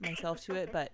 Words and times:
myself 0.00 0.40
to 0.44 0.54
it, 0.54 0.70
but 0.72 0.92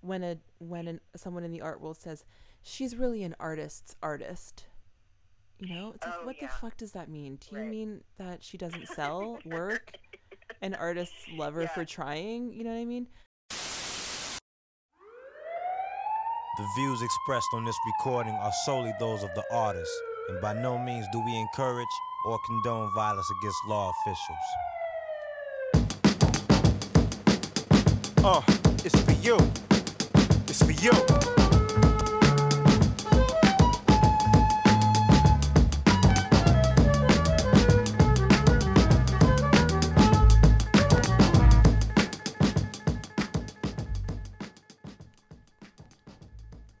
when 0.00 0.22
a 0.24 0.38
when 0.58 0.88
an, 0.88 1.00
someone 1.16 1.44
in 1.44 1.50
the 1.52 1.60
art 1.60 1.80
world 1.80 1.96
says 1.96 2.24
she's 2.62 2.96
really 2.96 3.22
an 3.22 3.34
artist's 3.38 3.94
artist, 4.02 4.64
you 5.58 5.68
know, 5.68 5.92
it's 5.94 6.04
like 6.06 6.14
Oh, 6.22 6.26
what 6.26 6.36
yeah. 6.40 6.48
the 6.48 6.52
fuck 6.52 6.76
does 6.76 6.92
that 6.92 7.08
mean? 7.08 7.36
Do 7.36 7.54
you 7.56 7.62
Right. 7.62 7.70
mean 7.70 8.04
that 8.18 8.42
she 8.42 8.56
doesn't 8.58 8.88
sell 8.98 9.40
work? 9.44 9.92
An 10.60 10.74
artist's 10.74 11.28
lover 11.28 11.62
her 11.62 11.68
for 11.68 11.84
trying? 11.84 12.52
You 12.52 12.64
know 12.64 12.70
what 12.70 12.78
I 12.80 12.84
mean? 12.84 13.06
The 16.58 16.66
views 16.76 17.00
expressed 17.02 17.48
on 17.54 17.64
this 17.64 17.76
recording 17.86 18.34
are 18.34 18.52
solely 18.64 18.92
those 19.00 19.22
of 19.22 19.30
the 19.34 19.42
artist, 19.50 19.90
and 20.28 20.40
by 20.40 20.52
no 20.52 20.78
means 20.78 21.06
do 21.12 21.20
we 21.20 21.34
encourage 21.36 21.88
or 22.26 22.38
condone 22.46 22.92
violence 22.94 23.26
against 23.40 23.58
law 23.66 23.90
officials. 23.90 24.46
Uh, 28.24 28.40
it's 28.84 29.00
for 29.00 29.10
you. 29.14 29.36
It's 30.46 30.62
for 30.62 30.70
you. 30.70 30.92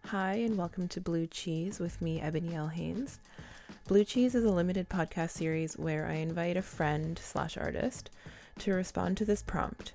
Hi, 0.04 0.34
and 0.34 0.56
welcome 0.56 0.86
to 0.86 1.00
Blue 1.00 1.26
Cheese 1.26 1.80
with 1.80 2.00
me, 2.00 2.20
Ebony 2.20 2.54
L. 2.54 2.68
Haynes. 2.68 3.18
Blue 3.88 4.04
Cheese 4.04 4.36
is 4.36 4.44
a 4.44 4.50
limited 4.52 4.88
podcast 4.88 5.30
series 5.30 5.76
where 5.76 6.06
I 6.06 6.14
invite 6.14 6.56
a 6.56 6.62
friend 6.62 7.18
slash 7.20 7.56
artist 7.56 8.10
to 8.60 8.72
respond 8.72 9.16
to 9.16 9.24
this 9.24 9.42
prompt. 9.42 9.92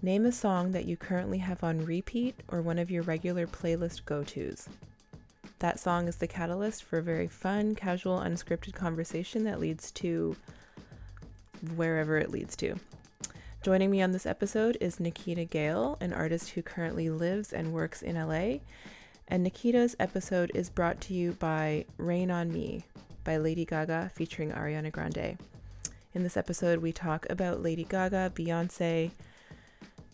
Name 0.00 0.26
a 0.26 0.32
song 0.32 0.70
that 0.72 0.84
you 0.84 0.96
currently 0.96 1.38
have 1.38 1.64
on 1.64 1.84
repeat 1.84 2.36
or 2.46 2.62
one 2.62 2.78
of 2.78 2.88
your 2.88 3.02
regular 3.02 3.48
playlist 3.48 4.04
go 4.04 4.22
tos. 4.22 4.68
That 5.58 5.80
song 5.80 6.06
is 6.06 6.16
the 6.16 6.28
catalyst 6.28 6.84
for 6.84 6.98
a 6.98 7.02
very 7.02 7.26
fun, 7.26 7.74
casual, 7.74 8.20
unscripted 8.20 8.74
conversation 8.74 9.42
that 9.42 9.58
leads 9.58 9.90
to 9.92 10.36
wherever 11.74 12.16
it 12.16 12.30
leads 12.30 12.54
to. 12.56 12.76
Joining 13.64 13.90
me 13.90 14.00
on 14.00 14.12
this 14.12 14.24
episode 14.24 14.78
is 14.80 15.00
Nikita 15.00 15.44
Gale, 15.44 15.98
an 16.00 16.12
artist 16.12 16.50
who 16.50 16.62
currently 16.62 17.10
lives 17.10 17.52
and 17.52 17.72
works 17.72 18.00
in 18.00 18.14
LA. 18.14 18.58
And 19.26 19.42
Nikita's 19.42 19.96
episode 19.98 20.52
is 20.54 20.70
brought 20.70 21.00
to 21.02 21.14
you 21.14 21.32
by 21.32 21.86
Rain 21.96 22.30
on 22.30 22.52
Me 22.52 22.84
by 23.24 23.36
Lady 23.36 23.64
Gaga 23.64 24.12
featuring 24.14 24.52
Ariana 24.52 24.92
Grande. 24.92 25.38
In 26.14 26.22
this 26.22 26.36
episode, 26.36 26.78
we 26.78 26.92
talk 26.92 27.26
about 27.28 27.64
Lady 27.64 27.82
Gaga, 27.82 28.30
Beyonce, 28.36 29.10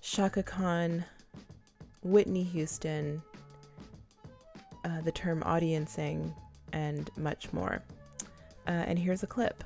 Chaka 0.05 0.43
Khan, 0.43 1.03
Whitney 2.03 2.43
Houston, 2.43 3.23
uh, 4.85 5.01
the 5.01 5.11
term 5.11 5.43
audiencing, 5.43 6.31
and 6.75 7.11
much 7.17 7.51
more. 7.55 7.83
Uh, 8.69 8.85
and 8.87 8.99
here's 8.99 9.23
a 9.23 9.27
clip. 9.27 9.65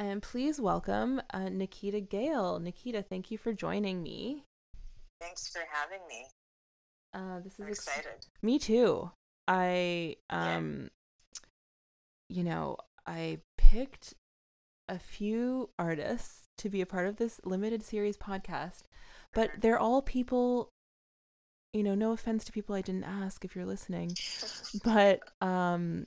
And 0.00 0.22
please 0.22 0.58
welcome 0.58 1.20
uh, 1.34 1.50
Nikita 1.50 2.00
Gale. 2.00 2.58
Nikita, 2.58 3.02
thank 3.02 3.30
you 3.30 3.36
for 3.36 3.52
joining 3.52 4.02
me. 4.02 4.44
Thanks 5.20 5.50
for 5.50 5.60
having 5.70 6.00
me. 6.08 6.26
Uh, 7.12 7.40
this 7.40 7.52
is 7.52 7.60
I'm 7.60 7.66
ex- 7.68 7.78
excited. 7.86 8.26
Me 8.40 8.58
too. 8.58 9.10
I 9.46 10.16
Yeah. 10.32 10.56
um 10.56 10.90
you 12.30 12.44
know, 12.44 12.78
I 13.06 13.40
picked 13.58 14.14
a 14.88 14.98
few 14.98 15.68
artists 15.78 16.48
to 16.58 16.70
be 16.70 16.80
a 16.80 16.86
part 16.86 17.06
of 17.06 17.16
this 17.16 17.38
limited 17.44 17.82
series 17.82 18.16
podcast, 18.16 18.84
but 19.34 19.50
Mhm. 19.50 19.60
they're 19.60 19.78
all 19.78 20.00
people 20.00 20.70
you 21.74 21.82
know, 21.84 21.94
no 21.94 22.10
offense 22.12 22.42
to 22.44 22.52
people 22.52 22.74
I 22.74 22.80
didn't 22.82 23.04
ask 23.04 23.44
if 23.44 23.54
you're 23.54 23.66
listening, 23.66 24.16
but 24.82 25.20
um 25.42 26.06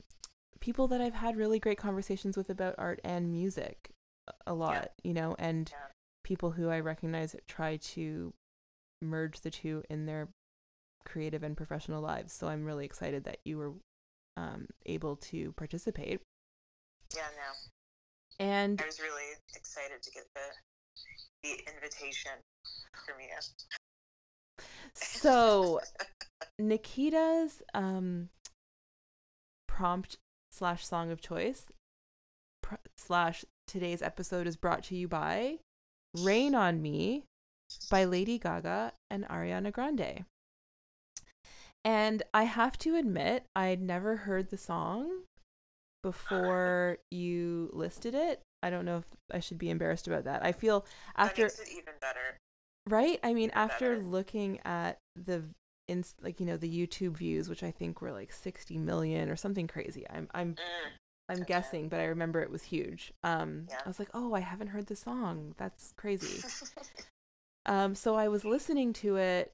people 0.64 0.88
that 0.88 1.02
I've 1.02 1.14
had 1.14 1.36
really 1.36 1.60
great 1.60 1.78
conversations 1.78 2.38
with 2.38 2.50
about 2.50 2.76
art 2.78 3.02
and 3.04 3.30
music 3.30 3.92
a- 4.48 4.54
lot, 4.54 4.94
you 5.04 5.14
know, 5.14 5.36
and 5.38 5.70
Yeah. 5.70 5.88
people 6.24 6.52
who 6.52 6.70
I 6.70 6.80
recognize 6.80 7.36
try 7.50 7.76
to 7.76 8.34
merge 9.02 9.42
the 9.42 9.52
two 9.52 9.84
in 9.90 10.06
their 10.06 10.30
creative 11.04 11.44
and 11.44 11.58
professional 11.58 12.02
lives. 12.02 12.32
So 12.32 12.48
I'm 12.48 12.64
really 12.64 12.86
excited 12.86 13.26
that 13.26 13.40
you 13.44 13.58
were 13.58 13.74
um, 14.38 14.70
able 14.86 15.18
to 15.18 15.52
participate. 15.52 16.22
Yeah, 17.14 17.28
no. 17.36 18.46
And 18.46 18.82
I 18.82 18.86
was 18.86 19.02
really 19.02 19.34
excited 19.54 20.02
to 20.02 20.12
get 20.12 20.24
the 20.34 20.48
the 21.44 21.60
invitation 21.76 22.32
from 23.06 23.20
you. 23.20 23.38
so 24.94 25.82
Nikita's 26.58 27.62
um, 27.74 28.30
prompt 29.68 30.18
slash 30.54 30.86
song 30.86 31.12
of 31.12 31.20
choice 31.20 31.66
pr- 32.62 32.76
slash 32.96 33.44
today's 33.68 34.02
episode 34.02 34.46
is 34.46 34.56
brought 34.56 34.84
to 34.84 34.96
you 34.96 35.08
by 35.08 35.58
Rain 36.16 36.54
on 36.54 36.82
Me 36.82 37.24
by 37.90 38.04
Lady 38.04 38.38
Gaga 38.38 38.94
and 39.10 39.28
Ariana 39.28 39.72
Grande. 39.72 40.26
And 41.84 42.24
I 42.34 42.44
have 42.44 42.78
to 42.80 42.96
admit, 42.96 43.46
I'd 43.56 43.82
never 43.82 44.16
heard 44.16 44.50
the 44.50 44.58
song 44.58 45.24
before 46.02 47.00
you 47.12 47.70
listed 47.74 48.14
it. 48.14 48.42
I 48.62 48.70
don't 48.70 48.86
know 48.86 48.98
if 48.98 49.06
I 49.34 49.40
should 49.40 49.58
be 49.58 49.70
embarrassed 49.70 50.08
about 50.08 50.24
that. 50.26 50.46
I 50.46 50.52
feel 50.52 50.86
after 51.18 51.48
it 51.48 51.60
even 51.72 51.94
better. 52.00 52.38
right? 52.88 53.20
I 53.24 53.34
mean, 53.34 53.52
after 53.54 53.96
better. 53.96 54.08
looking 54.08 54.60
at 54.64 55.00
the 55.16 55.44
in 55.94 56.04
like 56.22 56.40
you 56.40 56.46
know 56.46 56.58
the 56.58 56.70
YouTube 56.70 57.18
views, 57.18 57.48
which 57.50 57.64
I 57.64 57.72
think 57.72 58.02
were 58.02 58.12
like 58.12 58.32
60 58.34 58.78
million 58.78 59.30
or 59.30 59.36
something 59.38 59.68
crazy. 59.68 60.06
I'm 60.10 60.28
I'm 60.34 60.56
Mm. 60.56 60.90
I'm 61.30 61.38
Okay. 61.42 61.46
guessing, 61.54 61.88
but 61.88 62.02
I 62.02 62.06
remember 62.06 62.42
it 62.42 62.52
was 62.52 62.64
huge. 62.64 63.14
Um, 63.24 63.68
Yeah. 63.70 63.80
I 63.86 63.88
was 63.88 63.98
like, 63.98 64.10
oh, 64.14 64.34
I 64.34 64.42
haven't 64.42 64.68
heard 64.68 64.88
the 64.88 64.96
song. 64.96 65.56
That's 65.58 65.94
crazy. 65.96 66.44
Um, 67.66 67.96
so 67.96 68.16
I 68.16 68.28
was 68.28 68.44
listening 68.44 68.92
to 68.94 69.16
it 69.16 69.54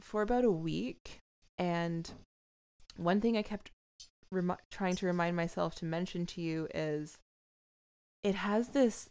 for 0.00 0.22
about 0.22 0.44
a 0.44 0.50
week, 0.50 1.18
and 1.58 2.08
one 2.96 3.20
thing 3.20 3.36
I 3.36 3.42
kept 3.42 3.72
remi- 4.30 4.54
trying 4.70 4.94
to 4.94 5.06
remind 5.06 5.34
myself 5.34 5.74
to 5.76 5.84
mention 5.84 6.24
to 6.26 6.40
you 6.40 6.68
is 6.72 7.18
it 8.22 8.36
has 8.36 8.68
this 8.68 9.10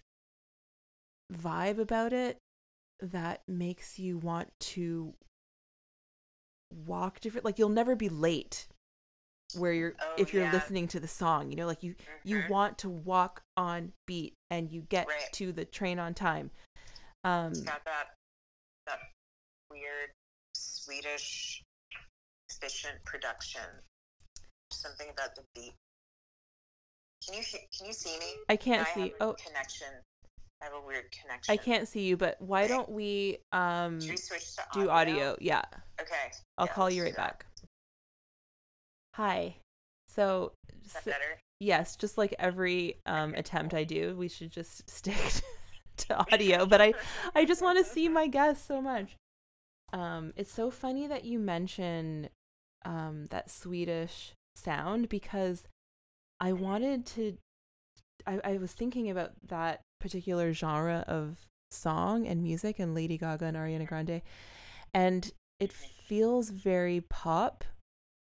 vibe 1.34 1.78
about 1.78 2.14
it 2.14 2.38
that 3.02 3.42
makes 3.50 4.00
you 4.00 4.18
want 4.18 4.50
to 4.60 5.14
walk 6.88 7.20
different 7.20 7.46
like 7.46 7.60
you'll 7.60 7.70
never 7.70 7.96
be 7.96 8.10
late 8.10 8.68
where 9.54 9.74
you're 9.74 9.94
Oh, 10.00 10.14
if 10.18 10.34
you're 10.34 10.44
yeah. 10.44 10.52
listening 10.52 10.88
to 10.90 11.00
the 11.00 11.08
song 11.08 11.50
you 11.50 11.56
know 11.56 11.66
like 11.66 11.84
you 11.84 11.96
you 12.24 12.38
Mhm. 12.38 12.50
want 12.50 12.78
to 12.80 12.90
walk 12.90 13.42
on 13.56 13.94
beat 14.06 14.34
and 14.50 14.72
you 14.72 14.82
get 14.82 15.08
Right. 15.08 15.30
to 15.34 15.52
the 15.52 15.66
train 15.66 16.00
on 16.00 16.14
time 16.14 16.52
um 17.24 17.52
It's 17.52 17.62
got 17.62 17.84
that 17.86 18.08
that 18.88 19.00
weird 19.70 20.12
Swedish 20.56 21.64
efficient 22.50 23.04
production. 23.06 23.62
Something 24.72 25.10
about 25.10 25.36
the 25.36 25.44
beat. 25.54 25.74
Can 27.26 27.36
you 27.36 27.44
can 27.78 27.88
you 27.88 27.94
see 27.94 28.18
me? 28.20 28.34
I 28.50 28.56
can't 28.56 28.88
I 28.88 28.94
see. 28.94 29.14
Oh, 29.20 29.34
connection 29.34 29.88
I 30.62 30.66
have 30.66 30.74
a 30.74 30.82
weird 30.82 31.12
connection. 31.12 31.54
I 31.54 31.58
can't 31.58 31.88
see 31.88 32.02
you, 32.02 32.18
but 32.18 32.42
why 32.42 32.68
don't 32.68 32.90
we 32.90 33.38
um 33.52 34.00
we 34.00 34.18
do 34.74 34.90
audio? 34.90 35.38
Yeah. 35.40 35.64
Okay. 36.00 36.32
I'll 36.58 36.68
yeah, 36.68 36.74
call 36.74 36.90
you 36.90 37.04
right 37.04 37.16
back. 37.16 37.46
Hi. 39.16 39.58
So 40.08 40.54
Is 40.86 40.94
that 40.94 41.02
s- 41.02 41.06
better? 41.06 41.40
yes, 41.60 41.96
just 41.96 42.18
like 42.18 42.36
every 42.40 42.98
um 43.06 43.34
Okay, 43.34 43.40
attempt. 43.40 43.74
I 43.74 43.84
do, 43.84 44.16
we 44.18 44.28
should 44.28 44.52
just 44.52 44.90
stick 44.90 45.42
to 45.98 46.18
audio, 46.34 46.66
but 46.66 46.82
I 46.82 46.94
I 47.36 47.46
just 47.46 47.62
want 47.62 47.78
to 47.80 47.84
see 47.92 48.08
my 48.10 48.28
guests 48.28 48.66
so 48.66 48.82
much. 48.82 49.16
Um 49.94 50.34
it's 50.36 50.52
so 50.52 50.70
funny 50.70 51.08
that 51.08 51.26
you 51.26 51.40
mention 51.40 52.30
um 52.86 53.26
that 53.32 53.50
Swedish 53.50 54.34
sound 54.56 55.10
because 55.10 55.64
I 56.40 56.54
wanted 56.54 57.06
to 57.08 57.38
I, 58.26 58.40
I 58.44 58.58
was 58.58 58.74
thinking 58.74 59.10
about 59.10 59.32
that 59.48 59.82
particular 60.00 60.54
genre 60.54 61.04
of 61.08 61.38
song 61.72 62.28
and 62.28 62.44
music 62.44 62.80
and 62.80 62.94
Lady 62.96 63.18
Gaga 63.18 63.46
and 63.46 63.58
Ariana 63.58 63.88
Grande 63.88 64.22
and 64.94 65.32
it 65.60 65.72
feels 65.74 66.50
very 66.50 67.02
pop 67.02 67.64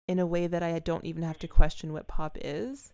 in 0.08 0.20
a 0.20 0.26
way 0.26 0.48
that 0.48 0.64
I 0.64 0.78
don't 0.80 1.06
even 1.06 1.24
have 1.24 1.40
to 1.40 1.48
question 1.48 1.94
what 1.94 2.08
pop 2.08 2.38
is. 2.40 2.92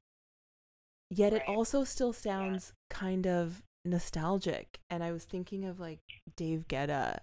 Yet 1.09 1.33
it 1.33 1.43
also 1.47 1.83
still 1.83 2.11
sounds 2.13 2.73
kind 2.89 3.27
of 3.27 3.63
nostalgic 3.85 4.79
and 4.89 5.03
I 5.03 5.11
was 5.11 5.23
thinking 5.25 5.63
of 5.63 5.79
like 5.79 5.99
Dave 6.35 6.67
Guetta 6.67 7.19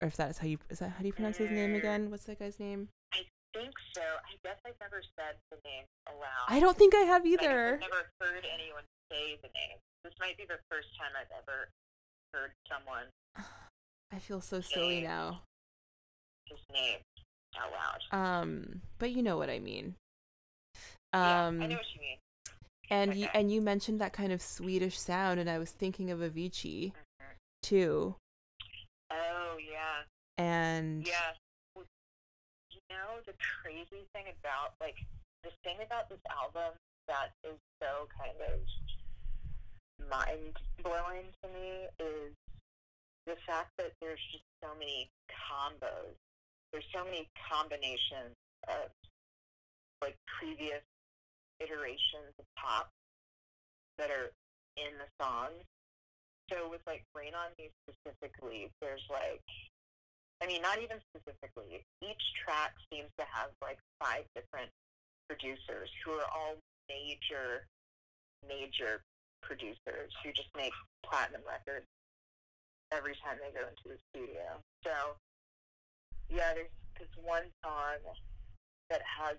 or 0.00 0.08
if 0.08 0.16
that's 0.16 0.38
how 0.38 0.46
you 0.46 0.58
is 0.70 0.78
that 0.78 0.92
how 0.92 1.00
do 1.00 1.06
you 1.06 1.12
pronounce 1.12 1.36
his 1.36 1.50
name 1.50 1.72
Mm. 1.74 1.78
again? 1.78 2.10
What's 2.10 2.24
that 2.24 2.38
guy's 2.38 2.58
name? 2.58 2.88
I 3.12 3.24
think 3.54 3.74
so. 3.94 4.00
I 4.00 4.34
guess 4.42 4.56
I've 4.66 4.80
never 4.80 5.02
said 5.16 5.36
the 5.50 5.58
name 5.64 5.84
aloud. 6.08 6.46
I 6.48 6.58
don't 6.60 6.76
think 6.76 6.94
I 6.94 7.00
have 7.00 7.26
either. 7.26 7.74
I've 7.74 7.80
never 7.80 8.10
heard 8.20 8.46
anyone 8.52 8.82
say 9.12 9.36
the 9.42 9.48
name. 9.48 9.76
This 10.02 10.14
might 10.18 10.36
be 10.38 10.44
the 10.48 10.58
first 10.70 10.88
time 10.98 11.12
I've 11.20 11.30
ever 11.42 11.68
heard 12.32 12.52
someone 12.68 13.06
I 14.12 14.18
feel 14.18 14.40
so 14.40 14.60
silly 14.62 15.02
now. 15.02 15.42
His 16.48 16.58
name 16.72 16.98
out 17.58 17.72
loud. 17.72 18.18
Um, 18.42 18.82
but 18.98 19.10
you 19.12 19.22
know 19.22 19.36
what 19.36 19.50
I 19.50 19.58
mean. 19.58 19.94
yeah, 21.14 21.46
Um, 21.46 21.62
I 21.62 21.66
know 21.66 21.76
what 21.76 21.94
you 21.94 22.00
mean. 22.00 22.18
and 22.90 23.14
you 23.16 23.28
and 23.34 23.50
you 23.50 23.60
mentioned 23.60 24.00
that 24.00 24.12
kind 24.12 24.32
of 24.32 24.40
Swedish 24.42 24.98
sound, 24.98 25.40
and 25.40 25.48
I 25.50 25.58
was 25.58 25.70
thinking 25.70 26.10
of 26.10 26.20
Avicii 26.20 26.92
Mhm. 26.92 27.36
too. 27.62 28.16
Oh 29.10 29.56
yeah, 29.58 30.02
And 30.38 31.06
yeah. 31.06 31.32
You 31.76 32.80
know 32.90 33.20
the 33.26 33.34
crazy 33.62 34.06
thing 34.12 34.26
about 34.40 34.74
like 34.80 34.96
the 35.42 35.50
thing 35.64 35.76
about 35.82 36.08
this 36.08 36.20
album 36.30 36.74
that 37.08 37.32
is 37.44 37.58
so 37.80 38.08
kind 38.16 38.36
of 38.52 38.60
mind 40.10 40.56
blowing 40.82 41.26
to 41.42 41.48
me 41.48 41.86
is 41.98 42.34
the 43.26 43.36
fact 43.46 43.70
that 43.78 43.92
there's 44.00 44.20
just 44.32 44.44
so 44.62 44.74
many 44.78 45.08
combos. 45.30 46.14
There's 46.72 46.86
so 46.92 47.04
many 47.04 47.28
combinations 47.48 48.34
of 48.68 48.90
like 50.02 50.16
previous 50.26 50.82
iterations 51.60 52.32
of 52.38 52.44
pop 52.56 52.90
that 53.98 54.10
are 54.10 54.30
in 54.76 54.92
the 54.98 55.08
song. 55.22 55.50
So 56.50 56.68
with 56.70 56.80
like 56.86 57.02
Rain 57.14 57.32
on 57.34 57.50
Me 57.58 57.70
specifically, 57.88 58.70
there's 58.80 59.04
like 59.10 59.42
I 60.42 60.46
mean 60.46 60.62
not 60.62 60.78
even 60.78 60.98
specifically. 61.14 61.82
Each 62.02 62.24
track 62.44 62.74
seems 62.92 63.08
to 63.18 63.24
have 63.32 63.50
like 63.62 63.78
five 63.98 64.24
different 64.34 64.70
producers 65.28 65.90
who 66.04 66.12
are 66.12 66.28
all 66.30 66.54
major 66.88 67.66
major 68.46 69.02
producers 69.42 70.12
who 70.22 70.32
just 70.32 70.50
make 70.56 70.72
platinum 71.02 71.42
records 71.46 71.86
every 72.92 73.14
time 73.18 73.38
they 73.42 73.50
go 73.50 73.66
into 73.66 73.88
the 73.90 73.98
studio. 74.12 74.60
So 74.84 75.16
yeah, 76.28 76.54
there's 76.54 76.72
this 76.98 77.08
one 77.22 77.44
song 77.62 78.00
that 78.90 79.02
has 79.02 79.36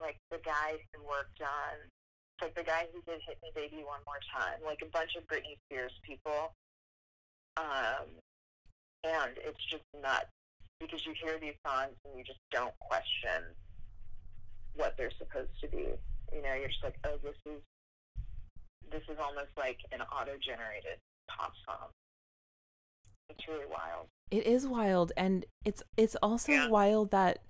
like 0.00 0.18
the 0.30 0.38
guy 0.44 0.78
who 0.92 1.02
worked 1.02 1.40
on 1.40 1.78
like 2.40 2.54
the 2.56 2.64
guy 2.64 2.86
who 2.92 3.00
did 3.06 3.22
Hit 3.26 3.38
Me 3.42 3.50
Baby 3.54 3.84
One 3.86 4.00
More 4.04 4.18
Time, 4.34 4.58
like 4.66 4.82
a 4.82 4.90
bunch 4.90 5.14
of 5.14 5.22
Britney 5.30 5.56
Spears 5.66 5.92
people. 6.02 6.52
Um 7.56 8.18
and 9.04 9.32
it's 9.38 9.62
just 9.70 9.84
nuts 10.02 10.30
because 10.80 11.06
you 11.06 11.14
hear 11.22 11.38
these 11.38 11.58
songs 11.66 11.94
and 12.04 12.18
you 12.18 12.24
just 12.24 12.40
don't 12.50 12.74
question 12.80 13.54
what 14.74 14.94
they're 14.96 15.14
supposed 15.18 15.54
to 15.60 15.68
be. 15.68 15.94
You 16.32 16.42
know, 16.42 16.54
you're 16.54 16.68
just 16.68 16.82
like, 16.82 16.98
oh, 17.04 17.18
this 17.22 17.38
is 17.46 17.60
this 18.90 19.02
is 19.08 19.18
almost 19.22 19.54
like 19.56 19.78
an 19.92 20.02
auto-generated 20.02 20.98
pop 21.28 21.52
song. 21.64 21.88
It's 23.38 23.48
really 23.48 23.66
wild. 23.66 24.06
it 24.30 24.46
is 24.46 24.66
wild, 24.66 25.12
and 25.16 25.44
it's 25.64 25.82
it's 25.96 26.16
also 26.22 26.52
Yeah. 26.52 26.68
wild 26.68 27.10
that 27.10 27.40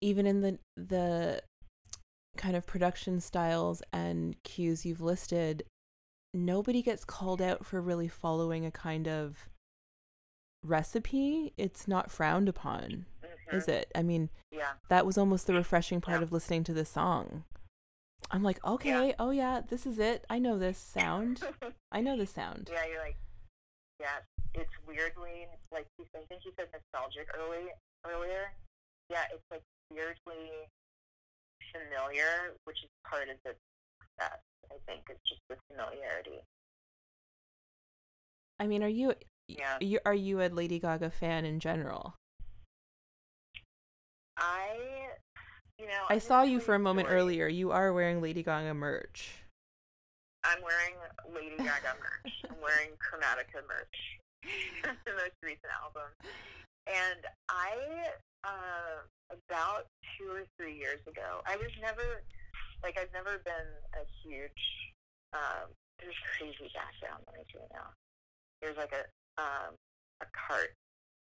even 0.00 0.26
in 0.26 0.40
the 0.40 0.58
the 0.76 1.42
kind 2.36 2.56
of 2.56 2.66
production 2.66 3.20
styles 3.20 3.82
and 3.92 4.42
cues 4.42 4.84
you've 4.86 5.00
listed, 5.02 5.64
nobody 6.34 6.80
gets 6.82 7.04
called 7.04 7.42
out 7.42 7.64
for 7.66 7.80
really 7.80 8.08
following 8.08 8.64
a 8.64 8.70
kind 8.70 9.06
of 9.06 9.48
recipe. 10.64 11.52
It's 11.56 11.86
not 11.86 12.10
frowned 12.10 12.48
upon, 12.48 13.06
Mhm. 13.22 13.54
is 13.54 13.68
it? 13.68 13.90
I 13.94 14.02
mean, 14.02 14.30
Yeah. 14.50 14.74
that 14.88 15.04
was 15.04 15.18
almost 15.18 15.46
the 15.46 15.54
refreshing 15.54 16.00
part 16.00 16.20
Yeah. 16.20 16.24
of 16.24 16.32
listening 16.32 16.64
to 16.64 16.72
the 16.72 16.84
song. 16.84 17.44
I'm 18.30 18.42
like, 18.42 18.64
okay, 18.64 19.14
oh 19.18 19.30
yeah, 19.30 19.60
this 19.60 19.84
is 19.86 19.98
it. 19.98 20.24
I 20.30 20.38
know 20.38 20.58
this 20.58 20.78
sound. 20.78 21.42
I 21.92 22.00
know 22.00 22.16
this 22.16 22.30
sound. 22.30 22.70
yeah, 22.72 22.86
you're 22.86 23.00
like, 23.00 23.16
yeah, 24.02 24.18
it's 24.54 24.74
weirdly 24.84 25.46
like 25.70 25.86
you- 25.96 26.08
I 26.14 26.26
think 26.26 26.44
you 26.44 26.52
said 26.58 26.68
nostalgic 26.74 27.30
early 27.38 27.72
earlier. 28.04 28.52
Yeah, 29.08 29.24
it's 29.30 29.44
like 29.50 29.62
weirdly 29.90 30.50
familiar, 31.72 32.56
which 32.64 32.82
is 32.82 32.90
part 33.04 33.28
of 33.28 33.38
the 33.44 33.54
success. 34.00 34.40
I 34.70 34.78
think 34.86 35.08
it's 35.08 35.22
just 35.22 35.40
the 35.48 35.56
familiarity. 35.68 36.42
I 38.58 38.66
mean, 38.66 38.82
are 38.82 38.88
you, 38.88 39.14
Yeah. 39.46 39.78
you 39.80 40.00
are 40.04 40.14
you 40.14 40.42
a 40.42 40.48
Lady 40.48 40.78
Gaga 40.80 41.10
fan 41.10 41.44
in 41.44 41.60
general? 41.60 42.16
I, 44.36 45.10
you 45.78 45.86
know, 45.86 46.04
I 46.08 46.14
I'm 46.14 46.20
saw 46.20 46.42
you 46.42 46.58
for 46.58 46.74
a 46.74 46.78
moment 46.78 47.08
earlier. 47.10 47.46
You 47.46 47.70
are 47.70 47.92
wearing 47.92 48.20
Lady 48.20 48.42
Gaga 48.42 48.74
merch. 48.74 49.41
I'm 50.52 50.60
wearing 50.60 50.96
Lady 51.32 51.56
Gaga 51.56 51.96
merch. 51.96 52.32
I'm 52.44 52.60
wearing 52.60 52.92
Chromatica 53.00 53.64
merch. 53.64 53.98
the 55.08 55.16
most 55.16 55.38
recent 55.40 55.72
album. 55.72 56.12
And 56.84 57.24
I, 57.48 58.12
uh, 58.44 59.00
about 59.32 59.88
two 60.12 60.28
or 60.28 60.44
three 60.60 60.76
years 60.76 61.00
ago, 61.08 61.40
I 61.48 61.56
was 61.56 61.72
never, 61.80 62.20
like, 62.84 63.00
I've 63.00 63.12
never 63.16 63.40
been 63.40 63.68
a 63.96 64.04
huge, 64.20 64.62
um, 65.32 65.72
there's 65.96 66.18
crazy 66.36 66.68
background 66.76 67.24
noise 67.32 67.48
right 67.56 67.72
now. 67.72 67.88
There's 68.60 68.76
like 68.76 68.92
a, 68.92 69.08
um, 69.40 69.72
a 70.20 70.28
cart, 70.36 70.76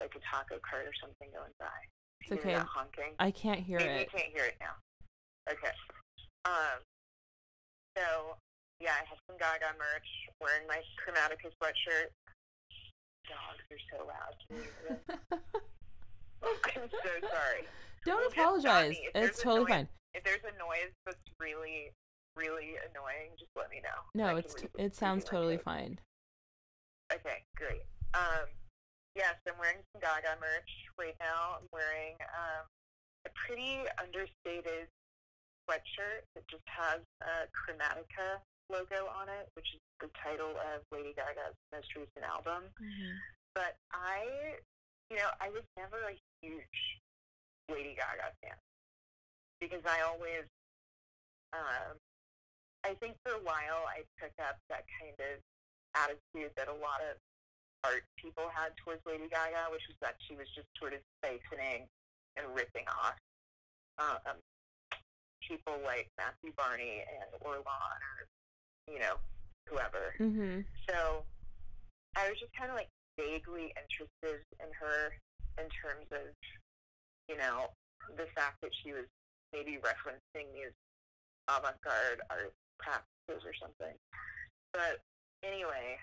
like 0.03 0.19
a 0.19 0.23
taco 0.27 0.59
cart 0.67 0.91
or 0.91 0.97
something 0.99 1.31
going 1.31 1.55
by. 1.63 1.79
It's 2.27 2.33
okay. 2.43 2.59
honking? 2.59 3.15
I 3.23 3.31
can't 3.31 3.61
hear 3.61 3.79
Maybe 3.79 4.03
it. 4.03 4.09
you 4.11 4.19
can't 4.19 4.33
hear 4.35 4.51
it 4.51 4.59
now. 4.59 4.75
Okay. 5.47 5.75
Um. 6.45 6.83
So 7.97 8.37
yeah, 8.83 8.99
I 8.99 9.07
have 9.07 9.19
some 9.31 9.39
Gaga 9.39 9.79
merch. 9.79 10.09
Wearing 10.43 10.67
my 10.67 10.83
Chromatica 10.99 11.55
sweatshirt. 11.63 12.11
Dogs 13.31 13.63
are 13.71 13.83
so 13.95 13.99
loud. 14.07 14.35
Can 14.49 14.57
you 14.59 14.63
hear 14.63 14.99
them? 15.31 15.41
I'm 16.43 16.91
so 16.91 17.29
sorry. 17.31 17.63
Don't 18.05 18.19
Well, 18.19 18.29
apologize. 18.35 18.91
me. 18.91 19.07
If 19.07 19.13
there's 19.15 19.31
It's 19.31 19.43
totally 19.43 19.61
noise- 19.61 19.69
fine. 19.71 19.89
If 20.15 20.25
there's 20.25 20.45
a 20.45 20.59
noise 20.59 20.93
that's 21.07 21.23
really, 21.41 21.93
really 22.37 22.75
annoying, 22.91 23.31
just 23.39 23.51
let 23.57 23.71
me 23.71 23.81
know. 23.81 23.99
No, 24.15 24.37
it's 24.37 24.55
t- 24.55 24.69
it 24.77 24.95
sounds 24.97 25.25
totally 25.25 25.57
fine. 25.57 25.99
Okay, 27.13 27.45
great. 27.57 27.83
Um, 28.15 28.49
yes, 29.15 29.37
I'm 29.49 29.57
wearing 29.59 29.79
some 29.93 30.01
Gaga 30.03 30.37
merch 30.41 30.71
right 30.99 31.17
now. 31.21 31.57
I'm 31.63 31.69
wearing 31.73 32.17
um, 32.37 32.67
a 33.25 33.31
pretty 33.47 33.79
understated 34.03 34.89
sweatshirt 35.71 36.27
that 36.35 36.45
just 36.51 36.65
has 36.67 37.01
a 37.23 37.47
Chromatica 37.55 38.43
logo 38.71 39.09
on 39.11 39.29
it, 39.29 39.49
which 39.55 39.67
is 39.75 39.81
the 40.01 40.11
title 40.19 40.55
of 40.55 40.83
Lady 40.91 41.15
Gaga's 41.15 41.57
most 41.73 41.89
recent 41.95 42.25
album. 42.27 42.71
But 43.55 43.77
I, 43.93 44.59
you 45.11 45.17
know, 45.17 45.29
I 45.41 45.51
was 45.51 45.63
never 45.77 45.99
a 46.09 46.17
huge 46.41 46.81
Lady 47.69 47.95
Gaga 47.95 48.33
fan 48.43 48.59
because 49.61 49.85
I 49.87 50.03
always, 50.03 50.47
um, 51.53 51.97
I 52.85 52.95
think 52.99 53.15
for 53.23 53.39
a 53.39 53.43
while 53.45 53.87
I 53.87 54.03
took 54.19 54.35
up 54.43 54.59
that 54.69 54.85
kind 54.99 55.15
of 55.21 55.39
attitude 55.95 56.51
that 56.57 56.69
a 56.69 56.79
lot 56.81 57.05
of 57.05 57.21
art 57.85 58.03
people 58.17 58.49
had 58.51 58.73
towards 58.83 59.03
Lady 59.07 59.29
Gaga, 59.29 59.71
which 59.71 59.85
was 59.87 59.99
that 60.01 60.17
she 60.27 60.35
was 60.35 60.49
just 60.55 60.67
sort 60.79 60.95
of 60.95 61.01
siphoning 61.23 61.87
and 62.37 62.47
ripping 62.55 62.89
off 62.89 63.19
um, 63.99 64.41
people 65.47 65.77
like 65.85 66.09
Matthew 66.17 66.53
Barney 66.57 67.05
and 67.05 67.29
Orlan 67.43 67.61
or, 67.67 68.27
you 68.93 69.01
know, 69.01 69.17
whoever. 69.69 70.13
Mm-hmm. 70.21 70.69
So 70.89 71.25
I 72.17 72.29
was 72.29 72.37
just 72.37 72.53
kind 72.53 72.69
of 72.69 72.77
like 72.77 72.93
vaguely 73.17 73.73
interested 73.73 74.45
in 74.61 74.69
her 74.77 75.17
in 75.57 75.67
terms 75.73 76.05
of, 76.13 76.29
you 77.29 77.37
know, 77.41 77.73
the 78.17 78.29
fact 78.37 78.61
that 78.61 78.73
she 78.85 78.93
was 78.93 79.09
maybe 79.53 79.81
referencing 79.81 80.53
these 80.53 80.77
avant-garde 81.49 82.21
art 82.29 82.53
practices 82.79 83.45
or 83.45 83.55
something. 83.57 83.97
But 84.73 85.01
anyway, 85.45 85.97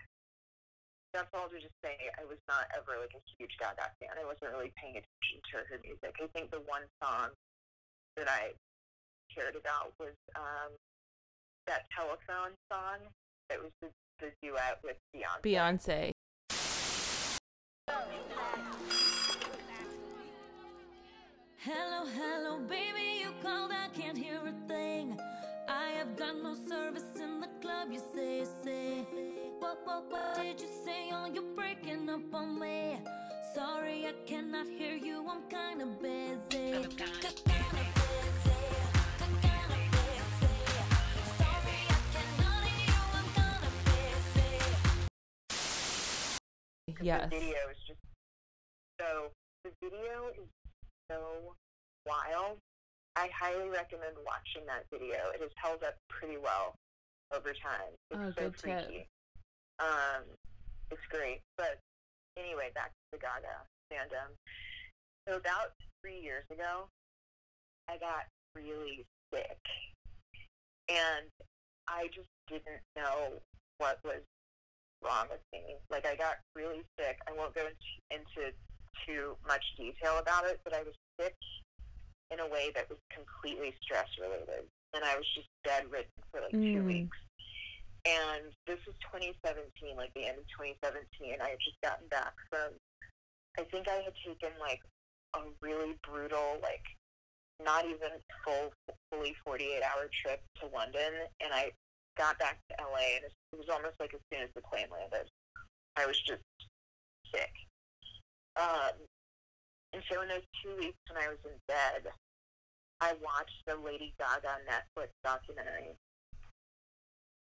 that's 1.13 1.29
all 1.33 1.49
to 1.49 1.57
just 1.57 1.73
say 1.81 1.97
I 2.17 2.25
was 2.25 2.37
not 2.45 2.69
ever 2.73 3.01
like 3.01 3.13
a 3.17 3.21
huge 3.37 3.57
Gaga 3.57 3.89
fan. 3.97 4.13
I 4.17 4.25
wasn't 4.25 4.53
really 4.53 4.73
paying 4.77 4.97
attention 4.97 5.37
to 5.53 5.65
her 5.65 5.77
music. 5.81 6.13
I 6.21 6.29
think 6.33 6.53
the 6.53 6.61
one 6.69 6.85
song 7.01 7.33
that 8.17 8.29
I 8.29 8.53
cared 9.33 9.57
about 9.57 9.93
was 9.97 10.13
um, 10.37 10.73
that 11.67 11.85
telephone 11.95 12.53
song 12.71 12.97
that 13.49 13.59
was 13.61 13.71
the, 13.81 13.87
the 14.19 14.31
duet 14.41 14.79
with 14.83 14.97
Beyonce. 15.15 15.41
Beyonce. 15.43 16.11
Hello, 21.61 22.05
hello, 22.15 22.59
baby, 22.59 23.19
you 23.19 23.31
called, 23.43 23.71
I 23.71 23.89
can't 23.89 24.17
hear 24.17 24.39
a 24.45 24.67
thing. 24.67 25.19
I 25.67 25.89
have 25.97 26.15
got 26.15 26.35
no 26.41 26.55
service 26.67 27.03
in 27.21 27.41
the 27.41 27.49
club, 27.61 27.89
you 27.91 28.01
say, 28.15 28.45
say. 28.63 29.05
What, 29.59 29.79
what, 29.83 30.09
what 30.09 30.35
did 30.35 30.61
you 30.61 30.67
say? 30.85 31.09
Oh, 31.11 31.29
you're 31.31 31.43
breaking 31.55 32.09
up 32.09 32.33
on 32.33 32.59
me. 32.59 32.97
Sorry, 33.53 34.07
I 34.07 34.13
cannot 34.25 34.67
hear 34.67 34.95
you, 34.95 35.25
I'm 35.29 35.43
kinda 35.49 35.85
busy. 36.01 37.48
Yes. 47.01 47.29
The 47.29 47.39
video 47.39 47.57
is 47.71 47.77
just 47.87 47.99
so. 48.99 49.31
The 49.63 49.71
video 49.81 50.29
is 50.35 50.47
so 51.11 51.55
wild. 52.07 52.57
I 53.15 53.29
highly 53.35 53.69
recommend 53.69 54.15
watching 54.25 54.65
that 54.67 54.85
video. 54.91 55.17
It 55.33 55.41
has 55.41 55.51
held 55.55 55.83
up 55.83 55.95
pretty 56.09 56.37
well 56.37 56.75
over 57.33 57.51
time. 57.53 57.91
It's 58.11 58.19
Oh, 58.19 58.31
so 58.31 58.49
good 58.49 58.57
tip. 58.57 58.61
freaky. 58.87 59.07
Um, 59.79 60.23
it's 60.91 61.05
great. 61.09 61.41
But 61.57 61.79
anyway, 62.37 62.69
back 62.73 62.91
to 62.91 63.05
the 63.13 63.17
Gaga 63.17 63.63
fandom. 63.91 64.31
So 65.27 65.35
about 65.35 65.73
three 66.01 66.19
years 66.19 66.43
ago, 66.51 66.87
I 67.89 67.97
got 67.97 68.25
really 68.55 69.05
sick, 69.33 69.57
and 70.89 71.27
I 71.87 72.07
just 72.13 72.27
didn't 72.47 72.81
know 72.95 73.33
what 73.77 73.99
was 74.03 74.21
wrong 75.03 75.27
with 75.29 75.41
me. 75.53 75.75
Like 75.89 76.05
I 76.05 76.15
got 76.15 76.37
really 76.55 76.83
sick. 76.97 77.19
I 77.27 77.31
won't 77.33 77.55
go 77.55 77.65
into, 78.11 78.53
too 79.07 79.37
much 79.47 79.63
detail 79.77 80.19
about 80.19 80.45
it, 80.45 80.59
but 80.63 80.73
I 80.73 80.83
was 80.83 80.93
sick 81.19 81.35
in 82.31 82.39
a 82.39 82.47
way 82.47 82.69
that 82.75 82.89
was 82.89 82.99
completely 83.09 83.73
stress 83.81 84.07
related, 84.19 84.67
and 84.93 85.03
I 85.03 85.15
was 85.15 85.25
just 85.33 85.47
bedridden 85.63 86.11
for 86.31 86.41
like 86.41 86.51
two 86.51 86.83
Mm. 86.83 86.85
weeks. 86.85 87.17
And 88.05 88.53
this 88.67 88.79
was 88.85 88.95
2017, 89.11 89.95
like 89.95 90.13
the 90.13 90.25
end 90.25 90.37
of 90.37 90.47
2017. 90.49 91.41
I 91.41 91.49
had 91.49 91.59
just 91.59 91.79
gotten 91.81 92.07
back 92.07 92.33
from. 92.49 92.73
I 93.57 93.63
think 93.65 93.87
I 93.87 94.01
had 94.03 94.13
taken 94.25 94.51
like 94.59 94.81
a 95.35 95.41
really 95.61 95.97
brutal, 96.03 96.59
like 96.61 96.85
not 97.63 97.85
even 97.85 98.11
full, 98.43 98.73
fully 99.11 99.35
48 99.43 99.83
hour 99.83 100.09
trip 100.21 100.41
to 100.61 100.67
London, 100.67 101.13
and 101.41 101.53
I 101.53 101.71
got 102.17 102.37
back 102.39 102.59
to 102.69 102.75
LA, 102.83 103.19
and 103.19 103.25
it 103.25 103.57
was 103.57 103.69
almost 103.71 103.95
like 103.99 104.13
as 104.13 104.21
soon 104.31 104.43
as 104.43 104.49
the 104.55 104.61
plane 104.61 104.87
landed, 104.91 105.29
I 105.95 106.05
was 106.05 106.19
just 106.19 106.43
sick. 107.33 107.51
Um, 108.55 108.95
and 109.93 110.03
so 110.11 110.21
in 110.21 110.29
those 110.29 110.45
two 110.63 110.75
weeks 110.77 110.97
when 111.09 111.23
I 111.23 111.29
was 111.29 111.39
in 111.45 111.55
bed, 111.67 112.11
I 113.01 113.13
watched 113.23 113.63
the 113.65 113.75
Lady 113.75 114.13
Gaga 114.19 114.59
Netflix 114.67 115.09
documentary, 115.23 115.95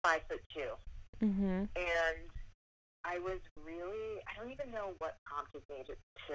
Five 0.02 0.22
Foot 0.28 0.42
Two, 0.52 0.74
Mm-hmm. 1.22 1.70
and 1.78 2.18
I 3.04 3.18
was 3.20 3.38
really, 3.64 4.20
I 4.26 4.34
don't 4.36 4.50
even 4.50 4.72
know 4.72 4.92
what 4.98 5.16
prompted 5.24 5.62
me 5.70 5.84
to, 5.86 5.94
to 5.94 6.34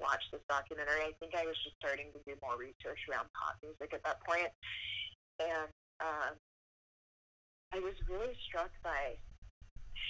watch 0.00 0.24
this 0.32 0.40
documentary. 0.48 1.00
I 1.04 1.12
think 1.20 1.36
I 1.36 1.46
was 1.46 1.56
just 1.62 1.76
starting 1.78 2.12
to 2.12 2.20
do 2.26 2.36
more 2.42 2.58
research 2.58 3.00
around 3.08 3.28
pop 3.36 3.56
music 3.62 3.92
at 3.94 4.02
that 4.04 4.20
point. 4.24 4.48
And 5.40 5.68
um, 6.00 6.34
I 7.72 7.80
was 7.80 7.94
really 8.08 8.34
struck 8.48 8.70
by 8.82 9.16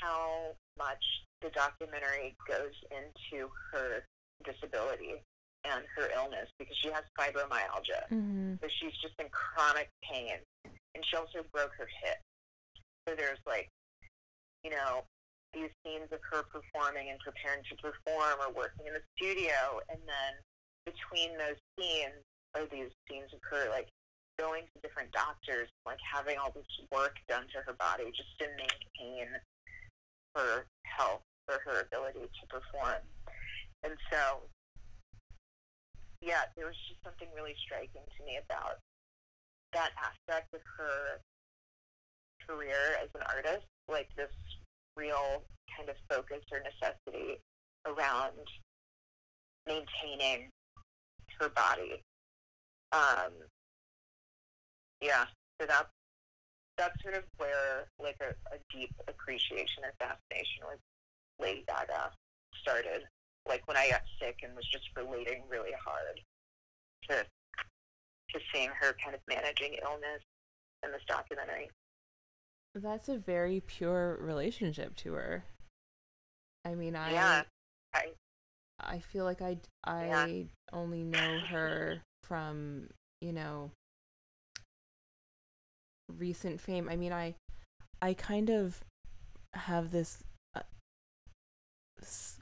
how 0.02 0.54
much 0.78 1.04
the 1.42 1.50
documentary 1.50 2.36
goes 2.48 2.74
into 2.90 3.48
her 3.72 4.04
disability 4.44 5.22
and 5.64 5.84
her 5.96 6.08
illness 6.14 6.48
because 6.58 6.76
she 6.76 6.88
has 6.88 7.02
fibromyalgia. 7.18 8.06
Mm-hmm. 8.12 8.54
So 8.60 8.66
she's 8.68 8.94
just 9.02 9.14
in 9.18 9.26
chronic 9.30 9.88
pain. 10.02 10.38
And 10.64 11.04
she 11.04 11.16
also 11.16 11.44
broke 11.52 11.72
her 11.78 11.88
hip. 12.02 12.18
So 13.08 13.14
there's 13.14 13.40
like, 13.46 13.68
you 14.64 14.70
know, 14.70 15.04
these 15.52 15.70
scenes 15.84 16.08
of 16.12 16.20
her 16.30 16.42
performing 16.42 17.10
and 17.10 17.18
preparing 17.20 17.62
to 17.70 17.74
perform 17.76 18.36
or 18.40 18.52
working 18.52 18.86
in 18.86 18.94
the 18.94 19.04
studio. 19.16 19.80
And 19.88 20.00
then 20.06 20.32
between 20.84 21.36
those 21.38 21.58
scenes 21.78 22.22
are 22.54 22.66
these 22.70 22.90
scenes 23.08 23.32
of 23.34 23.40
her 23.50 23.68
like 23.70 23.88
going 24.38 24.64
to 24.74 24.80
different 24.80 25.12
doctors, 25.12 25.68
like 25.84 25.98
having 26.00 26.38
all 26.38 26.52
this 26.54 26.68
work 26.92 27.16
done 27.28 27.44
to 27.52 27.58
her 27.64 27.72
body 27.74 28.04
just 28.12 28.36
to 28.38 28.46
maintain 28.56 29.28
her 30.34 30.66
health 30.84 31.22
or 31.48 31.60
her 31.64 31.80
ability 31.80 32.28
to 32.28 32.46
perform. 32.48 33.00
And 33.82 33.94
so, 34.10 34.42
yeah, 36.20 36.48
there 36.56 36.66
was 36.66 36.76
just 36.88 37.02
something 37.04 37.28
really 37.34 37.54
striking 37.64 38.02
to 38.04 38.24
me 38.24 38.38
about 38.44 38.78
that 39.72 39.90
aspect 39.96 40.52
of 40.54 40.60
her 40.76 41.20
career 42.46 42.96
as 43.02 43.08
an 43.14 43.22
artist, 43.28 43.66
like 43.88 44.08
this 44.16 44.32
real 44.96 45.42
kind 45.76 45.88
of 45.88 45.96
focus 46.08 46.42
or 46.52 46.60
necessity 46.60 47.40
around 47.86 48.32
maintaining 49.66 50.48
her 51.38 51.48
body. 51.50 52.02
Um, 52.92 53.32
yeah, 55.00 55.26
so 55.60 55.66
that's 55.66 55.90
that's 56.76 57.02
sort 57.02 57.14
of 57.14 57.24
where 57.38 57.88
like 57.98 58.16
a, 58.20 58.30
a 58.54 58.58
deep 58.70 58.94
appreciation 59.08 59.84
and 59.84 59.92
fascination 59.98 60.64
with 60.68 60.78
Lady 61.40 61.64
Gaga 61.66 62.12
started. 62.60 63.02
Like 63.48 63.66
when 63.66 63.76
I 63.76 63.88
got 63.90 64.02
sick 64.20 64.40
and 64.42 64.54
was 64.54 64.66
just 64.70 64.88
relating 64.96 65.42
really 65.48 65.72
hard 65.84 66.20
to 67.08 67.24
to 68.34 68.40
seeing 68.52 68.70
her 68.80 68.94
kind 69.02 69.14
of 69.14 69.20
managing 69.28 69.76
illness 69.82 70.22
in 70.84 70.92
this 70.92 71.02
documentary. 71.06 71.70
That's 72.74 73.08
a 73.08 73.16
very 73.16 73.60
pure 73.60 74.18
relationship 74.20 74.96
to 74.96 75.14
her. 75.14 75.44
I 76.64 76.74
mean, 76.74 76.96
I 76.96 77.12
yeah, 77.12 77.42
I 77.94 78.06
I 78.80 78.98
feel 78.98 79.24
like 79.24 79.40
I 79.40 79.58
I 79.84 80.06
Yeah. 80.06 80.26
only 80.72 81.04
know 81.04 81.38
her 81.50 82.02
from, 82.24 82.88
you 83.20 83.32
know, 83.32 83.70
recent 86.08 86.60
fame. 86.60 86.88
I 86.88 86.96
mean, 86.96 87.12
I 87.12 87.34
I 88.02 88.14
kind 88.14 88.50
of 88.50 88.84
have 89.54 89.90
this 89.90 90.22
uh, 90.54 90.60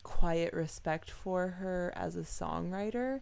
quiet 0.03 0.53
respect 0.53 1.11
for 1.11 1.49
her 1.49 1.93
as 1.97 2.17
a 2.17 2.21
songwriter 2.23 3.21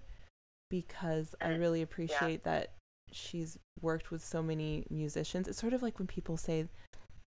because 0.71 1.35
I 1.41 1.49
Mm, 1.49 1.61
really 1.61 1.83
appreciate 1.83 2.45
that 2.45 2.73
she's 3.11 3.59
worked 3.81 4.11
with 4.11 4.25
so 4.25 4.43
many 4.43 4.87
musicians. 4.91 5.47
It's 5.47 5.61
sort 5.61 5.75
of 5.75 5.83
like 5.83 5.99
when 5.99 6.09
people 6.09 6.37
say 6.37 6.67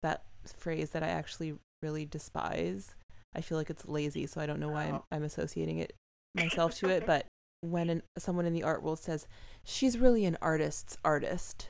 that 0.02 0.24
phrase 0.56 0.90
that 0.90 1.02
I 1.02 1.08
actually 1.08 1.54
really 1.82 2.06
despise. 2.06 2.94
I 3.36 3.40
feel 3.42 3.58
like 3.58 3.68
it's 3.70 3.86
lazy, 3.86 4.26
so 4.26 4.40
I 4.40 4.46
don't 4.46 4.60
know 4.60 4.68
why 4.70 4.84
I'm, 4.84 4.94
Oh. 4.96 5.04
I'm 5.12 5.22
associating 5.24 5.78
it 5.78 5.94
myself 6.34 6.74
to 6.76 6.88
it. 6.88 7.04
But 7.04 7.26
when 7.60 7.90
an, 7.90 8.02
someone 8.18 8.46
in 8.46 8.52
the 8.54 8.62
art 8.62 8.82
world 8.82 8.98
says 8.98 9.26
she's 9.64 9.98
really 9.98 10.24
an 10.24 10.38
artist's 10.40 10.96
artist, 11.04 11.68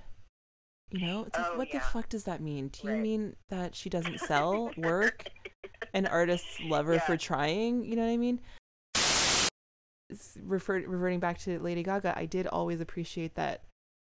you 0.94 1.00
know, 1.06 1.24
it's 1.24 1.36
like, 1.36 1.46
Oh, 1.52 1.58
what 1.58 1.70
the 1.72 1.80
fuck 1.80 2.08
does 2.08 2.24
that 2.24 2.40
mean? 2.40 2.68
Do 2.68 2.86
you 2.86 2.92
Right. 2.94 3.02
mean 3.02 3.36
that 3.48 3.74
she 3.74 3.90
doesn't 3.90 4.20
sell 4.20 4.72
work 4.76 5.24
and 5.92 6.06
artists 6.06 6.60
love 6.60 6.86
her 6.86 7.00
for 7.00 7.16
trying? 7.16 7.84
You 7.84 7.96
know 7.96 8.02
what 8.04 8.12
I 8.12 8.16
mean? 8.16 8.40
S- 10.12 10.38
Refer, 10.42 10.80
reverting 10.86 11.20
back 11.20 11.38
to 11.38 11.58
Lady 11.58 11.82
Gaga, 11.82 12.16
I 12.16 12.26
did 12.26 12.46
always 12.46 12.80
appreciate 12.80 13.34
that 13.34 13.62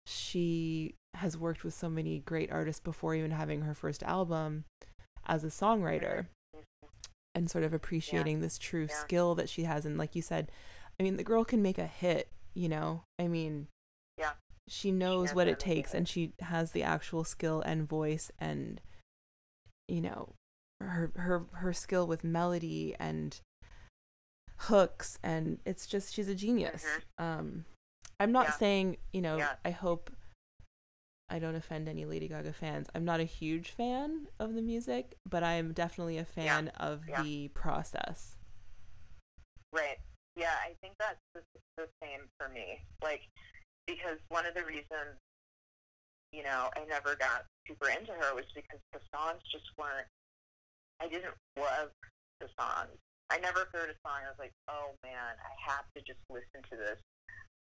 she 0.07 0.95
has 1.15 1.37
worked 1.37 1.63
with 1.63 1.75
so 1.75 1.89
many 1.89 2.19
great 2.21 2.51
artists 2.51 2.81
before 2.81 3.15
even 3.15 3.31
having 3.31 3.63
her 3.63 3.75
first 3.75 4.03
album 4.03 4.65
as 5.27 5.45
a 5.45 5.49
songwriter 5.49 6.27
and 7.35 7.49
sort 7.51 7.65
of 7.65 7.73
appreciating 7.73 8.41
this 8.41 8.59
true 8.59 8.87
Yeah. 8.89 8.95
skill 8.97 9.35
that 9.37 9.49
she 9.49 9.63
has 9.65 9.87
and 9.87 9.97
like 9.97 10.17
you 10.17 10.23
said 10.23 10.51
i 10.99 11.03
mean 11.03 11.17
the 11.17 11.23
girl 11.23 11.45
can 11.45 11.63
make 11.63 11.79
a 11.79 11.87
hit 11.87 12.29
you 12.55 12.69
know 12.69 13.05
i 13.19 13.29
mean 13.29 13.69
Yeah. 13.69 13.82
She 14.73 14.91
knows 14.91 15.29
knows 15.29 15.35
what 15.35 15.49
it 15.49 15.59
to 15.61 15.69
make 15.69 15.77
a 15.77 15.81
takes 15.83 15.95
and 15.95 16.09
she 16.09 16.33
has 16.41 16.73
the 16.73 16.83
actual 16.83 17.25
skill 17.25 17.61
and 17.61 17.87
voice 17.87 18.31
and 18.39 18.81
you 19.87 20.01
know, 20.01 20.35
her 20.81 21.13
her 21.15 21.45
her 21.53 21.73
skill 21.75 22.07
with 22.07 22.25
melody 22.25 22.97
and 22.99 23.41
hooks 24.57 25.19
and 25.23 25.59
it's 25.67 25.87
just 25.87 26.15
she's 26.15 26.29
a 26.29 26.35
genius. 26.35 26.87
Um 27.19 27.67
I'm 28.19 28.33
not 28.33 28.47
Yeah. 28.47 28.53
saying, 28.53 28.97
you 29.13 29.21
know, 29.21 29.37
Yeah. 29.37 29.57
I 29.65 29.71
hope 29.73 30.11
I 31.29 31.39
don't 31.39 31.55
offend 31.57 31.89
any 31.89 32.05
Lady 32.05 32.29
Gaga 32.29 32.53
fans. 32.53 32.89
I'm 32.95 33.05
not 33.05 33.21
a 33.21 33.25
huge 33.25 33.71
fan 33.71 34.29
of 34.39 34.55
the 34.55 34.63
music, 34.63 35.17
but 35.29 35.43
I'm 35.43 35.73
definitely 35.73 36.19
a 36.19 36.25
fan 36.25 36.69
of 36.69 37.09
yeah. 37.09 37.23
the 37.23 37.49
process. 37.49 38.37
Right. 39.73 39.99
Yeah, 40.37 40.55
I 40.63 40.75
think 40.81 40.95
that's 40.99 41.21
the, 41.35 41.41
the 41.77 41.89
same 42.03 42.29
for 42.39 42.49
me. 42.49 42.81
Like, 43.03 43.29
because 43.87 44.19
one 44.29 44.47
of 44.47 44.55
the 44.55 44.65
reasons, 44.65 45.19
you 46.33 46.43
know, 46.43 46.71
I 46.77 46.85
never 46.89 47.15
got 47.17 47.45
super 47.69 47.89
into 47.89 48.13
her 48.13 48.35
was 48.35 48.45
because 48.55 48.81
the 48.93 49.01
songs 49.15 49.43
just 49.51 49.67
weren't, 49.79 50.07
I 51.01 51.09
didn't 51.09 51.35
love 51.59 51.91
the 52.41 52.49
songs. 52.59 52.97
I 53.31 53.39
never 53.39 53.67
heard 53.73 53.91
a 53.91 53.97
song. 54.07 54.23
I 54.25 54.29
was 54.29 54.39
like, 54.39 54.53
oh 54.69 54.93
man, 55.03 55.35
I 55.41 55.53
have 55.73 55.85
to 55.97 56.03
just 56.03 56.21
listen 56.29 56.63
to 56.71 56.77
this 56.77 56.99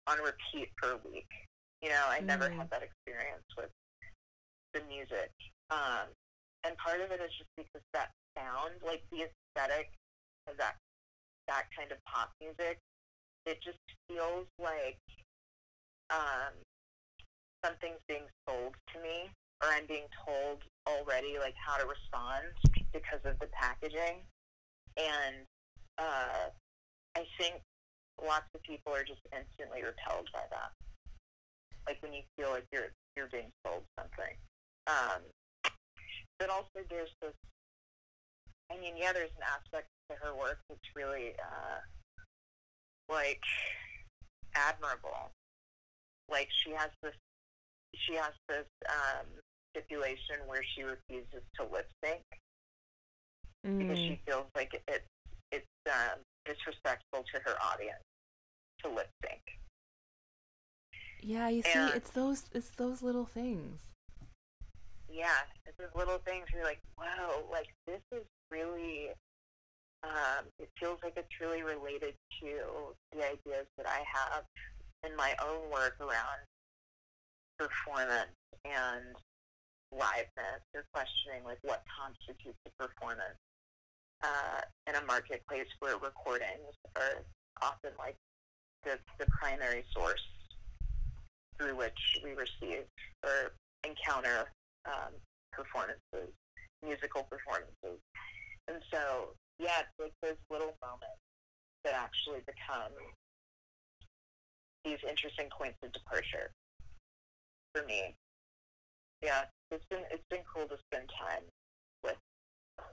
on 0.06 0.18
repeat 0.18 0.70
for 0.80 0.92
a 0.92 1.00
week. 1.08 1.28
You 1.82 1.90
know, 1.90 2.06
I 2.08 2.20
never 2.20 2.48
Mm. 2.48 2.56
had 2.56 2.70
that 2.70 2.82
experience 2.82 3.44
with 3.56 3.70
the 4.74 4.80
music. 4.88 5.30
Um, 5.70 6.08
and 6.64 6.76
part 6.78 7.00
of 7.00 7.10
it 7.12 7.20
is 7.20 7.30
just 7.36 7.50
because 7.56 7.82
that 7.92 8.10
sound, 8.36 8.82
like 8.82 9.02
the 9.10 9.28
aesthetic 9.28 9.92
of 10.46 10.56
that 10.58 10.76
that 11.48 11.64
kind 11.76 11.90
of 11.92 11.98
pop 12.04 12.30
music, 12.40 12.78
it 13.46 13.60
just 13.62 13.78
feels 14.08 14.46
like 14.58 15.00
um, 16.10 16.52
something's 17.64 18.00
being 18.08 18.26
sold 18.46 18.74
to 18.94 19.00
me, 19.00 19.30
or 19.62 19.68
I'm 19.68 19.86
being 19.86 20.08
told 20.24 20.62
already 20.86 21.38
like 21.38 21.54
how 21.56 21.76
to 21.76 21.86
respond 21.86 22.46
because 22.92 23.20
of 23.24 23.38
the 23.38 23.48
packaging. 23.52 24.24
And 24.96 25.46
uh, 25.98 26.50
I 27.16 27.26
think 27.38 27.60
lots 28.24 28.46
of 28.54 28.62
people 28.62 28.92
are 28.94 29.04
just 29.04 29.22
instantly 29.32 29.82
repelled 29.82 30.28
by 30.32 30.46
that. 30.50 30.72
Like 31.86 32.02
when 32.02 32.12
you 32.12 32.22
feel 32.36 32.50
like 32.50 32.66
you're 32.72 32.92
you're 33.16 33.28
being 33.32 33.50
sold 33.64 33.82
something. 33.98 34.34
Um, 34.86 35.22
but 36.38 36.50
also 36.50 36.84
there's 36.88 37.10
this. 37.20 37.34
I 38.70 38.78
mean, 38.78 38.94
yeah, 38.96 39.12
there's 39.12 39.32
an 39.36 39.46
aspect 39.48 39.88
to 40.10 40.16
her 40.22 40.34
work 40.36 40.60
that's 40.68 40.80
really 40.94 41.32
uh, 41.40 41.80
like 43.08 43.42
admirable. 44.54 45.32
Like 46.30 46.48
she 46.64 46.70
has 46.72 46.90
this, 47.02 47.14
she 47.94 48.14
has 48.14 48.32
this 48.48 48.66
um, 48.88 49.26
stipulation 49.74 50.36
where 50.46 50.62
she 50.74 50.82
refuses 50.82 51.42
to 51.56 51.64
lip 51.64 51.88
sync 52.04 52.22
because 53.78 53.98
Mm. 53.98 54.06
she 54.06 54.20
feels 54.26 54.46
like 54.54 54.72
it, 54.74 54.82
it's 54.88 55.04
it's 55.50 55.66
um, 55.90 56.18
disrespectful 56.44 57.24
to 57.34 57.40
her 57.44 57.56
audience 57.72 58.02
to 58.82 58.88
lip 58.88 59.08
sync. 59.24 59.40
Yeah, 61.20 61.48
you 61.48 61.62
see, 61.62 61.70
and- 61.78 61.94
it's 61.94 62.10
those 62.10 62.44
it's 62.52 62.70
those 62.70 63.02
little 63.02 63.24
things. 63.26 63.80
Yeah, 65.10 65.34
it's 65.66 65.76
those 65.78 65.88
little 65.96 66.18
things 66.18 66.46
you're 66.54 66.62
like, 66.64 66.80
whoa, 66.96 67.44
like 67.50 67.68
this 67.86 68.00
is 68.12 68.24
really. 68.50 69.08
Um, 70.04 70.44
it 70.60 70.70
feels 70.78 71.00
like 71.02 71.14
it's 71.16 71.40
really 71.40 71.62
related 71.64 72.14
to 72.40 72.94
the 73.10 73.18
ideas 73.18 73.66
that 73.76 73.86
I 73.88 74.04
have 74.06 74.44
in 75.06 75.14
my 75.16 75.34
own 75.44 75.70
work 75.70 75.96
around 76.00 76.42
performance 77.58 78.34
and 78.64 79.14
liveness 79.94 80.62
or 80.74 80.84
questioning 80.92 81.42
like 81.44 81.58
what 81.62 81.82
constitutes 81.88 82.58
a 82.66 82.82
performance 82.82 83.38
uh, 84.22 84.60
in 84.86 84.94
a 84.94 85.04
marketplace 85.06 85.66
where 85.80 85.96
recordings 85.96 86.74
are 86.96 87.24
often 87.62 87.90
like 87.98 88.16
the, 88.84 88.98
the 89.18 89.26
primary 89.26 89.84
source 89.92 90.22
through 91.58 91.76
which 91.76 92.20
we 92.22 92.30
receive 92.34 92.84
or 93.24 93.52
encounter 93.84 94.46
um, 94.86 95.12
performances, 95.52 96.30
musical 96.84 97.24
performances. 97.24 97.98
And 98.68 98.78
so, 98.92 99.34
yeah, 99.58 99.80
it's 99.80 99.90
like 99.98 100.12
those 100.22 100.38
little 100.50 100.74
moments 100.82 101.18
that 101.84 101.94
actually 101.94 102.40
become 102.46 102.92
these 104.88 105.04
interesting 105.08 105.48
points 105.52 105.76
of 105.84 105.92
departure 105.92 106.50
for 107.74 107.84
me. 107.84 108.14
Yeah, 109.22 109.44
it's 109.70 109.84
been 109.90 110.04
it's 110.10 110.24
been 110.30 110.40
cool 110.48 110.66
to 110.68 110.76
spend 110.88 111.10
time 111.12 111.44
with 112.02 112.16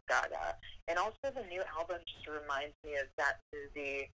Gaga, 0.10 0.58
and 0.88 0.98
also 0.98 1.32
the 1.32 1.48
new 1.48 1.62
album 1.78 1.98
just 2.04 2.28
reminds 2.28 2.76
me 2.84 2.96
of 3.00 3.08
that 3.18 3.40
movie. 3.54 4.12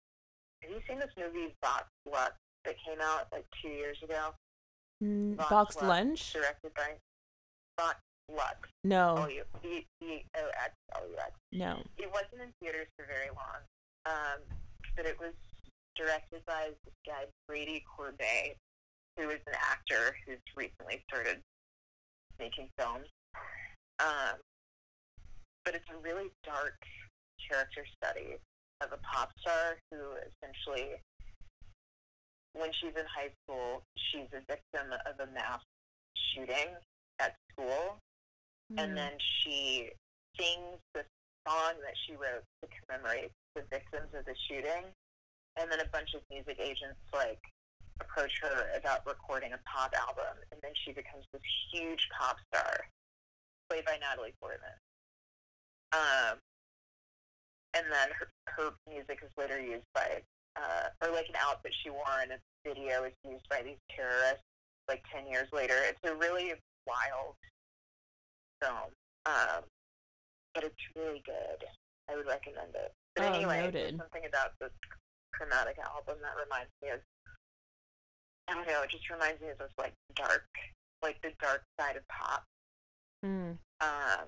Have 0.62 0.70
you 0.72 0.82
seen 0.88 1.00
this 1.00 1.14
movie 1.18 1.56
Vox 1.64 1.86
Lux 2.06 2.34
that 2.66 2.76
came 2.86 3.00
out 3.02 3.28
like 3.32 3.46
two 3.62 3.70
years 3.70 3.98
ago? 4.04 4.36
Mm, 5.04 5.38
boxed 5.50 5.82
Lux, 5.82 5.88
lunch? 5.88 6.34
directed 6.34 6.74
by 6.76 6.94
Vox 7.80 7.98
Lux. 8.30 8.70
No, 8.84 9.26
O 9.26 9.28
U 9.28 9.44
V 9.64 9.88
V 10.02 10.26
O 10.38 10.44
X 10.62 10.74
L 10.96 11.08
U 11.10 11.18
X. 11.18 11.32
no. 11.54 11.82
It 11.98 12.12
wasn't 12.12 12.44
in 12.44 12.54
theaters 12.62 12.88
for 12.98 13.06
very 13.08 13.32
long, 13.34 13.64
um, 14.06 14.40
but 14.96 15.06
it 15.06 15.18
was 15.20 15.34
directed 16.02 16.42
by 16.46 16.70
this 16.86 16.94
guy 17.06 17.26
Brady 17.48 17.84
Corbet, 17.86 18.58
who 19.18 19.30
is 19.30 19.40
an 19.48 19.54
actor 19.54 20.16
who's 20.26 20.42
recently 20.56 21.04
started 21.08 21.42
making 22.40 22.70
films. 22.78 23.08
Um, 24.00 24.40
but 25.64 25.76
it's 25.76 25.86
a 25.94 26.02
really 26.02 26.32
dark 26.44 26.78
character 27.38 27.86
study 27.98 28.38
of 28.82 28.92
a 28.92 28.98
pop 28.98 29.32
star 29.40 29.78
who 29.92 29.98
essentially, 30.26 30.98
when 32.54 32.72
she's 32.74 32.96
in 32.98 33.06
high 33.06 33.30
school, 33.44 33.84
she's 33.96 34.28
a 34.34 34.42
victim 34.50 34.92
of 35.06 35.20
a 35.20 35.32
mass 35.34 35.62
shooting 36.34 36.74
at 37.20 37.36
school 37.52 38.00
Mm. 38.72 38.84
and 38.84 38.98
then 38.98 39.12
she 39.20 39.90
sings 40.40 40.80
the 40.94 41.04
song 41.48 41.74
that 41.82 41.96
she 42.06 42.14
wrote 42.14 42.44
to 42.62 42.70
commemorate 42.80 43.32
the 43.56 43.64
victims 43.70 44.14
of 44.18 44.26
the 44.26 44.36
shooting. 44.48 44.84
And 45.60 45.70
then 45.72 45.80
a 45.80 45.90
bunch 45.92 46.14
of 46.16 46.22
music 46.32 46.58
agents 46.60 47.00
like 47.14 47.40
approach 48.00 48.40
her 48.42 48.66
about 48.78 49.06
recording 49.06 49.54
a 49.54 49.60
pop 49.68 49.94
album, 49.94 50.40
and 50.52 50.60
then 50.64 50.72
she 50.86 50.92
becomes 50.92 51.26
this 51.34 51.42
huge 51.72 52.08
pop 52.18 52.38
star, 52.50 52.86
played 53.70 53.86
by 53.86 53.98
Natalie 54.02 54.34
Portman. 54.42 54.74
Um, 55.94 56.38
and 57.74 57.86
then 57.92 58.10
her, 58.18 58.28
her 58.48 58.72
music 58.90 59.20
is 59.24 59.30
later 59.38 59.60
used 59.60 59.86
by, 59.94 60.24
uh, 60.56 60.90
or 61.04 61.12
like 61.14 61.28
an 61.30 61.36
outfit 61.40 61.74
she 61.84 61.90
wore 61.90 62.20
in 62.24 62.32
a 62.32 62.40
video 62.66 63.04
is 63.04 63.14
used 63.28 63.48
by 63.50 63.62
these 63.62 63.80
terrorists 63.96 64.44
like 64.88 65.04
10 65.14 65.28
years 65.28 65.48
later. 65.54 65.76
It's 65.88 66.00
a 66.04 66.16
really 66.16 66.54
wild 66.88 67.36
film, 68.62 68.92
um, 69.26 69.64
but 70.56 70.64
it's 70.64 70.76
really 70.96 71.22
good. 71.26 71.64
I 72.10 72.16
would 72.16 72.28
recommend 72.28 72.74
it. 72.76 72.92
But 73.16 73.26
Oh, 73.26 73.34
anyway, 73.34 73.62
noted. 73.62 73.98
something 73.98 74.26
about 74.28 74.52
this 74.60 74.72
chromatic 75.34 75.78
album 75.80 76.18
that 76.22 76.36
reminds 76.42 76.72
me 76.82 76.90
of. 76.90 77.00
I 78.48 78.54
don't 78.54 78.68
know. 78.68 78.82
It 78.84 78.90
just 78.92 79.10
reminds 79.10 79.42
me 79.42 79.50
of 79.50 79.58
this 79.58 79.72
like 79.78 79.94
dark, 80.16 80.46
like 81.02 81.22
the 81.22 81.32
dark 81.40 81.64
side 81.80 81.96
of 81.96 82.08
pop, 82.08 82.44
Mm. 83.24 83.58
um, 83.80 84.26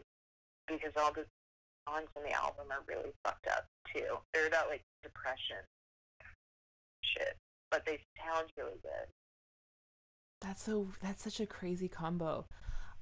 because 0.67 0.91
all 0.95 1.11
the 1.11 1.25
songs 1.87 2.07
on 2.15 2.23
the 2.23 2.31
album 2.31 2.67
are 2.71 2.83
really 2.87 3.11
fucked 3.25 3.47
up 3.47 3.65
too. 3.93 4.17
They're 4.33 4.47
about 4.47 4.69
like 4.69 4.81
depression, 5.03 5.57
shit, 7.01 7.35
but 7.69 7.85
they 7.85 7.99
sound 8.23 8.49
really 8.57 8.79
good. 8.81 9.07
That's 10.41 10.63
so 10.63 10.89
that's 11.01 11.23
such 11.23 11.39
a 11.39 11.45
crazy 11.45 11.87
combo. 11.87 12.45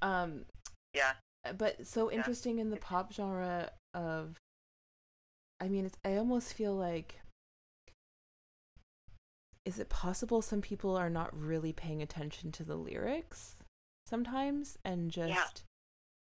Um 0.00 0.46
Yeah, 0.94 1.12
but 1.56 1.86
so 1.86 2.10
Yeah. 2.10 2.16
interesting 2.18 2.58
in 2.58 2.70
the 2.70 2.76
pop 2.76 3.12
genre 3.12 3.70
of 3.94 4.38
I 5.60 5.68
mean 5.68 5.84
it's 5.86 5.98
I 6.04 6.16
almost 6.16 6.54
feel 6.54 6.74
like 6.74 7.20
is 9.64 9.78
it 9.78 9.88
possible 9.88 10.42
some 10.42 10.60
people 10.60 10.96
are 10.96 11.10
not 11.10 11.36
really 11.38 11.72
paying 11.72 12.02
attention 12.02 12.50
to 12.52 12.64
the 12.64 12.76
lyrics 12.76 13.56
sometimes 14.06 14.76
and 14.84 15.10
just 15.10 15.64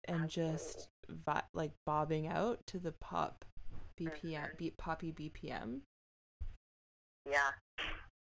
and 0.06 0.28
just 0.30 0.88
vi- 1.08 1.42
like 1.52 1.72
bobbing 1.84 2.26
out 2.28 2.64
to 2.66 2.78
the 2.78 2.92
pop 2.92 3.44
BPM 3.96 4.50
Mhm. 4.50 4.56
beat 4.58 4.76
poppy 4.76 5.10
BPM 5.12 5.82
Yeah. 7.26 7.52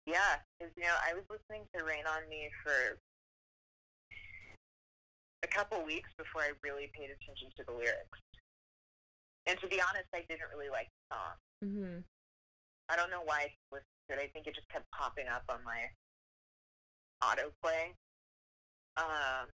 Yeah. 0.06 0.42
'Cause, 0.60 0.72
you 0.76 0.84
know, 0.84 0.98
I 1.02 1.14
was 1.14 1.24
listening 1.30 1.66
to 1.74 1.84
Rain 1.86 2.06
on 2.06 2.28
Me 2.28 2.52
for 2.64 3.00
a 5.44 5.48
couple 5.48 5.82
weeks 5.84 6.10
before 6.18 6.42
I 6.42 6.52
really 6.62 6.88
paid 6.90 7.10
attention 7.10 7.52
to 7.58 7.64
the 7.64 7.72
lyrics. 7.72 8.20
And 9.46 9.58
to 9.60 9.68
be 9.68 9.82
honest, 9.82 10.08
I 10.14 10.22
didn't 10.24 10.50
really 10.50 10.70
like 10.70 10.90
the 11.10 11.16
song. 11.16 11.38
mhm 11.64 12.04
I 12.90 12.96
don't 12.98 13.10
know 13.10 13.22
why 13.22 13.44
I 13.44 13.58
listened 13.72 13.88
to 14.01 14.01
it. 14.12 14.20
I 14.20 14.28
think 14.28 14.48
it 14.48 14.56
just 14.56 14.70
kept 14.70 14.90
popping 14.92 15.28
up 15.28 15.44
on 15.50 15.60
my 15.64 15.90
autoplay. 17.24 17.96
Um, 18.98 19.48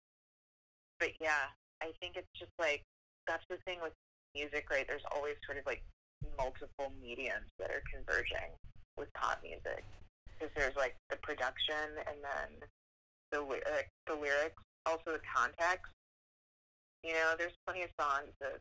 but 0.98 1.10
yeah, 1.20 1.52
I 1.82 1.92
think 2.00 2.16
it's 2.16 2.30
just 2.38 2.52
like 2.58 2.82
that's 3.26 3.44
the 3.50 3.58
thing 3.64 3.78
with 3.82 3.92
music, 4.34 4.68
right? 4.70 4.86
There's 4.86 5.04
always 5.14 5.34
sort 5.44 5.58
of 5.58 5.66
like 5.66 5.82
multiple 6.38 6.92
mediums 7.00 7.50
that 7.58 7.70
are 7.70 7.82
converging 7.92 8.54
with 8.96 9.12
pop 9.12 9.40
music 9.42 9.84
because 10.32 10.52
there's 10.56 10.76
like 10.76 10.96
the 11.10 11.16
production 11.16 12.00
and 12.06 12.16
then 12.22 12.68
the 13.32 13.40
lyric, 13.40 13.88
the 14.06 14.14
lyrics, 14.14 14.62
also 14.84 15.16
the 15.16 15.24
context. 15.24 15.92
You 17.04 17.12
know, 17.12 17.34
there's 17.38 17.56
plenty 17.66 17.82
of 17.82 17.90
songs 18.00 18.32
that 18.40 18.58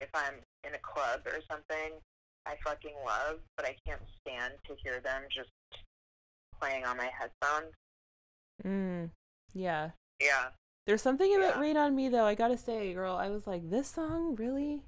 if 0.00 0.08
I'm 0.14 0.40
in 0.64 0.74
a 0.74 0.82
club 0.82 1.20
or 1.26 1.40
something, 1.48 2.00
I 2.46 2.56
fucking 2.64 2.94
love, 3.04 3.40
but 3.56 3.66
I 3.66 3.76
can't 3.86 4.00
stand 4.20 4.54
to 4.66 4.74
hear 4.82 5.00
them 5.00 5.22
just 5.30 5.50
playing 6.58 6.84
on 6.84 6.96
my 6.96 7.10
headphones. 7.18 7.72
Mm, 8.64 9.10
yeah. 9.54 9.90
Yeah. 10.20 10.48
There's 10.86 11.02
something 11.02 11.34
about 11.34 11.56
Yeah. 11.56 11.60
Rain 11.60 11.76
on 11.76 11.94
Me 11.94 12.08
though. 12.08 12.24
I 12.26 12.34
gotta 12.34 12.56
say, 12.58 12.92
girl, 12.94 13.14
I 13.16 13.28
was 13.28 13.46
like, 13.46 13.70
this 13.70 13.88
song 13.88 14.34
really. 14.36 14.82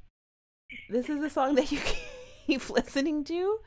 This 0.89 1.09
is 1.09 1.23
a 1.23 1.31
song 1.31 1.55
that 1.57 1.71
you 1.71 1.79
keep 2.47 2.69
listening 2.71 3.25
to, 3.25 3.61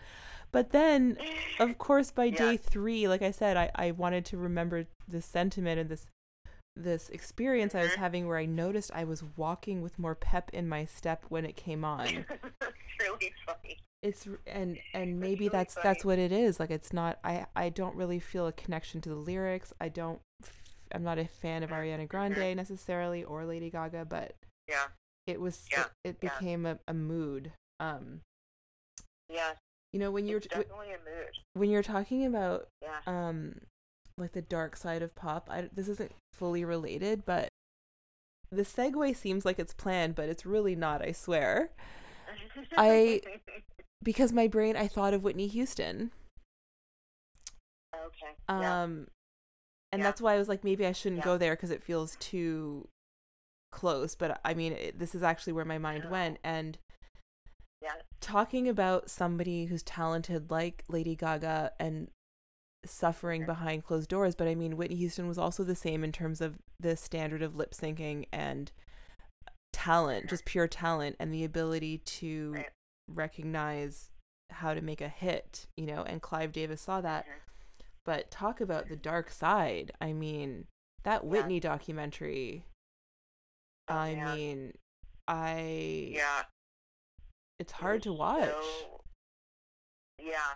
but 0.51 0.71
then, 0.71 1.17
of 1.59 1.77
course, 1.77 2.11
by 2.11 2.25
Yeah. 2.25 2.37
day 2.37 2.57
three, 2.57 3.07
like 3.07 3.21
I 3.21 3.31
said, 3.31 3.57
I 3.57 3.71
I 3.75 3.91
wanted 3.91 4.25
to 4.25 4.37
remember 4.37 4.87
this 5.07 5.25
sentiment 5.25 5.79
and 5.79 5.89
this 5.89 6.07
this 6.75 7.09
experience 7.09 7.73
I 7.73 7.83
was 7.83 7.91
Mhm. 7.93 7.97
having 7.97 8.27
where 8.27 8.37
I 8.37 8.45
noticed 8.45 8.91
I 8.93 9.05
was 9.05 9.23
walking 9.37 9.81
with 9.81 9.97
more 9.97 10.13
pep 10.15 10.49
in 10.51 10.67
my 10.67 10.83
step 10.85 11.23
when 11.29 11.45
it 11.45 11.55
came 11.55 11.85
on. 11.85 12.25
it's 12.99 13.09
really 13.09 13.33
funny. 13.45 13.77
it's 14.03 14.27
and 14.47 14.77
and 14.93 15.19
maybe 15.19 15.45
really 15.45 15.49
that's 15.49 15.75
that's 15.75 16.05
what 16.05 16.19
it 16.19 16.31
is 16.31 16.59
like 16.59 16.71
it's 16.71 16.93
not 16.93 17.17
i 17.23 17.45
i 17.55 17.69
don't 17.69 17.95
really 17.95 18.19
feel 18.19 18.47
a 18.47 18.51
connection 18.51 19.01
to 19.01 19.09
the 19.09 19.15
lyrics 19.15 19.73
i 19.81 19.89
don't 19.89 20.19
I'm 20.91 21.03
not 21.03 21.17
a 21.17 21.25
fan 21.25 21.63
of 21.63 21.71
ariana 21.71 22.07
grande 22.07 22.55
necessarily 22.55 23.23
or 23.23 23.45
lady 23.45 23.69
gaga 23.69 24.05
but 24.05 24.35
Yeah. 24.69 24.85
it 25.27 25.41
was 25.41 25.65
Yeah, 25.71 25.85
it, 26.03 26.09
it 26.09 26.17
yeah. 26.21 26.29
became 26.39 26.65
a, 26.65 26.79
a 26.87 26.93
mood 26.93 27.51
um 27.79 28.21
Yeah. 29.29 29.53
you 29.91 29.99
know 29.99 30.11
when 30.11 30.27
you're 30.27 30.39
definitely 30.39 30.89
a 30.93 30.97
mood. 30.99 31.31
when 31.53 31.69
you're 31.69 31.83
talking 31.83 32.25
about 32.25 32.67
Yeah. 32.81 32.99
um 33.07 33.61
like 34.17 34.31
the 34.33 34.41
dark 34.41 34.77
side 34.77 35.01
of 35.01 35.15
pop 35.15 35.49
I, 35.51 35.69
this 35.73 35.87
isn't 35.89 36.11
fully 36.33 36.63
related 36.63 37.25
but 37.25 37.49
the 38.51 38.61
segue 38.61 39.15
seems 39.17 39.43
like 39.43 39.57
it's 39.59 39.73
planned 39.73 40.15
but 40.15 40.29
it's 40.29 40.45
really 40.45 40.75
not 40.75 41.01
i 41.01 41.11
swear 41.11 41.71
I- 42.77 43.21
because 44.03 44.31
my 44.33 44.47
brain 44.47 44.75
i 44.75 44.87
thought 44.87 45.13
of 45.13 45.23
whitney 45.23 45.47
houston 45.47 46.11
okay. 47.95 48.33
yeah. 48.49 48.83
Um, 48.83 49.07
and 49.91 49.99
Yeah. 50.01 50.03
that's 50.07 50.19
why 50.21 50.33
I 50.33 50.37
was 50.37 50.49
like, 50.49 50.63
maybe 50.63 50.85
I 50.85 50.91
shouldn't 50.91 51.19
Yeah. 51.19 51.25
go 51.25 51.37
there 51.37 51.53
because 51.55 51.71
it 51.71 51.81
feels 51.83 52.17
too 52.17 52.87
close. 53.71 54.15
But 54.15 54.41
I 54.43 54.53
mean, 54.53 54.73
it, 54.73 54.99
this 54.99 55.15
is 55.15 55.23
actually 55.23 55.53
where 55.53 55.63
my 55.65 55.77
mind 55.77 56.03
No. 56.03 56.09
went. 56.09 56.37
And 56.43 56.77
Yeah. 57.81 57.93
talking 58.19 58.67
about 58.67 59.09
somebody 59.09 59.65
who's 59.65 59.83
talented 59.83 60.51
like 60.51 60.83
Lady 60.89 61.15
Gaga 61.15 61.71
and 61.79 62.09
suffering 62.85 63.43
Mhm. 63.43 63.47
behind 63.47 63.83
closed 63.85 64.09
doors, 64.09 64.35
but 64.35 64.47
I 64.47 64.55
mean, 64.55 64.75
Whitney 64.77 64.97
Houston 64.97 65.27
was 65.27 65.37
also 65.37 65.63
the 65.63 65.75
same 65.75 66.03
in 66.03 66.11
terms 66.11 66.41
of 66.41 66.59
the 66.79 66.97
standard 66.97 67.41
of 67.41 67.55
lip 67.55 67.71
syncing 67.71 68.27
and 68.33 68.71
talent, 69.89 70.29
just 70.29 70.45
pure 70.45 70.67
talent, 70.67 71.15
and 71.19 71.33
the 71.33 71.43
ability 71.43 71.99
to 71.99 72.53
Right. 72.53 72.71
recognize 73.07 74.11
how 74.49 74.73
to 74.73 74.81
make 74.81 75.01
a 75.01 75.09
hit, 75.09 75.67
you 75.77 75.85
know. 75.85 76.03
And 76.03 76.21
Clive 76.21 76.51
Davis 76.51 76.81
saw 76.81 77.01
that. 77.01 77.25
Mhm. 77.27 77.41
But 78.03 78.31
talk 78.31 78.61
about 78.61 78.87
the 78.89 78.95
dark 78.95 79.29
side. 79.29 79.91
I 80.01 80.13
mean, 80.13 80.67
that 81.03 81.23
Yeah. 81.23 81.29
Whitney 81.29 81.59
documentary. 81.59 82.65
Oh, 83.87 83.95
I 83.95 84.15
man. 84.15 84.35
mean, 84.35 84.73
I 85.27 85.59
Yeah. 86.13 86.45
it's 87.59 87.71
It 87.73 87.75
hard 87.77 88.01
to 88.03 88.13
watch. 88.13 88.49
so- 88.49 89.03
yeah. 90.19 90.55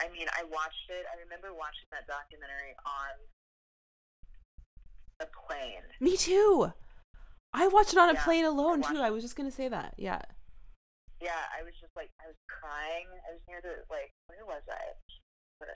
I 0.00 0.08
mean, 0.08 0.28
I 0.32 0.44
watched 0.44 0.88
it. 0.90 1.06
I 1.12 1.16
remember 1.16 1.52
watching 1.54 1.86
that 1.90 2.06
documentary 2.06 2.74
on 2.84 3.28
a 5.20 5.26
plane. 5.26 5.84
Me 6.00 6.16
too. 6.16 6.72
I 7.52 7.68
watched 7.68 7.92
it 7.92 7.98
on 7.98 8.10
a 8.10 8.14
Yeah, 8.14 8.24
plane 8.24 8.44
alone 8.44 8.80
watched 8.80 8.92
too. 8.94 9.00
I 9.00 9.10
was 9.10 9.22
just 9.22 9.36
gonna 9.36 9.50
say 9.50 9.68
that. 9.68 9.94
Yeah. 9.98 10.22
Yeah, 11.20 11.38
I 11.54 11.62
was 11.62 11.74
just 11.78 11.94
like, 11.94 12.10
I 12.18 12.26
was 12.26 12.40
crying. 12.48 13.06
I 13.28 13.32
was 13.32 13.42
near 13.46 13.60
the, 13.62 13.86
like, 13.86 14.10
where 14.26 14.42
was 14.44 14.62
I? 14.66 14.82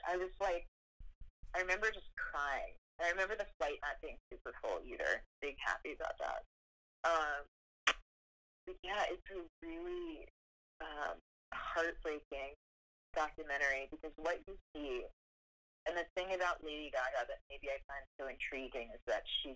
I 0.03 0.17
was 0.17 0.35
like, 0.41 0.67
I 1.55 1.61
remember 1.63 1.87
just 1.87 2.11
crying. 2.19 2.75
And 2.99 3.07
I 3.07 3.11
remember 3.11 3.39
the 3.39 3.47
flight 3.55 3.79
not 3.79 3.95
being 4.01 4.17
super 4.27 4.51
full 4.59 4.83
either, 4.83 5.23
being 5.39 5.55
happy 5.63 5.95
about 5.95 6.17
that. 6.19 6.41
Um, 7.07 7.47
but 8.65 8.75
yeah, 8.83 9.07
it's 9.07 9.23
a 9.31 9.39
really 9.63 10.27
um, 10.81 11.15
heartbreaking 11.53 12.57
documentary 13.15 13.87
because 13.87 14.11
what 14.17 14.41
you 14.49 14.57
see, 14.75 15.07
and 15.87 15.95
the 15.95 16.03
thing 16.19 16.35
about 16.35 16.59
Lady 16.65 16.91
Gaga 16.91 17.31
that 17.31 17.39
maybe 17.47 17.71
I 17.71 17.79
find 17.87 18.03
so 18.19 18.27
intriguing 18.27 18.91
is 18.91 18.99
that 19.07 19.23
she 19.23 19.55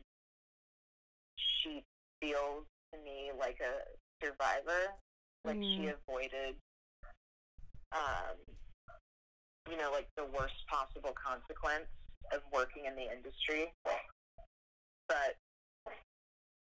she 1.35 1.83
feels 2.21 2.65
to 2.93 2.99
me 2.99 3.31
like 3.37 3.59
a 3.59 3.83
survivor, 4.23 4.93
like 5.43 5.57
she 5.75 5.87
Mm. 5.87 5.93
avoided, 5.93 6.55
um, 7.91 8.37
you 9.69 9.77
know, 9.77 9.91
like 9.91 10.07
the 10.15 10.25
worst 10.25 10.55
possible 10.67 11.13
consequence 11.13 11.87
of 12.31 12.41
working 12.51 12.85
in 12.85 12.95
the 12.95 13.11
industry. 13.11 13.73
But 15.07 15.35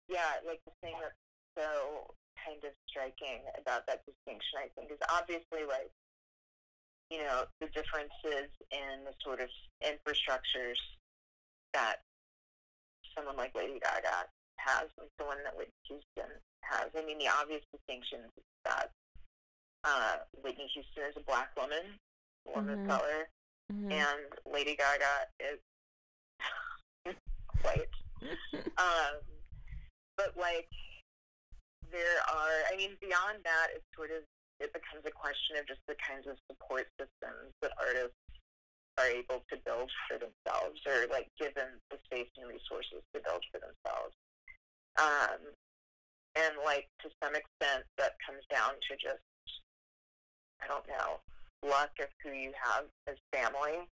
yeah, 0.07 0.39
like 0.45 0.59
the 0.65 0.71
thing 0.81 0.95
that's 0.99 1.15
so 1.57 2.13
kind 2.43 2.63
of 2.63 2.73
striking 2.87 3.41
about 3.57 3.85
that 3.87 4.05
distinction, 4.05 4.59
I 4.59 4.67
think, 4.75 4.91
is 4.91 4.99
obviously 5.09 5.65
like, 5.65 5.91
you 7.09 7.19
know, 7.19 7.45
the 7.59 7.67
differences 7.67 8.49
in 8.71 9.03
the 9.05 9.13
sort 9.23 9.39
of 9.39 9.49
infrastructures 9.81 10.77
that 11.73 12.01
someone 13.15 13.35
like 13.37 13.55
Lady 13.55 13.79
Gaga 13.79 14.25
has 14.57 14.89
and 14.99 15.07
someone 15.19 15.37
that 15.43 15.55
Whitney 15.55 15.73
Houston 15.87 16.31
has. 16.61 16.89
I 16.97 17.05
mean, 17.05 17.17
the 17.19 17.27
obvious 17.29 17.61
distinctions 17.73 18.31
is 18.37 18.43
that 18.65 18.91
uh, 19.83 20.17
Whitney 20.41 20.67
Houston 20.73 21.03
is 21.09 21.15
a 21.15 21.23
black 21.29 21.55
woman, 21.55 21.99
a 22.47 22.51
woman 22.51 22.77
Mhm. 22.77 22.81
of 22.81 22.87
color, 22.89 23.29
Mhm. 23.71 23.91
and 23.91 24.25
Lady 24.45 24.75
Gaga 24.75 25.27
is 25.39 25.59
white. 27.61 27.89
Um, 28.77 29.21
but 30.17 30.35
like, 30.35 30.67
there 31.91 32.19
are. 32.27 32.63
I 32.71 32.75
mean, 32.75 32.97
beyond 32.99 33.43
that, 33.43 33.67
it's 33.73 33.85
sort 33.95 34.11
of 34.11 34.23
it 34.59 34.73
becomes 34.73 35.05
a 35.05 35.11
question 35.11 35.55
of 35.57 35.67
just 35.67 35.79
the 35.87 35.95
kinds 35.95 36.27
of 36.27 36.37
support 36.49 36.87
systems 36.99 37.53
that 37.61 37.71
artists 37.79 38.15
are 38.97 39.07
able 39.07 39.43
to 39.51 39.57
build 39.65 39.91
for 40.07 40.17
themselves, 40.17 40.81
or 40.87 41.07
like 41.07 41.29
given 41.37 41.79
the 41.91 41.99
space 42.05 42.29
and 42.37 42.47
resources 42.47 43.03
to 43.13 43.19
build 43.21 43.43
for 43.51 43.59
themselves. 43.59 44.15
Um, 44.97 45.41
and 46.35 46.53
like 46.63 46.87
to 47.01 47.09
some 47.23 47.35
extent, 47.35 47.83
that 47.97 48.15
comes 48.25 48.43
down 48.51 48.75
to 48.89 48.95
just 48.95 49.23
I 50.61 50.67
don't 50.67 50.87
know 50.87 51.19
luck 51.63 51.91
of 51.99 52.07
who 52.23 52.31
you 52.31 52.51
have 52.53 52.85
as 53.07 53.17
family 53.33 53.89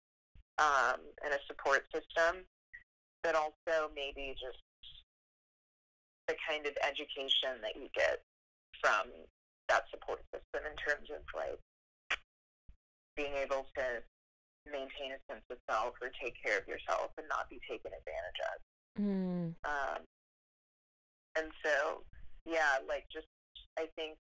um, 0.59 1.01
and 1.25 1.35
a 1.35 1.41
support 1.47 1.85
system, 1.93 2.45
but 3.23 3.35
also 3.35 3.93
maybe 3.95 4.35
just 4.41 4.59
the 6.27 6.35
kind 6.49 6.67
of 6.67 6.73
education 6.85 7.61
that 7.63 7.77
you 7.77 7.89
get 7.95 8.21
from 8.81 9.09
that 9.69 9.85
support 9.91 10.21
system 10.33 10.65
in 10.65 10.77
terms 10.81 11.09
of 11.13 11.21
like 11.37 11.61
being 13.17 13.35
able 13.37 13.67
to 13.77 13.85
maintain 14.65 15.13
a 15.13 15.21
sense 15.29 15.45
of 15.51 15.57
self 15.69 15.95
or 16.01 16.11
take 16.23 16.37
care 16.41 16.59
of 16.59 16.69
yourself 16.69 17.11
and 17.17 17.27
not 17.29 17.49
be 17.49 17.61
taken 17.69 17.91
advantage 17.93 18.41
of. 18.45 18.57
Mm. 19.01 19.55
Um, 19.65 20.01
and 21.39 21.53
so, 21.65 22.03
yeah, 22.45 22.83
like 22.89 23.07
just 23.13 23.27
I 23.79 23.87
think 23.97 24.17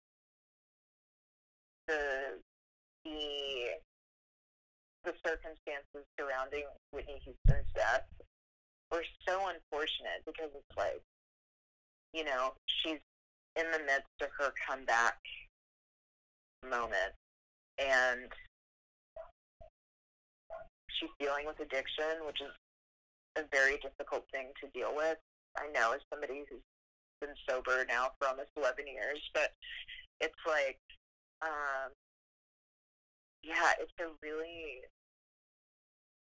the 1.87 2.39
the 3.05 3.81
the 5.05 5.13
circumstances 5.25 6.07
surrounding 6.19 6.65
Whitney 6.93 7.21
Houston's 7.25 7.71
death 7.75 8.07
were 8.93 9.05
so 9.27 9.49
unfortunate 9.49 10.23
because 10.27 10.51
it's 10.55 10.77
like, 10.77 11.03
you 12.13 12.25
know, 12.25 12.53
she's 12.67 13.01
in 13.57 13.65
the 13.73 13.79
midst 13.79 14.21
of 14.21 14.29
her 14.39 14.53
comeback 14.67 15.19
moment 16.69 17.15
and 17.79 18.31
she's 20.89 21.11
dealing 21.19 21.47
with 21.47 21.61
addiction, 21.61 22.27
which 22.27 22.41
is 22.41 22.49
a 23.37 23.43
very 23.53 23.79
difficult 23.79 24.25
thing 24.33 24.49
to 24.61 24.69
deal 24.79 24.95
with. 24.95 25.19
I 25.57 25.69
know 25.73 25.93
as 25.93 26.01
somebody 26.11 26.45
who's 26.51 26.61
been 27.21 27.35
sober 27.49 27.85
now 27.89 28.11
for 28.19 28.29
almost 28.29 28.51
11 28.57 28.87
years, 28.87 29.21
but 29.35 29.51
it's 30.21 30.39
like, 30.47 30.79
um, 31.43 31.93
yeah, 33.43 33.73
it's 33.81 33.93
a 34.01 34.11
really, 34.23 34.83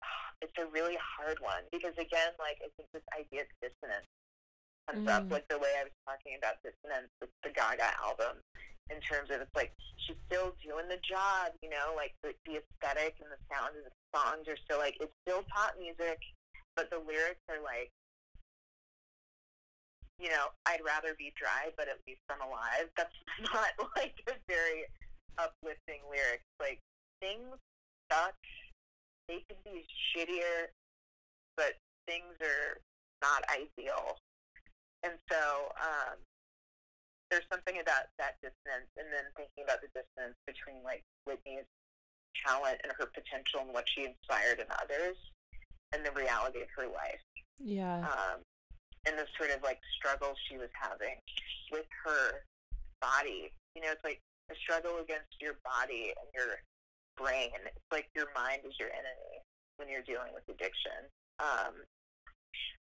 it's 0.41 0.57
a 0.59 0.65
really 0.71 0.97
hard 0.99 1.39
one 1.39 1.63
because 1.71 1.93
again, 1.97 2.31
like 2.39 2.57
I 2.63 2.69
think 2.77 2.89
this 2.93 3.03
idea 3.17 3.41
of 3.41 3.49
dissonance 3.61 4.07
comes 4.89 5.07
up, 5.07 5.23
Mm. 5.27 5.31
like 5.31 5.47
the 5.47 5.59
way 5.59 5.75
I 5.79 5.83
was 5.83 5.93
talking 6.07 6.35
about 6.37 6.57
dissonance 6.63 7.09
with 7.21 7.29
the 7.43 7.51
Gaga 7.51 7.93
album, 8.01 8.41
in 8.89 8.99
terms 8.99 9.29
of 9.29 9.39
it's 9.41 9.55
like 9.55 9.71
she's 9.97 10.17
still 10.27 10.55
doing 10.63 10.89
the 10.89 10.97
job, 10.97 11.53
you 11.61 11.69
know, 11.69 11.93
like 11.95 12.13
the, 12.23 12.33
the 12.45 12.59
aesthetic 12.59 13.15
and 13.21 13.29
the 13.31 13.39
sound 13.51 13.77
of 13.77 13.83
the 13.85 13.93
songs 14.15 14.47
are 14.47 14.57
still 14.65 14.79
like 14.79 14.97
it's 14.99 15.13
still 15.27 15.43
pop 15.47 15.75
music, 15.79 16.19
but 16.75 16.89
the 16.89 16.99
lyrics 16.99 17.39
are 17.47 17.61
like, 17.63 17.91
you 20.21 20.29
know, 20.29 20.53
I'd 20.67 20.85
rather 20.85 21.15
be 21.17 21.33
dry, 21.35 21.73
but 21.75 21.89
at 21.89 21.97
least 22.07 22.21
I'm 22.29 22.45
alive. 22.45 22.93
That's 22.97 23.17
not 23.41 23.73
like 23.97 24.13
a 24.29 24.37
very 24.47 24.85
uplifting 25.41 26.05
lyrics. 26.05 26.45
Like 26.61 26.79
things 27.19 27.57
suck. 28.11 28.37
They 29.27 29.41
could 29.49 29.57
be 29.65 29.81
shittier, 30.13 30.69
but 31.57 31.73
things 32.07 32.37
are 32.41 32.77
not 33.23 33.41
ideal. 33.49 34.17
And 35.03 35.13
so 35.31 35.73
um, 35.81 36.17
there's 37.31 37.47
something 37.51 37.81
about 37.81 38.13
that 38.19 38.37
dissonance, 38.45 38.91
and 38.97 39.07
then 39.09 39.25
thinking 39.33 39.63
about 39.65 39.81
the 39.81 39.89
dissonance 39.97 40.37
between 40.45 40.83
like 40.83 41.01
Whitney's 41.25 41.65
talent 42.45 42.77
and 42.83 42.93
her 42.97 43.09
potential 43.09 43.61
and 43.65 43.73
what 43.73 43.89
she 43.89 44.05
inspired 44.05 44.59
in 44.59 44.69
others, 44.69 45.17
and 45.93 46.05
the 46.05 46.11
reality 46.11 46.61
of 46.61 46.69
her 46.77 46.85
life 46.87 47.21
Yeah. 47.59 48.05
um, 48.05 48.45
and 49.05 49.17
the 49.17 49.25
sort 49.37 49.49
of 49.49 49.63
like 49.63 49.79
struggle 49.97 50.33
she 50.47 50.57
was 50.57 50.69
having 50.77 51.17
with 51.71 51.85
her 52.05 52.45
body. 53.01 53.51
You 53.75 53.81
know, 53.81 53.91
it's 53.91 54.03
like 54.03 54.21
a 54.51 54.55
struggle 54.55 54.99
against 55.01 55.39
your 55.39 55.57
body 55.65 56.13
and 56.13 56.27
your 56.35 56.61
brain. 57.17 57.55
It's 57.65 57.91
like 57.91 58.09
your 58.15 58.29
mind 58.35 58.61
is 58.67 58.75
your 58.79 58.89
enemy 58.89 59.41
when 59.77 59.89
you're 59.89 60.05
dealing 60.05 60.33
with 60.33 60.45
addiction. 60.49 61.09
Um, 61.39 61.81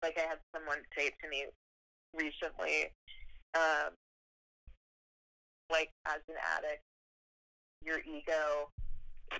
like 0.04 0.20
I 0.20 0.28
had 0.28 0.40
someone 0.54 0.84
say 0.98 1.10
to 1.10 1.28
me 1.30 1.48
recently, 2.14 2.92
um, 3.56 3.96
like 5.72 5.90
as 6.06 6.22
an 6.30 6.36
addict, 6.38 6.84
your 7.82 8.00
ego, 8.06 8.70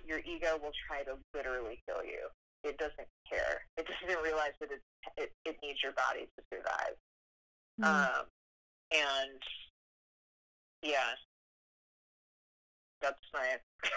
your 0.06 0.18
ego 0.24 0.58
will 0.58 0.74
try 0.88 1.04
to 1.04 1.14
literally 1.34 1.78
kill 1.86 2.02
you. 2.02 2.26
It 2.64 2.78
doesn't 2.78 3.08
care. 3.28 3.62
It 3.76 3.86
doesn't 3.86 4.22
realize 4.24 4.56
that 4.60 4.72
it 4.72 4.80
it, 5.16 5.32
it 5.44 5.56
needs 5.62 5.82
your 5.82 5.92
body 5.92 6.28
to 6.36 6.44
survive. 6.52 6.96
Mm. 7.80 7.86
Um, 7.86 8.26
and 8.92 9.40
yeah, 10.82 11.14
that's 13.00 13.18
my. 13.32 13.56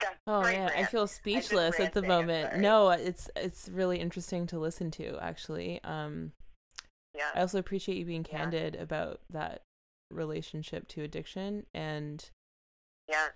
that's 0.00 0.16
Oh 0.26 0.40
my 0.40 0.52
man, 0.52 0.70
I 0.76 0.84
feel 0.84 1.06
speechless 1.06 1.78
at 1.78 1.92
the 1.92 2.02
moment. 2.02 2.58
No, 2.58 2.90
it's 2.90 3.30
it's 3.36 3.68
really 3.68 4.00
interesting 4.00 4.46
to 4.48 4.58
listen 4.58 4.90
to 4.92 5.18
actually. 5.20 5.82
Um 5.84 6.32
Yeah. 7.14 7.30
I 7.34 7.40
also 7.40 7.58
appreciate 7.58 7.98
you 7.98 8.04
being 8.04 8.26
Yeah. 8.30 8.38
candid 8.38 8.76
about 8.76 9.20
that 9.30 9.62
relationship 10.10 10.88
to 10.88 11.02
addiction 11.02 11.66
and 11.74 12.30
yeah. 13.08 13.28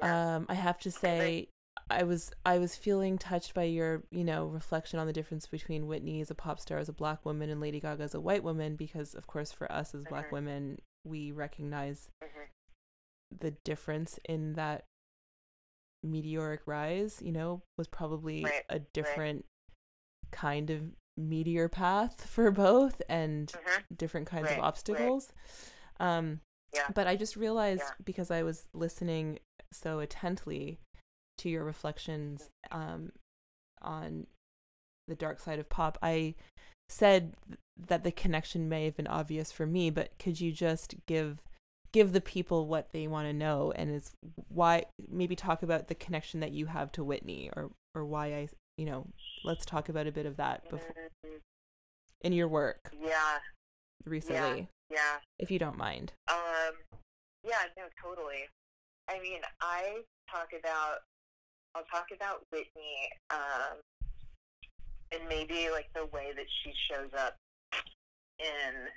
Yeah. 0.00 0.36
um 0.36 0.46
I 0.48 0.54
have 0.54 0.78
to 0.80 0.90
say 0.90 1.48
I 1.88 2.02
was 2.02 2.32
I 2.44 2.58
was 2.58 2.74
feeling 2.76 3.16
touched 3.16 3.54
by 3.54 3.62
your, 3.64 4.02
you 4.10 4.24
know, 4.24 4.46
reflection 4.46 4.98
on 4.98 5.06
the 5.06 5.12
difference 5.12 5.46
between 5.46 5.86
Whitney 5.86 6.20
as 6.20 6.30
a 6.30 6.34
pop 6.34 6.58
star 6.58 6.78
as 6.78 6.88
a 6.88 6.92
black 6.92 7.24
woman 7.24 7.48
and 7.48 7.60
Lady 7.60 7.78
Gaga 7.80 8.02
as 8.02 8.14
a 8.14 8.20
white 8.20 8.42
woman 8.42 8.74
because 8.76 9.14
of 9.14 9.26
course 9.26 9.52
for 9.52 9.70
us 9.70 9.94
as 9.94 10.04
black 10.04 10.28
Mhm. 10.28 10.32
women 10.32 10.78
we 11.04 11.30
recognize 11.30 12.08
Mhm. 12.22 12.48
the 13.30 13.52
difference 13.64 14.18
in 14.24 14.54
that 14.54 14.84
meteoric 16.02 16.62
rise, 16.66 17.20
you 17.22 17.32
know, 17.32 17.62
was 17.78 17.86
probably 17.88 18.44
Right, 18.44 18.64
a 18.68 18.80
different 18.80 19.44
kind 20.32 20.70
of 20.70 20.82
meteor 21.16 21.68
path 21.68 22.26
for 22.28 22.50
both 22.50 23.00
and 23.08 23.48
Mhm. 23.52 23.84
different 23.96 24.26
kinds 24.26 24.44
Right, 24.46 24.52
of 24.52 24.58
right. 24.58 24.66
obstacles. 24.66 25.32
Um 26.00 26.40
Yeah. 26.74 26.90
but 26.94 27.06
I 27.06 27.14
just 27.16 27.36
realized 27.36 27.82
Yeah. 27.82 27.94
because 28.04 28.30
I 28.32 28.42
was 28.42 28.66
listening 28.74 29.38
so 29.72 30.00
intently 30.00 30.80
to 31.38 31.48
your 31.48 31.64
reflections 31.64 32.48
um 32.70 33.12
on 33.82 34.26
the 35.08 35.14
dark 35.14 35.38
side 35.38 35.58
of 35.58 35.68
pop, 35.68 35.98
I 36.02 36.34
said 36.88 37.34
that 37.76 38.04
the 38.04 38.10
connection 38.12 38.68
may 38.68 38.84
have 38.84 38.96
been 38.96 39.06
obvious 39.06 39.52
for 39.52 39.66
me, 39.66 39.90
but 39.90 40.18
could 40.18 40.40
you 40.40 40.52
just 40.52 40.94
give 41.06 41.38
give 41.92 42.12
the 42.12 42.20
people 42.20 42.66
what 42.66 42.92
they 42.92 43.06
want 43.06 43.26
to 43.28 43.32
know 43.32 43.72
and 43.76 43.90
is 43.94 44.12
why 44.48 44.84
maybe 45.08 45.36
talk 45.36 45.62
about 45.62 45.88
the 45.88 45.94
connection 45.94 46.40
that 46.40 46.52
you 46.52 46.66
have 46.66 46.92
to 46.92 47.04
Whitney 47.04 47.50
or 47.56 47.70
or 47.94 48.04
why 48.04 48.26
I 48.34 48.48
you 48.76 48.84
know 48.86 49.06
let's 49.44 49.64
talk 49.64 49.88
about 49.88 50.06
a 50.06 50.12
bit 50.12 50.26
of 50.26 50.36
that 50.36 50.68
before 50.68 51.10
in 52.22 52.32
your 52.32 52.48
work 52.48 52.92
Yeah. 53.00 53.38
recently 54.04 54.68
Yeah. 54.90 55.18
if 55.38 55.50
you 55.50 55.58
don't 55.58 55.78
mind. 55.78 56.12
Um, 56.28 56.74
yeah, 57.44 57.62
no, 57.76 57.84
totally. 58.02 58.48
I 59.08 59.20
mean, 59.20 59.40
I 59.60 60.02
talk 60.30 60.48
about, 60.58 60.98
I'll 61.76 61.84
talk 61.84 62.06
about 62.14 62.42
Whitney, 62.50 63.10
um, 63.30 63.76
and 65.12 65.28
maybe 65.28 65.68
like 65.70 65.88
the 65.94 66.06
way 66.06 66.32
that 66.34 66.46
she 66.62 66.72
shows 66.90 67.10
up 67.18 67.36
in 68.38 68.88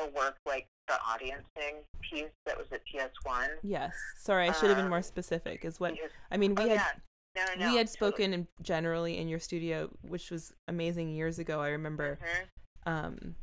a 0.00 0.10
work 0.10 0.36
like 0.44 0.66
the 0.88 0.94
audiencing 0.94 1.76
piece 2.10 2.30
that 2.46 2.56
was 2.58 2.66
at 2.72 2.80
PS1. 2.92 3.48
Yes. 3.62 3.94
Sorry, 4.18 4.48
I 4.48 4.52
should 4.52 4.68
have 4.68 4.78
been 4.78 4.88
more 4.88 4.98
Um, 4.98 5.02
specific. 5.04 5.64
Is 5.64 5.78
what 5.78 5.94
Because- 5.94 6.10
I 6.30 6.36
mean. 6.36 6.54
We 6.54 6.64
oh, 6.64 6.68
had 6.68 6.74
yeah. 6.74 6.92
No, 7.36 7.44
no, 7.54 7.66
no. 7.66 7.70
we 7.72 7.76
had 7.78 7.88
spoken 7.88 8.34
in 8.34 8.48
generally 8.62 9.16
in 9.18 9.28
your 9.28 9.38
studio, 9.38 9.88
which 10.02 10.30
was 10.30 10.52
amazing 10.66 11.10
years 11.10 11.38
ago. 11.38 11.60
I 11.60 11.68
remember 11.68 12.18
Mhm. 12.20 12.90
um 12.90 13.36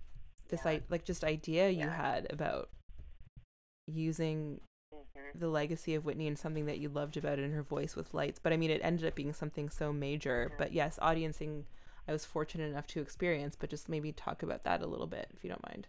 this 0.50 0.62
Yeah. 0.66 0.72
I 0.72 0.82
like 0.90 1.06
just 1.06 1.24
idea 1.24 1.70
you 1.70 1.80
Yeah. 1.86 1.96
had 1.96 2.32
about 2.32 2.70
using. 3.88 4.60
The 5.34 5.50
legacy 5.50 5.96
of 5.96 6.06
Whitney 6.06 6.28
and 6.28 6.38
something 6.38 6.66
that 6.66 6.80
you 6.80 6.90
loved 6.90 7.18
about 7.18 7.40
it 7.40 7.44
in 7.44 7.52
her 7.54 7.64
voice 7.64 7.96
with 7.96 8.14
lights. 8.14 8.40
But 8.42 8.54
I 8.54 8.58
mean, 8.58 8.72
it 8.72 8.82
ended 8.84 9.06
up 9.06 9.16
being 9.16 9.34
something 9.34 9.70
so 9.70 9.92
major. 9.92 10.52
But 10.58 10.72
yes, 10.72 10.98
audiencing, 11.02 11.64
I 12.08 12.12
was 12.12 12.26
fortunate 12.26 12.70
enough 12.72 12.88
to 12.88 13.02
experience. 13.02 13.56
But 13.60 13.70
just 13.70 13.90
maybe 13.90 14.12
talk 14.12 14.44
about 14.44 14.64
that 14.64 14.82
a 14.82 14.88
little 14.88 15.08
bit, 15.08 15.28
if 15.36 15.44
you 15.44 15.50
don't 15.50 15.64
mind. 15.68 15.88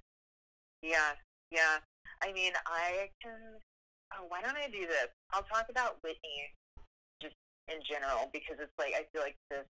Yeah, 0.82 1.12
yeah. 1.50 1.78
I 2.22 2.32
mean, 2.32 2.52
I 2.66 3.10
can. 3.22 3.60
Oh, 4.14 4.24
why 4.28 4.40
don't 4.40 4.56
I 4.56 4.68
do 4.68 4.86
this? 4.86 5.08
I'll 5.32 5.42
talk 5.42 5.66
about 5.68 5.98
Whitney 6.02 6.52
just 7.20 7.34
in 7.68 7.82
general 7.82 8.30
because 8.32 8.56
it's 8.60 8.72
like 8.78 8.94
I 8.94 9.04
feel 9.12 9.22
like 9.22 9.36
this 9.50 9.66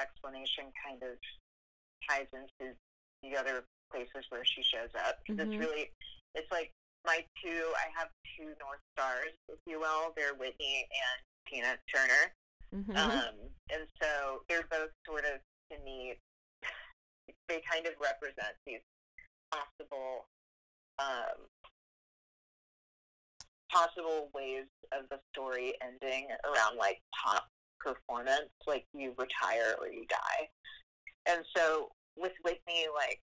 explanation 0.00 0.72
kind 0.84 1.02
of 1.02 1.16
ties 2.08 2.26
into 2.32 2.74
the 3.22 3.36
other 3.36 3.64
places 3.90 4.24
where 4.28 4.44
she 4.44 4.62
shows 4.62 4.90
up. 4.94 5.24
'Cause 5.26 5.36
Mhm. 5.36 5.48
It's 5.48 5.56
really, 5.58 5.92
it's 6.34 6.50
like 6.52 6.70
my 7.04 7.24
two. 7.42 7.72
I 7.76 7.88
have 7.98 8.08
two 8.36 8.54
north 8.60 8.82
stars, 8.94 9.34
if 9.48 9.58
you 9.66 9.80
will. 9.80 10.12
They're 10.16 10.34
Whitney 10.34 10.86
and 10.90 11.18
Tina 11.48 11.78
Turner. 11.92 12.34
Mhm. 12.74 12.96
Um, 12.96 13.34
and 13.70 13.88
so 14.00 14.44
they're 14.48 14.66
both 14.70 14.90
sort 15.06 15.24
of, 15.24 15.40
to 15.72 15.78
me, 15.84 16.18
they 17.48 17.62
kind 17.70 17.86
of 17.86 17.94
represent 18.00 18.56
these 18.66 18.80
possible, 19.50 20.28
um, 20.98 21.48
possible 23.70 24.30
ways 24.34 24.66
of 24.92 25.08
the 25.08 25.20
story 25.32 25.74
ending 25.82 26.28
around 26.44 26.76
like 26.76 27.00
top 27.24 27.48
performance, 27.78 28.50
like 28.66 28.86
you 28.92 29.14
retire 29.16 29.76
or 29.80 29.88
you 29.88 30.04
die. 30.08 30.48
And 31.26 31.44
so 31.56 31.92
with 32.20 32.32
Whitney, 32.44 32.86
like, 32.94 33.20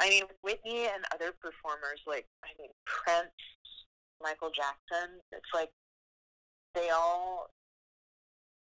I 0.00 0.08
mean, 0.08 0.24
Whitney 0.42 0.86
and 0.86 1.04
other 1.12 1.32
performers, 1.40 2.00
like, 2.06 2.26
I 2.44 2.48
mean, 2.58 2.70
Prince, 2.86 3.30
Michael 4.22 4.50
Jackson, 4.50 5.20
it's 5.32 5.52
like 5.54 5.70
they 6.74 6.90
all 6.90 7.50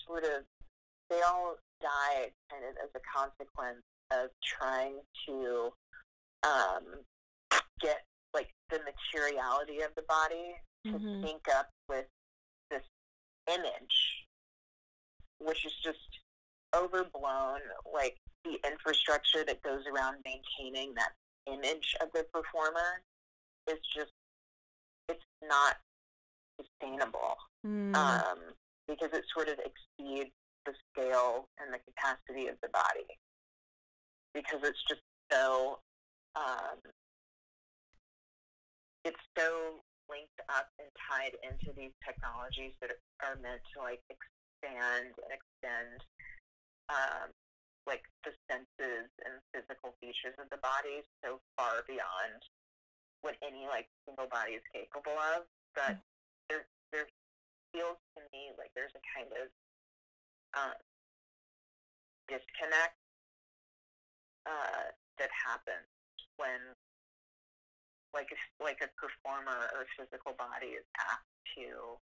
sort 0.05 0.23
of 0.23 0.43
they 1.09 1.21
all 1.21 1.55
died 1.81 2.31
kind 2.51 2.63
of 2.65 2.75
as 2.83 2.89
a 2.95 2.99
consequence 3.17 3.83
of 4.11 4.29
trying 4.43 4.99
to 5.27 5.71
um, 6.43 6.83
get 7.79 8.03
like 8.33 8.49
the 8.69 8.79
materiality 8.79 9.81
of 9.81 9.91
the 9.95 10.01
body 10.03 10.55
to 10.85 10.91
Mhm. 10.91 11.25
sync 11.25 11.47
up 11.49 11.69
with 11.89 12.07
this 12.69 12.83
image, 13.47 14.25
which 15.39 15.65
is 15.65 15.73
just 15.83 16.19
overblown. 16.73 17.61
Like 17.85 18.17
the 18.47 18.69
infrastructure 18.69 19.43
that 19.45 19.61
goes 19.63 19.83
around 19.91 20.17
maintaining 20.25 20.93
that 20.95 21.11
image 21.51 21.95
of 22.01 22.09
the 22.13 22.23
performer 22.33 23.01
is 23.69 23.79
just 23.95 24.11
it's 25.09 25.23
not 25.43 25.77
sustainable 26.59 27.37
Mm. 27.65 27.95
um, 27.95 28.39
because 28.87 29.09
it 29.13 29.25
sort 29.33 29.49
of 29.49 29.57
exceeds 29.59 30.29
the 30.65 30.73
scale 30.93 31.49
and 31.59 31.73
the 31.73 31.79
capacity 31.89 32.47
of 32.47 32.55
the 32.61 32.69
body 32.69 33.17
because 34.33 34.59
it's 34.63 34.83
just 34.87 35.01
so 35.31 35.79
um, 36.35 36.77
it's 39.03 39.19
so 39.35 39.81
linked 40.07 40.39
up 40.49 40.69
and 40.79 40.87
tied 41.09 41.33
into 41.43 41.73
these 41.75 41.91
technologies 42.05 42.73
that 42.79 42.91
are 43.23 43.35
meant 43.41 43.61
to 43.73 43.81
like 43.81 43.99
expand 44.07 45.11
and 45.17 45.31
extend 45.33 45.99
um, 46.89 47.33
like 47.87 48.03
the 48.27 48.35
senses 48.51 49.07
and 49.23 49.39
physical 49.55 49.95
features 50.03 50.35
of 50.37 50.51
the 50.51 50.59
body 50.59 51.01
so 51.23 51.39
far 51.55 51.87
beyond 51.87 52.43
what 53.23 53.39
any 53.41 53.65
like 53.65 53.87
single 54.05 54.27
body 54.27 54.59
is 54.59 54.65
capable 54.75 55.15
of 55.33 55.47
that 55.73 55.97
there 56.51 56.67
there 56.91 57.07
feels 57.71 57.97
to 58.13 58.21
me 58.35 58.51
like 58.59 58.69
there's 58.75 58.93
a 58.93 59.03
kind 59.15 59.31
of 59.39 59.47
um, 60.55 60.75
disconnect 62.27 62.99
uh, 64.45 64.91
that 65.19 65.31
happens 65.31 65.87
when 66.35 66.59
like 68.13 68.31
a, 68.31 68.39
like 68.63 68.79
a 68.81 68.89
performer 68.95 69.69
or 69.75 69.85
physical 69.93 70.33
body 70.39 70.73
is 70.79 70.87
asked 70.97 71.37
to 71.53 71.99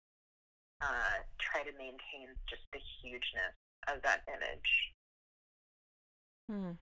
uh, 0.84 1.18
try 1.40 1.64
to 1.64 1.72
maintain 1.78 2.30
just 2.48 2.62
the 2.72 2.80
hugeness 3.00 3.56
of 3.88 4.02
that 4.02 4.22
image. 4.28 4.93
Hmm. 6.50 6.72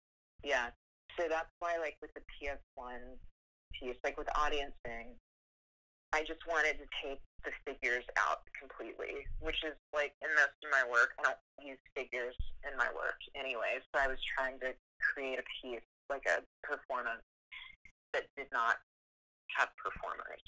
Yeah. 0.42 0.70
So 1.18 1.26
that's 1.28 1.50
why, 1.60 1.76
like, 1.78 1.96
with 2.00 2.12
the 2.14 2.22
PS1 2.34 2.98
piece, 3.72 3.96
like 4.04 4.16
with 4.18 4.28
audiencing, 4.28 5.14
I 6.12 6.20
just 6.20 6.44
wanted 6.46 6.76
to 6.76 6.86
take 7.00 7.20
the 7.44 7.50
figures 7.64 8.04
out 8.20 8.44
completely, 8.58 9.26
which 9.40 9.64
is 9.64 9.74
like 9.92 10.12
in 10.22 10.28
most 10.36 10.54
of 10.62 10.70
my 10.70 10.84
work, 10.90 11.16
I 11.18 11.32
don't 11.32 11.40
use 11.66 11.80
figures 11.96 12.36
in 12.68 12.76
my 12.76 12.86
work 12.94 13.18
anyway. 13.34 13.80
So 13.90 14.00
I 14.00 14.06
was 14.06 14.18
trying 14.36 14.60
to 14.60 14.76
create 15.00 15.40
a 15.40 15.46
piece, 15.60 15.82
like 16.10 16.28
a 16.28 16.44
performance 16.62 17.24
that 18.12 18.28
did 18.36 18.46
not 18.52 18.76
have 19.56 19.70
performers. 19.80 20.42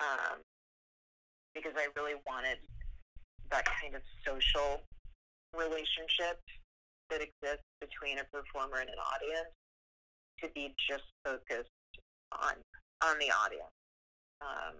Um, 0.00 0.42
because 1.54 1.72
I 1.76 1.86
really 1.94 2.18
wanted 2.26 2.58
that 3.50 3.64
kind 3.80 3.94
of 3.94 4.02
social 4.26 4.82
relationship 5.54 6.42
that 7.10 7.20
exists 7.20 7.66
between 7.80 8.18
a 8.18 8.24
performer 8.32 8.78
and 8.80 8.88
an 8.88 8.98
audience 8.98 9.52
to 10.42 10.48
be 10.54 10.74
just 10.78 11.04
focused 11.24 11.70
on 12.32 12.54
on 13.02 13.18
the 13.18 13.30
audience. 13.32 13.74
Um, 14.40 14.76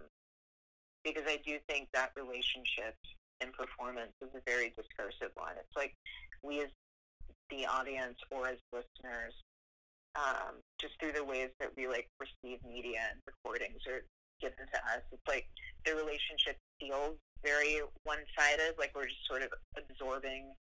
because 1.03 1.23
I 1.27 1.37
do 1.45 1.57
think 1.67 1.89
that 1.93 2.11
relationship 2.15 2.95
in 3.41 3.51
performance 3.51 4.13
is 4.21 4.29
a 4.35 4.41
very 4.45 4.73
discursive 4.77 5.33
one. 5.35 5.53
It's 5.57 5.75
like 5.75 5.93
we 6.43 6.61
as 6.61 6.69
the 7.49 7.65
audience 7.65 8.17
or 8.29 8.47
as 8.47 8.57
listeners, 8.71 9.33
um, 10.15 10.61
just 10.79 10.93
through 10.99 11.13
the 11.13 11.23
ways 11.23 11.49
that 11.59 11.71
we 11.75 11.87
like 11.87 12.07
receive 12.19 12.59
media 12.63 13.01
and 13.11 13.19
recordings 13.25 13.81
are 13.87 14.05
given 14.39 14.65
to 14.71 14.79
us, 14.93 15.01
it's 15.11 15.27
like 15.27 15.47
the 15.85 15.95
relationship 15.95 16.57
feels 16.79 17.17
very 17.43 17.81
one-sided, 18.03 18.75
like 18.77 18.91
we're 18.95 19.05
just 19.05 19.25
sort 19.27 19.41
of 19.41 19.49
absorbing 19.77 20.53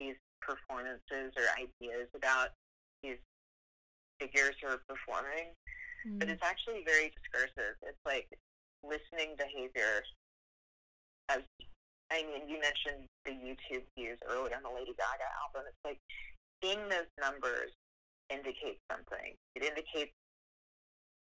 these 0.00 0.16
performances 0.46 1.32
or 1.36 1.44
ideas 1.56 2.08
about 2.14 2.50
these 3.02 3.18
figures 4.20 4.54
who 4.60 4.68
are 4.68 4.80
performing. 4.88 5.54
But 6.04 6.28
Mm. 6.28 6.32
it's 6.32 6.42
actually 6.42 6.84
very 6.84 7.10
discursive. 7.10 7.76
It's 7.82 7.98
like 8.04 8.28
listening 8.82 9.36
behavior. 9.36 10.04
As 11.28 11.40
I 12.10 12.22
mean, 12.22 12.48
you 12.48 12.60
mentioned 12.60 13.06
the 13.24 13.32
YouTube 13.32 13.84
views 13.96 14.18
earlier 14.28 14.54
on 14.56 14.62
the 14.62 14.70
Lady 14.70 14.92
Gaga 14.92 15.24
album. 15.42 15.64
It's 15.66 15.84
like 15.84 15.98
seeing 16.62 16.88
those 16.88 17.08
numbers 17.18 17.72
indicates 18.30 18.80
something. 18.90 19.34
It 19.54 19.62
indicates 19.64 20.12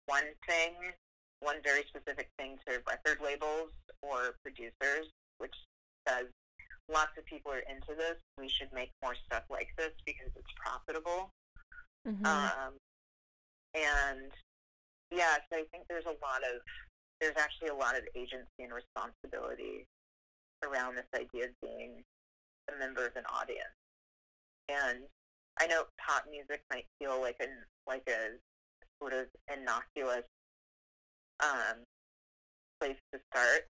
one 0.06 0.34
thing, 0.48 0.94
one 1.42 1.62
very 1.64 1.84
specific 1.88 2.30
thing 2.38 2.58
to 2.68 2.82
record 2.88 3.20
labels 3.22 3.72
or 4.02 4.36
producers, 4.44 5.08
which 5.38 5.54
says 6.08 6.26
lots 6.90 7.18
of 7.18 7.26
people 7.26 7.52
are 7.52 7.64
into 7.70 7.96
this. 7.96 8.18
We 8.38 8.50
should 8.50 8.72
make 8.74 8.92
more 9.04 9.16
stuff 9.26 9.44
like 9.50 9.70
this 9.78 9.92
because 10.06 10.32
it's 10.36 10.52
profitable. 10.56 11.32
Mhm. 12.06 12.26
Um, 12.26 12.78
and 13.74 14.32
yeah, 15.12 15.38
so 15.52 15.60
I 15.60 15.66
think 15.72 15.88
there's 15.88 16.06
a 16.06 16.18
lot 16.22 16.44
of 16.44 16.62
there's 17.20 17.38
actually 17.38 17.70
a 17.70 17.76
lot 17.76 17.98
of 17.98 18.08
agency 18.16 18.62
and 18.62 18.74
responsibility 18.74 19.88
around 20.64 20.96
this 20.96 21.08
idea 21.16 21.46
of 21.46 21.52
being 21.62 22.04
a 22.70 22.78
member 22.78 23.06
of 23.06 23.16
an 23.16 23.26
audience. 23.26 23.74
And 24.70 25.08
I 25.60 25.68
know 25.68 25.86
pop 25.98 26.26
music 26.30 26.62
might 26.70 26.86
feel 27.00 27.20
like 27.20 27.38
an 27.40 27.66
like 27.88 28.08
a 28.08 28.38
sort 29.02 29.14
of 29.14 29.28
innocuous 29.52 30.26
um, 31.40 31.84
place 32.80 32.98
to 33.14 33.20
start, 33.32 33.68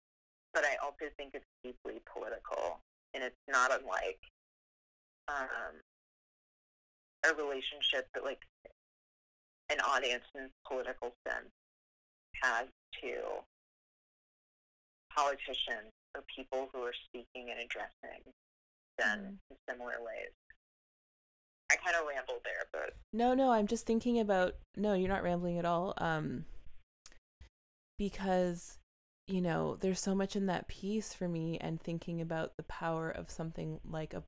but 0.52 0.64
I 0.64 0.76
also 0.82 1.10
think 1.16 1.34
it's 1.34 1.44
deeply 1.62 2.00
political, 2.12 2.80
and 3.14 3.22
it's 3.24 3.36
not 3.48 3.70
unlike 3.72 4.18
um, 5.28 5.74
a 7.24 7.34
relationship 7.34 8.08
that 8.14 8.24
like 8.24 8.42
an 9.70 9.80
audience 9.80 10.24
in 10.34 10.44
a 10.44 10.68
political 10.68 11.12
sense 11.26 11.50
has 12.42 12.66
to 13.00 13.14
politicians 15.14 15.90
or 16.14 16.22
people 16.34 16.68
who 16.72 16.82
are 16.82 16.94
speaking 17.08 17.50
and 17.50 17.60
addressing 17.60 18.22
them 18.98 19.20
Mhm. 19.20 19.38
in 19.50 19.56
similar 19.68 20.02
ways. 20.02 20.30
I 21.70 21.76
kind 21.76 21.94
of 21.96 22.06
rambled 22.06 22.42
there, 22.44 22.66
but 22.72 22.96
No, 23.12 23.34
no, 23.34 23.52
I'm 23.52 23.66
just 23.68 23.86
thinking 23.86 24.18
about 24.18 24.56
no, 24.76 24.94
you're 24.94 25.08
not 25.08 25.22
rambling 25.22 25.58
at 25.58 25.64
all. 25.64 25.94
Um 25.98 26.46
because 27.98 28.78
you 29.30 29.40
know, 29.40 29.76
there's 29.80 30.00
so 30.00 30.14
much 30.14 30.34
in 30.36 30.46
that 30.46 30.68
piece 30.68 31.14
for 31.14 31.28
me 31.28 31.58
and 31.58 31.80
thinking 31.80 32.20
about 32.20 32.52
the 32.56 32.64
power 32.64 33.10
of 33.10 33.30
something 33.30 33.80
like 33.88 34.14
a 34.14 34.22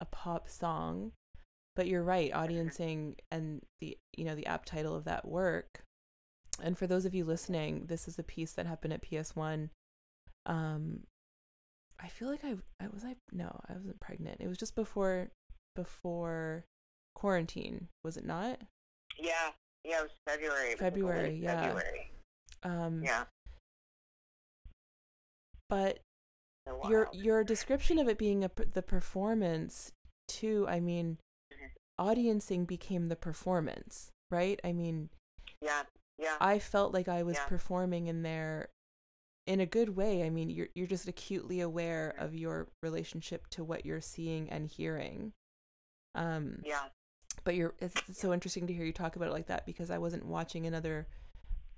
a 0.00 0.04
pop 0.06 0.48
song. 0.48 1.12
But 1.76 1.86
you're 1.88 2.02
right, 2.02 2.32
audiencing 2.32 3.16
and 3.30 3.62
the 3.80 3.96
you 4.16 4.24
know, 4.24 4.34
the 4.34 4.46
app 4.46 4.64
title 4.64 4.94
of 4.94 5.04
that 5.04 5.26
work. 5.26 5.82
And 6.62 6.78
for 6.78 6.86
those 6.86 7.04
of 7.04 7.14
you 7.14 7.24
listening, 7.24 7.86
this 7.86 8.06
is 8.06 8.18
a 8.18 8.22
piece 8.22 8.52
that 8.52 8.66
happened 8.66 8.92
at 8.92 9.02
PS1. 9.02 9.70
Um 10.46 11.04
I 12.00 12.08
feel 12.08 12.28
like 12.28 12.44
I 12.44 12.56
I 12.80 12.88
was 12.92 13.04
I 13.04 13.16
no, 13.32 13.60
I 13.68 13.74
wasn't 13.74 14.00
pregnant. 14.00 14.40
It 14.40 14.48
was 14.48 14.58
just 14.58 14.74
before 14.74 15.28
before 15.74 16.64
quarantine, 17.14 17.88
was 18.04 18.16
it 18.16 18.24
not? 18.26 18.60
yeah, 19.18 19.50
yeah, 19.84 20.00
it 20.00 20.02
was 20.02 20.10
February. 20.26 20.68
It 20.70 20.72
was 20.72 20.80
February, 20.80 21.40
yeah. 21.42 21.62
February. 21.62 22.10
Um 22.62 23.02
Yeah. 23.04 23.24
But 25.68 26.00
so 26.66 26.80
your 26.88 27.08
your 27.12 27.44
description 27.44 27.98
of 27.98 28.08
it 28.08 28.18
being 28.18 28.44
a 28.44 28.50
the 28.72 28.82
performance 28.82 29.92
too, 30.28 30.66
I 30.68 30.80
mean 30.80 31.18
Mhm. 31.52 31.70
audiencing 32.00 32.66
became 32.66 33.06
the 33.06 33.16
performance, 33.16 34.10
right? 34.30 34.60
I 34.64 34.72
mean, 34.72 35.10
yeah, 35.60 35.84
yeah, 36.18 36.36
I 36.40 36.58
felt 36.58 36.92
like 36.92 37.08
I 37.08 37.22
was 37.22 37.36
Yeah. 37.36 37.46
performing 37.46 38.06
in 38.06 38.22
there 38.22 38.70
in 39.46 39.60
a 39.60 39.66
good 39.66 39.96
way. 39.96 40.24
I 40.24 40.30
mean, 40.30 40.50
you're 40.50 40.68
you're 40.74 40.86
just 40.86 41.08
acutely 41.08 41.60
aware 41.60 42.14
Mhm. 42.16 42.24
of 42.24 42.34
your 42.34 42.68
relationship 42.82 43.48
to 43.50 43.64
what 43.64 43.84
you're 43.84 44.00
seeing 44.00 44.50
and 44.50 44.66
hearing. 44.68 45.32
Um 46.14 46.62
yeah, 46.64 46.88
but 47.44 47.54
you're 47.54 47.74
it's, 47.78 47.96
it's 48.08 48.20
so 48.20 48.32
interesting 48.32 48.66
to 48.66 48.72
hear 48.72 48.84
you 48.84 48.92
talk 48.92 49.16
about 49.16 49.28
it 49.28 49.32
like 49.32 49.46
that 49.48 49.66
because 49.66 49.90
I 49.90 49.98
wasn't 49.98 50.26
watching 50.26 50.66
another 50.66 51.08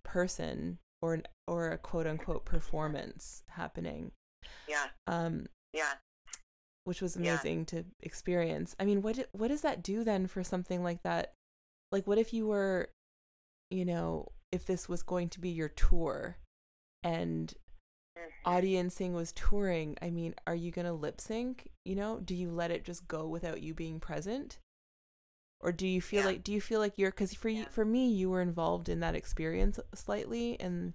person 0.04 0.78
or 1.02 1.14
an 1.14 1.22
or 1.46 1.70
a 1.70 1.78
quote 1.78 2.06
unquote 2.06 2.44
performance 2.44 3.42
happening. 3.50 4.12
yeah, 4.68 4.86
Um 5.06 5.46
yeah. 5.72 5.94
which 6.84 7.02
was 7.02 7.16
Yeah. 7.16 7.32
amazing 7.34 7.66
to 7.66 7.84
experience. 8.00 8.74
I 8.78 8.84
mean, 8.84 9.02
what 9.02 9.28
what 9.32 9.48
does 9.48 9.62
that 9.62 9.82
do 9.82 10.04
then 10.04 10.26
for 10.26 10.42
something 10.44 10.82
like 10.82 11.02
that? 11.02 11.34
Like 11.92 12.06
what 12.06 12.18
if 12.18 12.32
you 12.32 12.46
were 12.46 12.90
you 13.70 13.84
know, 13.84 14.28
if 14.52 14.64
this 14.66 14.88
was 14.88 15.02
going 15.02 15.28
to 15.30 15.40
be 15.40 15.48
your 15.50 15.68
tour 15.68 16.38
and 17.02 17.52
Mhm. 18.16 18.30
audiencing 18.46 19.12
was 19.12 19.32
touring, 19.32 19.98
I 20.00 20.10
mean, 20.10 20.36
are 20.46 20.54
you 20.54 20.70
going 20.70 20.86
to 20.86 20.92
lip 20.92 21.20
sync? 21.20 21.68
You 21.84 21.96
know, 21.96 22.20
do 22.20 22.34
you 22.34 22.50
let 22.50 22.70
it 22.70 22.84
just 22.84 23.08
go 23.08 23.26
without 23.26 23.62
you 23.62 23.74
being 23.74 23.98
present? 23.98 24.58
Or 25.60 25.72
do 25.72 25.86
you 25.86 26.00
feel 26.00 26.20
Yeah. 26.20 26.26
like 26.26 26.44
do 26.44 26.52
you 26.52 26.60
feel 26.60 26.80
like 26.80 26.94
you're 26.96 27.10
cuz 27.10 27.34
for 27.34 27.48
you, 27.48 27.64
for 27.70 27.84
me 27.84 28.08
you 28.10 28.30
were 28.30 28.42
involved 28.42 28.88
in 28.88 29.00
that 29.00 29.14
experience 29.14 29.80
slightly 29.94 30.58
and 30.60 30.94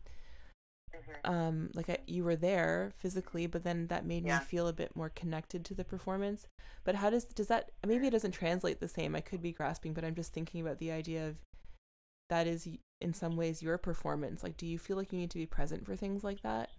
Mhm. 0.93 1.29
um 1.29 1.71
like 1.73 1.89
I, 1.89 1.97
you 2.05 2.23
were 2.23 2.35
there 2.35 2.91
physically 2.97 3.47
but 3.47 3.63
then 3.63 3.87
that 3.87 4.05
made 4.05 4.25
Yeah. 4.25 4.39
me 4.39 4.45
feel 4.45 4.67
a 4.67 4.73
bit 4.73 4.95
more 4.95 5.09
connected 5.09 5.65
to 5.65 5.73
the 5.73 5.83
performance 5.85 6.47
but 6.83 6.95
how 6.95 7.09
does 7.09 7.25
does 7.25 7.47
that 7.47 7.71
maybe 7.85 8.07
it 8.07 8.11
doesn't 8.11 8.33
translate 8.33 8.79
the 8.79 8.87
same 8.87 9.15
i 9.15 9.21
could 9.21 9.41
be 9.41 9.51
grasping 9.51 9.93
but 9.93 10.03
i'm 10.03 10.15
just 10.15 10.33
thinking 10.33 10.61
about 10.61 10.79
the 10.79 10.91
idea 10.91 11.27
of 11.27 11.37
that 12.29 12.45
is 12.47 12.67
in 12.99 13.13
some 13.13 13.35
ways 13.35 13.63
your 13.63 13.77
performance 13.77 14.43
like 14.43 14.57
do 14.57 14.67
you 14.67 14.77
feel 14.77 14.95
like 14.97 15.11
you 15.11 15.19
need 15.19 15.31
to 15.31 15.37
be 15.39 15.45
present 15.45 15.85
for 15.85 15.95
things 15.95 16.23
like 16.23 16.41
that 16.41 16.69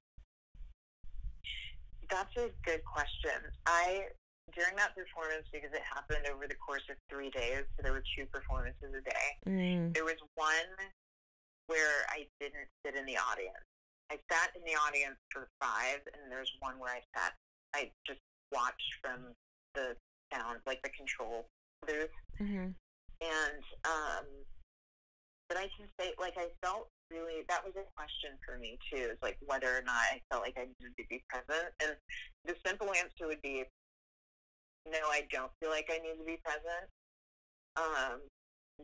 That's 2.11 2.37
a 2.37 2.51
good 2.65 2.85
question. 2.85 3.41
I 3.65 4.09
during 4.51 4.75
that 4.77 4.95
performance 4.95 5.47
because 5.53 5.71
it 5.73 5.83
happened 5.87 6.27
over 6.27 6.47
the 6.51 6.59
course 6.59 6.83
of 6.91 6.97
three 7.09 7.31
days, 7.31 7.63
so 7.77 7.83
there 7.83 7.93
were 7.93 8.03
two 8.19 8.27
performances 8.27 8.91
a 8.91 9.01
day. 9.01 9.29
mm, 9.47 9.95
There 9.95 10.05
was 10.05 10.19
one 10.35 10.69
where 11.67 12.03
I 12.11 12.27
didn't 12.41 12.67
sit 12.85 12.97
in 12.97 13.07
the 13.07 13.17
audience. 13.17 13.63
I 14.11 14.19
sat 14.31 14.51
in 14.57 14.63
the 14.67 14.75
audience 14.77 15.17
for 15.31 15.49
five, 15.63 16.01
and 16.13 16.31
there's 16.31 16.51
one 16.61 16.79
where 16.79 16.93
I 16.93 17.01
sat. 17.17 17.33
I 17.75 17.91
just 18.07 18.21
watched 18.53 18.95
from 19.01 19.33
the 19.75 19.97
sound, 20.35 20.61
like 20.67 20.83
the 20.83 20.91
control 20.91 21.47
booth, 21.87 22.11
Mhm. 22.39 22.75
and 23.23 23.63
um, 23.85 24.27
but 25.49 25.57
I 25.57 25.69
can 25.77 25.89
say 25.99 26.13
like 26.19 26.37
I 26.37 26.51
felt 26.63 26.89
really 27.11 27.43
that 27.49 27.65
was 27.65 27.75
a 27.77 27.85
question 27.97 28.39
for 28.45 28.59
me 28.59 28.79
too, 28.91 28.97
is 29.13 29.19
like 29.23 29.39
whether 29.47 29.79
or 29.79 29.83
not 29.83 30.03
I 30.13 30.21
felt 30.31 30.43
like 30.43 30.59
I 30.59 30.65
needed 30.67 30.97
to 30.99 31.05
be 31.09 31.23
present, 31.29 31.73
and 31.81 31.97
the 32.45 32.57
simple 32.67 32.93
answer 32.95 33.27
would 33.27 33.41
be 33.43 33.65
no, 34.87 34.99
I 35.11 35.27
don't 35.31 35.51
feel 35.61 35.71
like 35.71 35.91
I 35.91 35.99
need 35.99 36.19
to 36.19 36.27
be 36.27 36.39
present. 36.43 36.89
Um, 37.77 38.21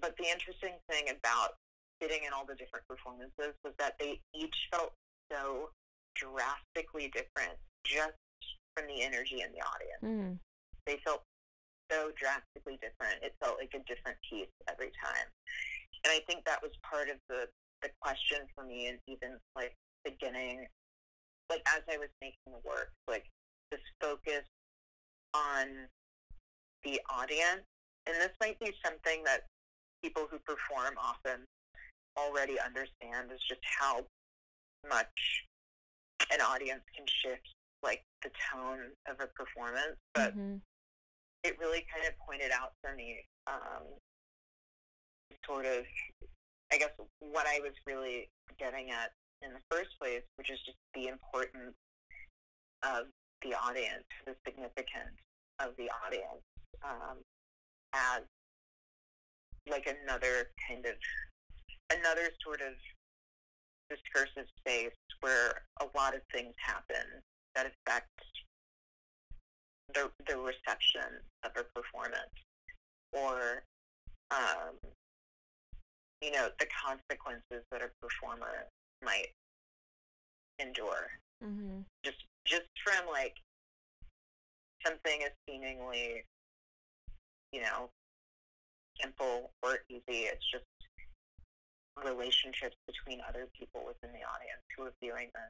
but 0.01 0.17
the 0.17 0.29
interesting 0.31 0.75
thing 0.89 1.11
about 1.11 1.59
sitting 2.01 2.25
in 2.27 2.33
all 2.33 2.47
the 2.47 2.55
different 2.55 2.87
performances 2.89 3.59
was 3.65 3.75
that 3.79 3.99
they 3.99 4.21
each 4.35 4.69
felt 4.71 4.93
so 5.31 5.71
drastically 6.15 7.11
different 7.13 7.59
just 7.85 8.19
from 8.77 8.87
the 8.87 9.03
energy 9.03 9.43
in 9.43 9.51
the 9.53 9.63
audience. 9.63 10.03
Mm. 10.05 10.39
They 10.87 11.01
felt 11.05 11.23
so 11.91 12.13
drastically 12.17 12.79
different. 12.81 13.23
It 13.23 13.35
felt 13.43 13.59
like 13.59 13.75
a 13.75 13.83
different 13.85 14.17
piece 14.29 14.53
every 14.71 14.93
time. 14.95 15.29
And 16.05 16.13
I 16.15 16.21
think 16.31 16.45
that 16.45 16.63
was 16.63 16.73
part 16.83 17.11
of 17.11 17.17
the, 17.29 17.49
the 17.83 17.91
question 18.01 18.47
for 18.55 18.65
me 18.65 18.87
and 18.87 18.99
even 19.09 19.37
like 19.57 19.75
beginning 20.05 20.67
like 21.51 21.63
as 21.75 21.83
I 21.91 21.97
was 21.97 22.09
making 22.21 22.53
the 22.53 22.61
work, 22.65 22.93
like 23.09 23.25
this 23.71 23.81
focus 24.01 24.45
on 25.39 25.89
the 26.85 27.01
audience. 27.11 27.65
And 28.07 28.17
this 28.17 28.33
might 28.41 28.59
be 28.59 28.73
something 28.85 29.23
that 29.25 29.47
people 30.03 30.27
who 30.31 30.39
perform 30.39 30.95
often 30.97 31.45
already 32.17 32.59
understand 32.61 33.31
is 33.33 33.41
just 33.49 33.61
how 33.63 34.05
much 34.89 35.45
an 36.33 36.41
audience 36.41 36.83
can 36.97 37.07
shift 37.07 37.55
like 37.83 38.03
the 38.23 38.31
tone 38.51 38.91
of 39.07 39.21
a 39.21 39.27
performance. 39.29 39.97
But 40.15 40.35
Mhm. 40.35 40.61
it 41.45 41.59
really 41.59 41.83
kind 41.93 42.07
of 42.07 42.17
pointed 42.19 42.51
out 42.51 42.73
for 42.81 42.95
me 42.95 43.25
um, 43.47 43.85
sort 45.45 45.67
of, 45.67 45.87
I 46.73 46.79
guess, 46.79 46.93
what 47.21 47.47
I 47.47 47.61
was 47.61 47.73
really 47.87 48.31
getting 48.59 48.91
at 48.91 49.13
in 49.43 49.53
the 49.53 49.63
first 49.71 49.97
place, 49.99 50.25
which 50.37 50.51
is 50.51 50.59
just 50.65 50.79
the 50.95 51.09
importance 51.09 51.77
of 52.83 53.13
the 53.43 53.55
audience, 53.55 54.05
the 54.27 54.37
significance 54.45 55.21
of 55.61 55.77
the 55.77 55.89
audience 56.07 56.43
um, 56.85 57.19
as 57.93 58.23
like 59.69 59.87
another 59.87 60.51
kind 60.67 60.87
of, 60.87 60.95
another 61.93 62.31
sort 62.43 62.61
of 62.61 62.75
discursive 63.91 64.47
space 64.59 64.93
where 65.21 65.63
a 65.81 65.87
lot 65.97 66.15
of 66.15 66.21
things 66.33 66.55
happen 66.59 67.07
that 67.55 67.67
affect 67.67 68.09
the 69.95 70.11
the 70.27 70.37
reception 70.37 71.21
of 71.45 71.51
a 71.57 71.65
performance 71.75 72.37
or 73.13 73.63
um, 74.31 74.77
you 76.21 76.31
know 76.31 76.49
the 76.59 76.67
consequences 76.67 77.65
that 77.71 77.81
a 77.81 77.89
performer 78.03 78.67
might 79.03 79.29
endure 80.59 81.09
Mhm. 81.43 81.85
just 82.05 82.25
just 82.45 82.67
from 82.85 83.07
like 83.09 83.35
something 84.85 85.23
as 85.25 85.31
seemingly 85.49 86.25
you 87.53 87.61
know 87.61 87.91
simple 89.01 89.51
or 89.63 89.79
easy 89.89 90.27
it's 90.27 90.45
just 90.51 90.65
relationships 92.05 92.77
between 92.87 93.21
other 93.29 93.49
people 93.59 93.83
within 93.87 94.11
the 94.13 94.25
audience 94.25 94.63
who 94.77 94.85
are 94.85 94.93
viewing 95.03 95.29
the 95.35 95.41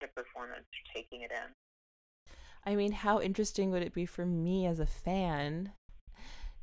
the 0.00 0.08
performance 0.08 0.66
taking 0.94 1.22
it 1.22 1.30
in 1.32 1.52
I 2.66 2.74
mean, 2.74 2.92
how 2.92 3.20
interesting 3.20 3.70
would 3.70 3.82
it 3.82 3.94
be 3.94 4.04
for 4.04 4.26
me 4.26 4.66
as 4.66 4.78
a 4.78 4.86
fan 4.86 5.72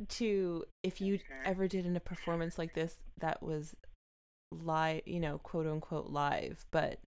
to 0.10 0.66
if 0.84 1.02
you 1.02 1.20
Mhm. 1.30 1.46
ever 1.46 1.68
did 1.68 1.86
in 1.86 1.96
a 1.96 2.02
performance 2.02 2.58
like 2.58 2.74
this 2.74 2.98
that 3.20 3.42
was 3.42 3.76
live, 4.52 5.02
you 5.06 5.20
know, 5.20 5.40
quote 5.40 5.66
unquote 5.66 6.08
live, 6.08 6.66
but 6.72 7.00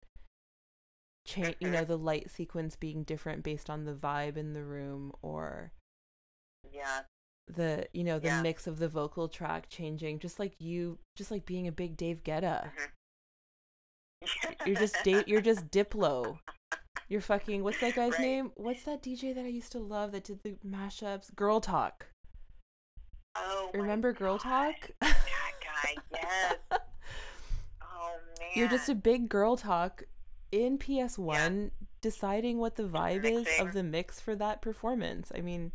cha- 1.26 1.52
you 1.60 1.68
know, 1.70 1.80
mm-hmm. 1.80 1.88
the 1.88 1.98
light 1.98 2.30
sequence 2.30 2.76
being 2.76 3.02
different 3.02 3.42
based 3.42 3.68
on 3.68 3.84
the 3.84 3.92
vibe 3.94 4.36
in 4.36 4.52
the 4.54 4.62
room 4.64 5.12
or 5.22 5.72
yeah 6.72 7.02
the, 7.48 7.86
you 7.92 8.02
know, 8.02 8.18
the 8.18 8.26
Yeah. 8.28 8.42
mix 8.42 8.66
of 8.66 8.78
the 8.78 8.88
vocal 8.88 9.28
track 9.28 9.68
changing 9.68 10.18
just 10.18 10.38
like 10.40 10.54
you 10.60 10.98
just 11.16 11.30
like 11.30 11.46
being 11.46 11.68
a 11.68 11.72
big 11.72 11.96
Dave 11.96 12.24
Guetta. 12.24 12.70
Mm-hmm. 14.24 14.52
You're 14.66 14.76
just 14.76 14.96
da- 15.04 15.24
you're 15.26 15.40
just 15.40 15.70
Diplo. 15.70 16.38
You're 17.08 17.20
fucking 17.20 17.62
what's 17.62 17.78
that 17.80 17.94
guy's 17.94 18.12
Right. 18.12 18.20
name? 18.20 18.52
What's 18.56 18.82
that 18.84 19.00
DJ 19.02 19.32
that 19.34 19.44
I 19.44 19.48
used 19.48 19.70
to 19.72 19.78
love 19.78 20.10
that 20.12 20.24
did 20.24 20.42
the 20.42 20.56
mashups? 20.66 21.32
Girl 21.36 21.60
Talk. 21.60 22.06
Oh, 23.36 23.70
Remember 23.74 24.12
Girl 24.12 24.38
God. 24.38 24.74
Talk? 24.74 24.90
That 25.00 25.52
guy, 25.62 25.94
yes. 26.12 26.54
Oh 27.82 28.16
man. 28.40 28.48
You're 28.54 28.68
just 28.68 28.88
a 28.88 28.94
big 28.94 29.28
girl 29.28 29.56
talk 29.56 30.02
in 30.64 30.78
PS1 30.78 31.70
deciding 32.00 32.58
what 32.58 32.76
the 32.76 32.84
vibe 32.84 33.24
is 33.24 33.46
of 33.60 33.72
the 33.72 33.82
mix 33.82 34.20
for 34.20 34.34
that 34.36 34.62
performance. 34.62 35.30
I 35.34 35.40
mean, 35.40 35.72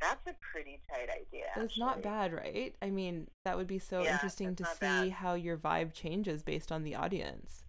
That's 0.00 0.26
a 0.26 0.34
pretty 0.52 0.80
tight 0.90 1.08
idea. 1.08 1.46
it's 1.56 1.78
not 1.78 2.02
bad, 2.02 2.32
right? 2.34 2.74
I 2.82 2.90
mean, 2.90 3.28
that 3.44 3.56
would 3.56 3.66
be 3.66 3.78
so 3.78 4.02
Yeah, 4.02 4.12
interesting 4.14 4.54
to 4.56 4.64
see 4.66 4.80
bad. 4.80 5.10
how 5.12 5.34
your 5.34 5.56
vibe 5.56 5.92
changes 5.94 6.42
based 6.42 6.70
on 6.70 6.82
the 6.84 6.94
audience. 6.94 7.64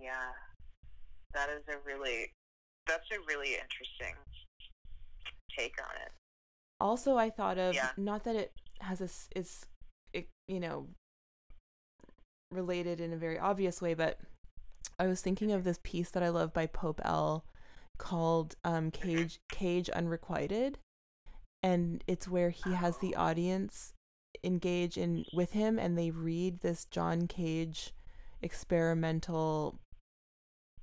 Yeah. 0.00 0.32
That 1.32 1.48
is 1.50 1.62
a 1.68 1.78
really 1.84 2.30
that's 2.86 3.10
a 3.10 3.18
really 3.26 3.54
interesting 3.54 4.14
take 5.58 5.74
on 5.82 5.96
it. 6.02 6.12
Also, 6.78 7.16
I 7.16 7.30
thought 7.30 7.58
of 7.58 7.74
Yeah. 7.74 7.90
not 7.96 8.22
that 8.24 8.36
it 8.36 8.52
has 8.80 9.00
a 9.00 9.04
s- 9.04 9.28
is 9.34 9.66
it, 10.12 10.28
you 10.46 10.60
know 10.60 10.86
related 12.52 13.00
in 13.00 13.12
a 13.12 13.16
very 13.16 13.38
obvious 13.38 13.82
way, 13.82 13.94
but 13.94 14.20
I 14.98 15.06
was 15.06 15.20
thinking 15.20 15.52
of 15.52 15.64
this 15.64 15.78
piece 15.82 16.10
that 16.10 16.22
I 16.22 16.28
love 16.28 16.52
by 16.52 16.66
Pope 16.66 17.00
L 17.04 17.44
called 17.98 18.56
um, 18.64 18.90
Cage 18.90 19.40
Cage 19.50 19.88
Unrequited, 19.90 20.78
and 21.62 22.02
it's 22.06 22.28
where 22.28 22.50
he 22.50 22.72
has 22.74 22.98
the 22.98 23.14
audience 23.14 23.92
engage 24.44 24.96
in 24.96 25.24
with 25.32 25.52
him, 25.52 25.78
and 25.78 25.96
they 25.98 26.10
read 26.10 26.60
this 26.60 26.84
John 26.86 27.26
Cage 27.26 27.92
experimental 28.42 29.78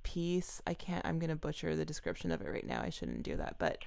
piece. 0.02 0.60
I 0.66 0.74
can't. 0.74 1.04
I'm 1.06 1.18
gonna 1.18 1.36
butcher 1.36 1.74
the 1.76 1.84
description 1.84 2.30
of 2.30 2.40
it 2.40 2.48
right 2.48 2.66
now. 2.66 2.82
I 2.82 2.90
shouldn't 2.90 3.22
do 3.22 3.36
that, 3.36 3.56
but 3.58 3.78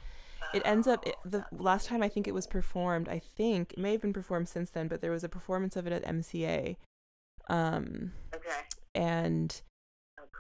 it 0.54 0.62
ends 0.66 0.88
up 0.88 1.06
it, 1.06 1.16
the 1.26 1.46
last 1.52 1.88
time 1.88 2.02
I 2.02 2.10
think 2.10 2.28
it 2.28 2.34
was 2.34 2.48
performed. 2.48 3.10
I 3.10 3.20
think 3.20 3.74
it 3.74 3.80
may 3.80 3.92
have 3.92 4.02
been 4.02 4.14
performed 4.14 4.50
since 4.50 4.70
then, 4.70 4.88
but 4.88 5.02
there 5.02 5.12
was 5.12 5.24
a 5.24 5.30
performance 5.30 5.76
of 5.76 5.88
it 5.88 5.94
at 5.94 6.06
MCA, 6.06 6.78
um, 7.50 8.14
Okay. 8.34 8.62
and 8.96 9.62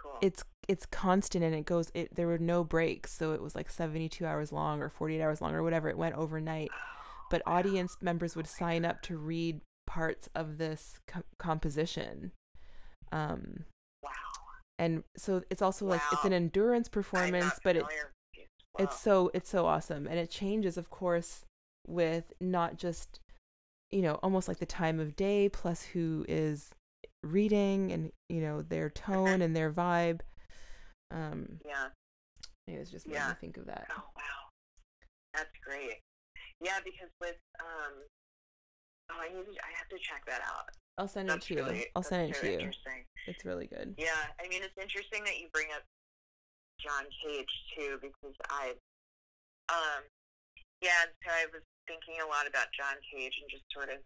cool. 0.02 0.18
it's 0.22 0.44
it's 0.68 0.86
constant 0.86 1.44
and 1.44 1.56
it 1.56 1.66
goes. 1.66 1.92
It 1.94 2.16
there 2.16 2.28
were 2.28 2.38
no 2.38 2.64
breaks, 2.64 3.14
so 3.14 3.32
it 3.32 3.42
was 3.42 3.56
like 3.56 3.70
72 3.70 4.26
hours 4.26 4.52
long 4.52 4.82
or 4.82 4.90
48 4.90 5.22
hours 5.22 5.42
long 5.42 5.54
or 5.54 5.64
whatever. 5.64 5.90
It 5.90 5.98
went 5.98 6.16
overnight, 6.16 6.70
but 7.32 7.42
audience 7.46 7.98
members 8.02 8.36
would 8.36 8.48
sign 8.48 8.86
up 8.86 9.02
to 9.04 9.18
read 9.18 9.62
parts 9.86 10.30
of 10.36 10.58
this 10.58 11.00
co- 11.08 11.24
composition. 11.40 12.32
Um, 13.12 13.64
wow. 14.04 14.10
and 14.78 15.04
so 15.16 15.44
it's 15.50 15.62
also 15.62 15.86
like 15.86 16.02
it's 16.12 16.26
an 16.26 16.34
endurance 16.34 16.90
performance, 16.90 17.54
but 17.64 17.78
it 17.78 17.86
these. 18.36 18.46
it's 18.78 19.00
so 19.00 19.32
it's 19.34 19.50
so 19.50 19.66
awesome 19.66 20.08
and 20.08 20.20
it 20.20 20.30
changes 20.30 20.78
of 20.78 20.90
course 20.90 21.46
with 21.88 22.34
not 22.42 22.78
just 22.78 23.22
you 23.92 24.02
know 24.02 24.16
almost 24.22 24.50
like 24.50 24.58
the 24.58 24.66
time 24.66 25.00
of 25.00 25.16
day 25.16 25.48
plus 25.48 25.84
who 25.84 26.26
is 26.28 26.72
reading 27.24 27.92
and 27.92 28.12
you 28.30 28.42
know 28.42 28.62
their 28.62 28.90
tone 28.90 29.42
and 29.42 29.56
their 29.56 29.72
vibe 29.72 30.22
um 31.12 31.60
Yeah. 31.66 31.88
it 32.68 32.80
was 32.80 32.90
just 32.92 33.08
made 33.08 33.16
Yeah. 33.16 33.30
me 33.30 33.34
think 33.42 33.58
of 33.58 33.66
that 33.66 33.88
Oh 33.92 34.04
wow. 34.16 34.50
That's 35.34 35.52
great. 35.64 36.02
Yeah, 36.62 36.80
because 36.84 37.10
with 37.22 37.38
um 37.60 37.94
oh 39.12 39.20
I 39.20 39.30
need 39.30 39.46
to, 39.46 39.52
I 39.64 39.72
have 39.78 39.90
to 39.90 39.98
check 40.02 40.26
that 40.28 40.42
out. 40.42 40.70
i'll 40.98 41.08
send 41.08 41.30
That's 41.30 41.50
it 41.50 41.56
to 41.56 41.74
you 41.76 41.86
i'll 41.96 42.04
send 42.04 42.30
it 42.32 42.36
to 42.42 42.48
you 42.48 42.54
Interesting. 42.60 43.06
it's 43.28 43.46
really 43.46 43.68
good 43.68 43.94
Yeah, 43.98 44.24
I 44.40 44.48
mean, 44.48 44.62
it's 44.64 44.78
interesting 44.80 45.24
that 45.26 45.40
you 45.40 45.48
bring 45.54 45.68
up 45.76 45.84
John 46.80 47.06
Cage 47.26 47.50
too, 47.76 47.98
because 48.02 48.38
I, 48.54 48.78
um, 49.74 50.06
yeah, 50.82 51.10
so 51.26 51.34
I 51.34 51.50
was 51.50 51.66
thinking 51.90 52.22
a 52.22 52.28
lot 52.30 52.46
about 52.46 52.70
John 52.78 52.96
Cage 53.10 53.34
and 53.42 53.50
just 53.50 53.66
sort 53.74 53.90
of 53.90 53.98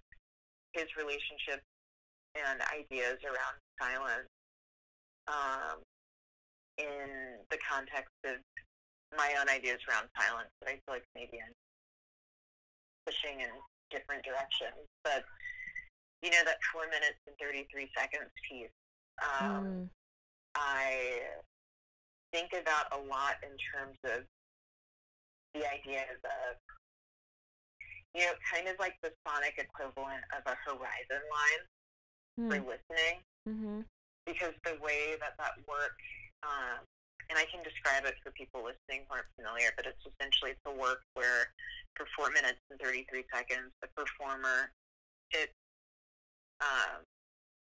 his 0.71 0.87
relationship 0.95 1.59
and 2.35 2.61
ideas 2.71 3.19
around 3.23 3.55
silence, 3.79 4.29
um, 5.27 5.79
in 6.77 7.37
the 7.49 7.57
context 7.61 8.13
of 8.25 8.37
my 9.17 9.35
own 9.39 9.49
ideas 9.49 9.79
around 9.89 10.07
silence 10.17 10.49
that 10.61 10.69
I 10.69 10.75
feel 10.83 10.95
like 10.95 11.05
maybe 11.15 11.37
I'm 11.43 11.53
pushing 13.05 13.41
in 13.41 13.51
different 13.91 14.23
directions, 14.23 14.87
but 15.03 15.23
you 16.23 16.31
know 16.31 16.43
that 16.45 16.57
four 16.71 16.85
minutes 16.85 17.19
and 17.27 17.35
thirty 17.41 17.67
three 17.71 17.89
seconds 17.97 18.31
piece. 18.47 18.71
Um, 19.21 19.65
Mm, 19.65 19.89
I 20.55 21.21
think 22.31 22.53
about 22.53 22.87
a 22.91 22.99
lot 23.07 23.35
in 23.43 23.55
terms 23.59 23.97
of 24.05 24.23
the 25.53 25.67
ideas 25.67 26.19
of, 26.23 26.55
you 28.15 28.25
know, 28.25 28.33
kind 28.51 28.67
of 28.67 28.75
like 28.79 28.95
the 29.03 29.11
sonic 29.27 29.55
equivalent 29.57 30.23
of 30.31 30.43
a 30.47 30.55
horizon 30.63 31.23
line 31.27 31.63
for 32.35 32.55
Hmm. 32.57 32.67
listening. 32.67 33.23
Mm-hmm. 33.49 33.81
because 34.29 34.53
the 34.63 34.77
way 34.85 35.17
that 35.19 35.33
that 35.41 35.57
works, 35.67 36.05
um, 36.45 36.85
and 37.29 37.39
I 37.41 37.45
can 37.49 37.63
describe 37.65 38.05
it 38.05 38.13
for 38.21 38.29
people 38.37 38.61
listening 38.61 39.01
who 39.09 39.17
aren't 39.17 39.25
familiar, 39.35 39.73
but 39.75 39.87
it's 39.89 39.97
essentially 40.05 40.51
it's 40.53 40.61
a 40.69 40.71
work 40.71 41.01
where 41.17 41.49
for 41.97 42.05
four 42.15 42.29
minutes 42.29 42.61
and 42.69 42.77
33 42.79 43.25
seconds, 43.33 43.73
the 43.81 43.89
performer 43.97 44.69
sits 45.33 45.57
um, 46.61 47.01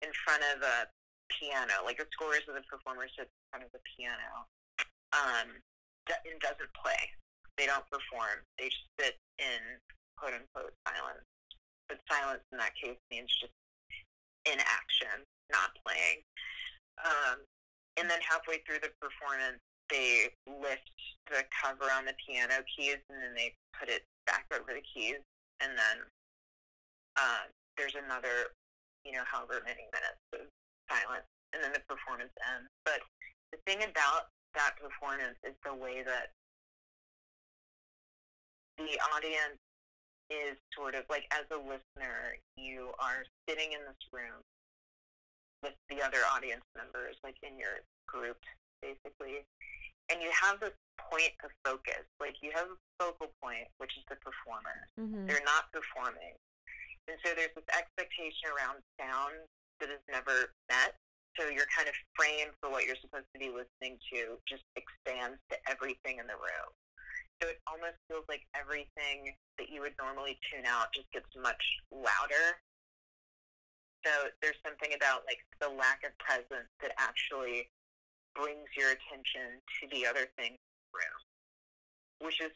in 0.01 0.09
front 0.25 0.43
of 0.57 0.65
a 0.65 0.89
piano, 1.29 1.85
like 1.85 1.99
the 2.01 2.09
scores 2.17 2.43
of 2.49 2.57
the 2.57 2.65
performer 2.65 3.05
sits 3.13 3.29
in 3.29 3.45
front 3.53 3.63
of 3.69 3.71
the 3.77 3.83
piano, 3.97 4.49
um, 5.13 5.61
and 6.09 6.41
doesn't 6.41 6.73
play. 6.73 7.13
They 7.61 7.67
don't 7.69 7.85
perform. 7.93 8.41
They 8.57 8.73
just 8.73 8.89
sit 8.99 9.21
in 9.39 9.61
quote 10.17 10.33
unquote 10.33 10.73
silence. 10.89 11.25
But 11.89 12.01
silence 12.11 12.43
in 12.51 12.59
that 12.59 12.73
case 12.81 12.97
means 13.13 13.29
just 13.37 13.53
inaction, 14.47 15.27
not 15.51 15.75
playing. 15.85 16.23
Um, 17.03 17.45
and 17.97 18.09
then 18.09 18.21
halfway 18.25 18.63
through 18.65 18.81
the 18.81 18.93
performance, 19.01 19.61
they 19.91 20.33
lift 20.47 20.91
the 21.31 21.45
cover 21.51 21.87
on 21.91 22.05
the 22.05 22.15
piano 22.19 22.63
keys 22.67 22.99
and 23.11 23.23
then 23.23 23.35
they 23.35 23.55
put 23.79 23.89
it 23.89 24.03
back 24.27 24.47
over 24.51 24.75
the 24.75 24.83
keys. 24.83 25.23
And 25.61 25.73
then 25.73 25.97
uh, 27.17 27.49
there's 27.79 27.95
another, 27.97 28.53
you 29.05 29.13
know, 29.13 29.25
however 29.25 29.63
many 29.65 29.87
minutes 29.95 30.23
of 30.35 30.47
silence. 30.91 31.27
And 31.55 31.63
then 31.63 31.73
the 31.73 31.85
performance 31.89 32.35
ends. 32.43 32.69
But 32.85 33.01
the 33.53 33.59
thing 33.65 33.81
about 33.87 34.29
that 34.55 34.77
performance 34.77 35.39
is 35.47 35.55
the 35.65 35.73
way 35.73 36.03
that 36.05 36.35
the 38.77 38.99
audience 39.15 39.57
is 40.31 40.59
sort 40.75 40.95
of 40.95 41.05
like 41.09 41.25
as 41.31 41.47
a 41.55 41.59
listener, 41.61 42.39
you 42.57 42.91
are 42.99 43.23
sitting 43.49 43.73
in 43.73 43.81
this 43.87 44.03
room 44.13 44.43
with 45.63 45.77
the 45.89 46.03
other 46.03 46.21
audience 46.35 46.65
members, 46.77 47.17
like 47.25 47.37
in 47.43 47.59
your 47.59 47.83
group, 48.07 48.39
basically, 48.83 49.47
and 50.11 50.23
you 50.23 50.31
have 50.35 50.61
this 50.61 50.75
point 50.99 51.35
of 51.43 51.51
focus. 51.65 52.05
Like 52.21 52.39
you 52.43 52.51
have 52.55 52.69
a 52.71 52.79
focal 52.99 53.31
point, 53.43 53.71
which 53.79 53.95
is 53.97 54.05
the 54.11 54.19
performer. 54.21 54.87
Mm-hmm. 54.99 55.27
They're 55.27 55.47
not 55.47 55.71
performing, 55.73 56.35
and 57.09 57.17
so 57.23 57.35
there's 57.35 57.55
this 57.55 57.69
expectation 57.71 58.51
around 58.51 58.83
sound 58.99 59.47
that 59.81 59.91
is 59.91 60.03
never 60.11 60.53
met. 60.69 60.95
So 61.39 61.53
you're 61.53 61.69
kind 61.69 61.85
of 61.85 61.95
framed 62.17 62.57
for 62.65 62.73
what 62.73 62.89
you're 62.89 62.97
supposed 62.97 63.29
to 63.37 63.39
be 63.39 63.53
listening 63.53 64.01
to 64.09 64.41
just 64.49 64.65
expands 64.73 65.37
to 65.53 65.57
everything 65.69 66.17
in 66.17 66.25
the 66.25 66.39
room. 66.39 66.71
So 67.43 67.49
it 67.49 67.61
almost 67.67 68.01
feels 68.09 68.25
like 68.29 68.43
everything 68.57 69.35
that 69.59 69.69
you 69.69 69.81
would 69.83 69.93
normally 70.01 70.39
tune 70.51 70.65
out 70.67 70.89
just 70.95 71.11
gets 71.13 71.27
much 71.41 71.63
louder. 71.93 72.57
So 74.05 74.11
there's 74.41 74.57
something 74.65 74.95
about 74.97 75.23
like 75.27 75.41
the 75.61 75.69
lack 75.69 76.01
of 76.05 76.17
presence 76.19 76.71
that 76.81 76.93
actually 76.99 77.69
brings 78.35 78.69
your 78.77 78.91
attention 78.91 79.61
to 79.81 79.89
the 79.91 80.07
other 80.07 80.29
things 80.39 80.57
in 80.57 80.77
the 80.93 80.97
room, 80.97 82.29
which 82.29 82.41
is 82.41 82.53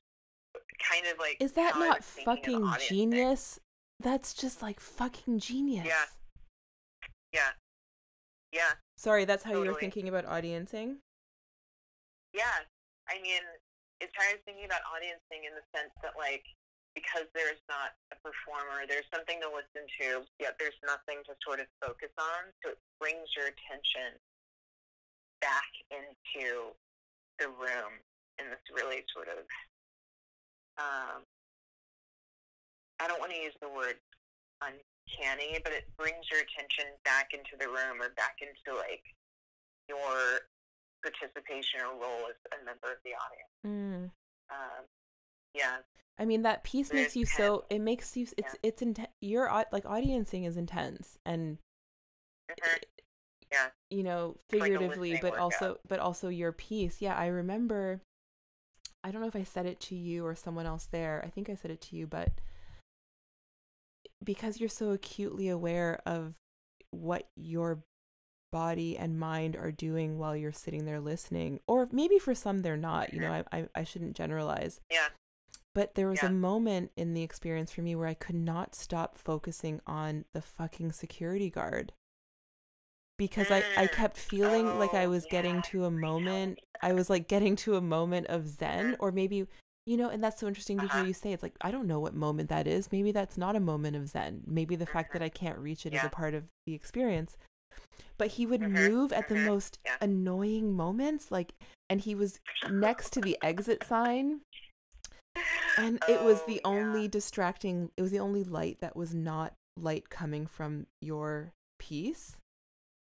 kind 0.81 1.07
of 1.07 1.19
like 1.19 1.37
Is 1.41 1.53
that 1.53 1.75
not 1.79 1.99
was 1.99 2.07
thinking 2.07 2.33
of 2.33 2.39
fucking 2.39 2.63
audience 2.65 2.89
thing. 2.89 2.99
genius? 3.11 3.61
That's 4.01 4.33
just 4.33 4.63
like 4.63 4.81
fucking 4.81 5.41
genius. 5.41 5.87
Yeah. 5.87 6.05
Yeah, 7.33 7.51
yeah, 8.51 8.73
Sorry, 8.97 9.25
that's 9.25 9.45
how 9.45 9.53
you 9.53 9.71
were 9.71 9.79
thinking 9.79 10.09
about 10.09 10.27
audiencing? 10.27 10.97
yeah. 12.35 12.67
I 13.09 13.23
mean, 13.23 13.43
it's 14.01 14.17
I 14.17 14.37
was 14.37 14.43
thinking 14.49 14.65
about 14.65 14.83
audiencing 14.89 15.45
in 15.45 15.53
the 15.53 15.65
sense 15.77 15.93
that 16.01 16.17
like 16.17 16.45
because 16.97 17.31
there's 17.39 17.63
not 17.71 17.95
a 18.11 18.19
performer, 18.19 18.83
there's 18.91 19.07
something 19.15 19.39
to 19.39 19.47
listen 19.47 19.87
to, 20.03 20.27
yet 20.43 20.59
there's 20.59 20.77
nothing 20.83 21.23
to 21.31 21.39
sort 21.39 21.63
of 21.63 21.71
focus 21.79 22.11
on. 22.19 22.51
So 22.65 22.75
it 22.75 22.81
brings 22.99 23.31
your 23.39 23.47
attention 23.47 24.19
back 25.39 25.71
into 25.95 26.75
the 27.39 27.47
room 27.47 27.95
in 28.43 28.51
this 28.51 28.65
really 28.75 29.07
sort 29.15 29.31
of 29.31 29.47
um, 30.81 31.23
I 33.01 33.09
don't 33.09 33.21
want 33.21 33.33
to 33.33 33.41
use 33.41 33.57
the 33.61 33.69
word 33.69 33.97
uncanny, 34.61 35.61
but 35.65 35.73
it 35.73 35.89
brings 35.97 36.29
your 36.33 36.41
attention 36.41 36.97
back 37.05 37.33
into 37.33 37.57
the 37.57 37.69
room 37.69 38.01
or 38.01 38.13
back 38.17 38.41
into 38.41 38.77
like 38.77 39.05
your 39.89 40.45
participation 41.01 41.81
or 41.81 41.97
role 41.97 42.29
as 42.29 42.37
a 42.53 42.65
member 42.65 42.93
of 42.93 43.01
the 43.05 43.17
audience. 43.17 43.53
Mm. 43.65 43.90
Um, 44.51 44.85
yeah, 45.55 45.79
I 46.19 46.25
mean, 46.25 46.43
that 46.43 46.65
piece 46.65 46.93
makes 46.93 47.17
you 47.17 47.25
so. 47.25 47.65
It 47.71 47.81
makes 47.81 48.17
you. 48.17 48.27
It's 48.37 48.55
Yeah. 48.55 48.61
it's 48.63 48.83
intense. 48.83 49.11
Your 49.21 49.49
like 49.73 49.85
audiencing 49.85 50.47
is 50.47 50.57
intense, 50.57 51.19
and 51.25 51.59
Mhm. 52.51 52.83
Yeah. 53.51 53.71
you 53.91 54.03
know 54.03 54.37
figuratively, 54.49 55.13
listening 55.13 55.21
but 55.21 55.39
also 55.39 55.79
but 55.89 55.99
also 55.99 56.29
your 56.29 56.53
piece. 56.53 57.01
Yeah, 57.01 57.17
I 57.17 57.27
remember. 57.27 58.03
I 59.03 59.11
don't 59.11 59.23
know 59.23 59.29
if 59.29 59.37
I 59.37 59.45
said 59.45 59.65
it 59.65 59.81
to 59.81 59.95
you 59.95 60.27
or 60.27 60.35
someone 60.35 60.67
else 60.67 60.85
there. 60.85 61.23
I 61.25 61.31
think 61.31 61.49
I 61.49 61.55
said 61.55 61.71
it 61.71 61.81
to 61.83 61.97
you, 61.97 62.07
but 62.07 62.33
because 64.23 64.61
you're 64.61 64.69
so 64.69 64.91
acutely 64.91 65.49
aware 65.49 66.03
of 66.05 66.35
what 66.91 67.29
your 67.35 67.83
body 68.53 68.97
and 68.97 69.19
mind 69.19 69.57
are 69.57 69.73
doing 69.73 70.19
while 70.19 70.37
you're 70.37 70.53
sitting 70.53 70.85
there 70.85 71.01
listening, 71.01 71.61
or 71.67 71.89
maybe 71.93 72.19
for 72.19 72.35
some 72.35 72.59
they're 72.61 72.77
not. 72.77 73.13
You 73.15 73.21
know, 73.21 73.31
I 73.33 73.45
I, 73.59 73.69
I 73.75 73.85
shouldn't 73.85 74.17
generalize. 74.17 74.81
yeah, 74.91 75.09
But 75.75 75.95
there 75.95 76.09
was 76.09 76.23
Yeah. 76.23 76.29
a 76.29 76.33
moment 76.33 76.91
in 76.97 77.15
the 77.15 77.23
experience 77.23 77.71
for 77.73 77.83
me 77.83 77.95
where 77.95 78.09
I 78.09 78.15
could 78.15 78.35
not 78.35 78.75
stop 78.75 79.17
focusing 79.17 79.81
on 79.87 80.25
the 80.33 80.43
fucking 80.43 80.93
security 80.93 81.49
guard. 81.51 81.93
Because 83.19 83.51
I, 83.51 83.59
I 83.77 83.87
Mm. 83.87 83.93
kept 83.93 84.17
feeling 84.17 84.79
like 84.79 84.95
I 84.95 85.05
Oh, 85.05 85.11
was 85.11 85.27
getting 85.27 85.61
to 85.63 85.85
a 85.85 85.91
moment, 85.91 86.59
I 86.83 86.93
was 86.95 87.11
like 87.11 87.29
getting 87.29 87.55
to 87.57 87.77
a 87.77 87.81
moment 87.83 88.27
of 88.29 88.49
zen, 88.49 88.93
Mhm. 88.93 88.97
or 88.99 89.13
maybe, 89.13 89.47
you 89.85 89.97
know, 89.99 90.09
and 90.09 90.25
that's 90.25 90.41
so 90.41 90.49
interesting 90.49 90.79
to 90.79 90.87
hear 90.89 90.97
Uh-huh. 90.97 91.07
you 91.09 91.13
say. 91.13 91.33
It's 91.35 91.43
like, 91.43 91.55
I 91.61 91.71
don't 91.71 91.87
know 91.87 92.01
what 92.01 92.15
moment 92.15 92.49
that 92.49 92.67
is. 92.67 92.91
Maybe 92.91 93.13
that's 93.13 93.37
not 93.37 93.57
a 93.57 93.61
moment 93.61 93.95
of 93.97 94.09
zen. 94.09 94.43
Maybe 94.47 94.75
the 94.75 94.87
fact 94.87 95.13
that 95.13 95.21
Mhm. 95.21 95.27
I 95.27 95.29
can't 95.29 95.59
reach 95.59 95.85
it 95.85 95.93
is 95.93 96.01
Yeah. 96.03 96.07
a 96.07 96.11
part 96.11 96.33
of 96.35 96.49
the 96.65 96.73
experience. 96.75 97.37
But 98.19 98.33
he 98.33 98.47
would 98.47 98.61
Mhm, 98.61 98.73
move 98.73 99.13
at 99.13 99.29
the 99.29 99.37
mhm, 99.37 99.45
most 99.45 99.79
yeah. 99.85 99.97
annoying 100.01 100.73
moments, 100.73 101.31
like, 101.31 101.55
and 101.89 102.01
he 102.01 102.15
was 102.15 102.39
next 102.69 103.13
to 103.15 103.21
the 103.23 103.39
exit 103.43 103.85
sign. 103.85 104.41
And 105.77 106.01
it 106.07 106.23
was 106.23 106.43
Oh, 106.43 106.47
the 106.47 106.55
yeah. 106.57 106.65
only 106.65 107.09
distracting 107.09 107.91
it 107.97 108.03
was 108.03 108.11
the 108.11 108.21
only 108.21 108.45
light 108.45 108.81
that 108.81 108.97
was 108.97 109.15
not 109.15 109.55
light 109.77 110.11
coming 110.11 110.47
from 110.47 110.87
your 111.01 111.53
piece. 111.79 112.37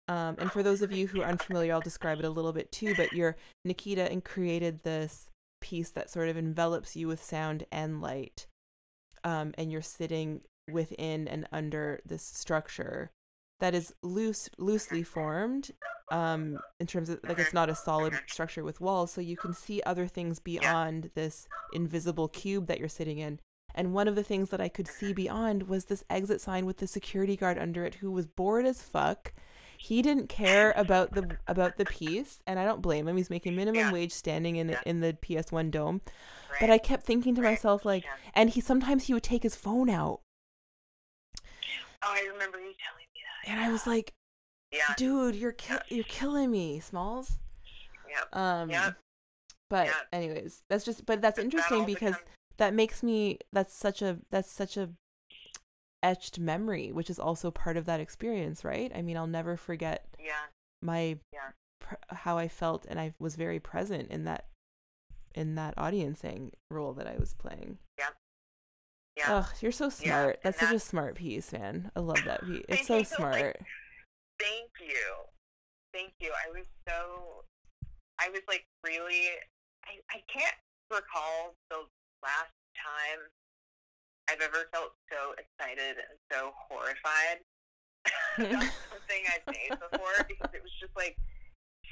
Um, 0.08 0.36
and 0.38 0.52
for 0.52 0.62
those 0.62 0.82
of 0.82 0.92
you 0.92 1.08
who 1.08 1.20
are 1.20 1.26
unfamiliar 1.28 1.74
i'll 1.74 1.80
describe 1.82 2.18
it 2.18 2.24
a 2.24 2.30
little 2.30 2.52
bit 2.52 2.72
too 2.72 2.94
but 2.94 3.12
you're 3.12 3.36
nikita 3.64 4.10
and 4.10 4.24
created 4.24 4.82
this 4.82 5.30
piece 5.60 5.90
that 5.90 6.10
sort 6.10 6.28
of 6.30 6.36
envelops 6.36 6.96
you 6.96 7.08
with 7.08 7.22
sound 7.22 7.64
and 7.70 8.00
light 8.00 8.46
um, 9.24 9.52
and 9.58 9.70
you're 9.72 9.82
sitting 9.82 10.42
within 10.68 11.28
and 11.28 11.46
under 11.52 12.00
this 12.06 12.22
structure 12.22 13.10
that 13.60 13.74
is 13.74 13.92
loose 14.02 14.48
loosely 14.58 15.02
formed 15.02 15.70
um, 16.10 16.58
in 16.80 16.86
terms 16.86 17.08
of 17.08 17.20
like 17.24 17.38
it's 17.38 17.52
not 17.52 17.68
a 17.68 17.74
solid 17.74 18.14
structure 18.26 18.64
with 18.64 18.80
walls 18.80 19.10
so 19.10 19.20
you 19.20 19.36
can 19.36 19.52
see 19.52 19.82
other 19.84 20.06
things 20.06 20.38
beyond 20.38 21.10
this 21.14 21.48
invisible 21.72 22.28
cube 22.28 22.66
that 22.66 22.78
you're 22.78 22.88
sitting 22.88 23.18
in. 23.18 23.40
And 23.74 23.92
one 23.92 24.08
of 24.08 24.16
the 24.16 24.22
things 24.22 24.50
that 24.50 24.60
i 24.60 24.68
could 24.68 24.88
see 24.88 25.12
beyond 25.12 25.68
was 25.68 25.84
this 25.84 26.04
exit 26.08 26.40
sign 26.40 26.66
with 26.66 26.78
the 26.78 26.86
security 26.86 27.36
guard 27.36 27.58
under 27.58 27.84
it 27.84 27.96
who 27.96 28.10
was 28.10 28.26
bored 28.26 28.66
as 28.66 28.82
fuck. 28.82 29.32
He 29.76 30.02
didn't 30.02 30.28
care 30.28 30.72
about 30.76 31.12
the 31.12 31.36
about 31.46 31.76
the 31.76 31.84
piece 31.84 32.40
and 32.46 32.58
i 32.58 32.64
don't 32.64 32.82
blame 32.82 33.06
him. 33.06 33.16
He's 33.16 33.30
making 33.30 33.54
minimum 33.54 33.92
wage 33.92 34.12
standing 34.12 34.56
in 34.56 34.76
in 34.86 35.00
the 35.00 35.12
ps1 35.12 35.70
dome. 35.70 36.00
But 36.60 36.70
i 36.70 36.78
kept 36.78 37.04
thinking 37.04 37.34
to 37.34 37.42
myself 37.42 37.84
like 37.84 38.04
and 38.34 38.50
he 38.50 38.60
sometimes 38.60 39.04
he 39.04 39.14
would 39.14 39.22
take 39.22 39.42
his 39.42 39.56
phone 39.56 39.90
out. 39.90 40.20
Oh, 42.00 42.14
I 42.14 42.28
remember 42.32 42.58
you 42.58 42.72
telling. 42.78 43.07
And 43.48 43.60
i 43.60 43.70
was 43.70 43.86
like 43.86 44.12
Yeah. 44.70 44.94
dude 44.96 45.34
you're 45.34 45.52
ki- 45.52 45.74
Yeah. 45.74 45.80
you're 45.88 46.04
killing 46.04 46.50
me 46.50 46.80
smalls 46.80 47.38
Yep. 48.08 48.36
um 48.36 48.70
Yep. 48.70 48.96
but 49.70 49.86
Yeah. 49.86 49.94
anyways 50.12 50.62
that's 50.68 50.84
just 50.84 51.04
but 51.06 51.20
that's 51.20 51.36
But 51.36 51.42
that 51.42 51.44
interesting 51.44 51.84
because 51.84 52.14
becomes- 52.16 52.34
that 52.58 52.74
makes 52.74 53.02
me 53.02 53.38
that's 53.52 53.74
such 53.74 54.02
a 54.02 54.18
that's 54.30 54.50
such 54.50 54.76
a 54.76 54.90
etched 56.02 56.38
memory 56.38 56.92
which 56.92 57.10
is 57.10 57.18
also 57.18 57.50
part 57.50 57.76
of 57.76 57.84
that 57.86 57.98
experience 58.00 58.64
right 58.64 58.92
i 58.94 59.02
mean 59.02 59.16
i'll 59.16 59.26
never 59.26 59.56
forget 59.56 60.06
Yeah. 60.18 60.46
my 60.80 61.18
Yeah. 61.32 61.50
pr- 61.80 61.94
how 62.10 62.38
i 62.38 62.46
felt 62.46 62.86
and 62.86 63.00
i 63.00 63.14
was 63.18 63.34
very 63.34 63.58
present 63.58 64.08
in 64.10 64.24
that 64.24 64.46
in 65.34 65.56
that 65.56 65.74
audiencing 65.76 66.52
role 66.70 66.92
that 66.94 67.06
i 67.08 67.16
was 67.16 67.34
playing 67.34 67.78
Yeah. 67.98 68.10
Ugh, 69.26 69.46
you're 69.60 69.72
so 69.72 69.88
smart. 69.88 70.38
and 70.42 70.54
that's 70.54 70.60
such 70.60 70.74
a 70.74 70.78
smart 70.78 71.14
piece 71.16 71.52
man. 71.52 71.90
I 71.96 72.00
love 72.00 72.20
that 72.24 72.44
piece. 72.44 72.64
It's 72.68 72.86
so 72.86 72.94
you, 72.94 73.00
like, 73.00 73.08
smart. 73.08 73.56
Thank 74.38 74.70
you. 74.80 75.06
Thank 75.92 76.12
you. 76.20 76.30
I 76.30 76.50
was 76.50 76.66
so, 76.86 77.44
I 78.20 78.28
was 78.30 78.42
like 78.48 78.64
really, 78.84 79.26
I, 79.84 79.98
I 80.10 80.22
can't 80.32 80.54
recall 80.90 81.54
the 81.70 81.84
last 82.22 82.54
time 82.76 83.20
I've 84.30 84.40
ever 84.40 84.68
felt 84.72 84.92
so 85.10 85.34
excited 85.40 85.96
and 85.96 86.18
so 86.30 86.52
horrified 86.68 87.40
about 88.38 88.70
something 88.92 89.22
I've 89.32 89.46
made 89.48 89.72
before 89.72 90.24
because 90.28 90.52
it 90.52 90.62
was 90.62 90.72
just 90.80 90.94
like 90.96 91.16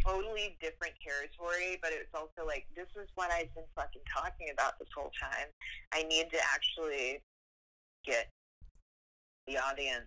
totally 0.06 0.56
different 0.60 0.94
territory, 1.02 1.78
but 1.82 1.90
it's 1.92 2.12
also 2.14 2.46
like 2.46 2.66
this 2.76 2.86
is 2.96 3.08
what 3.14 3.30
I've 3.32 3.52
been 3.54 3.66
fucking 3.74 4.02
talking 4.14 4.48
about 4.52 4.78
this 4.78 4.88
whole 4.94 5.10
time. 5.20 5.48
I 5.92 6.04
need 6.04 6.30
to 6.30 6.38
actually 6.54 7.22
get 8.04 8.28
the 9.46 9.58
audience 9.58 10.06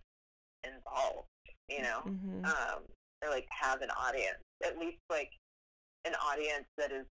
involved, 0.64 1.28
you 1.68 1.82
know, 1.82 2.04
Mhm. 2.06 2.44
um, 2.46 2.84
or 3.24 3.30
like 3.30 3.48
have 3.50 3.82
an 3.82 3.90
audience, 3.92 4.40
at 4.64 4.78
least 4.78 5.00
like 5.10 5.32
an 6.06 6.14
audience 6.16 6.66
that 6.78 6.92
is 6.92 7.06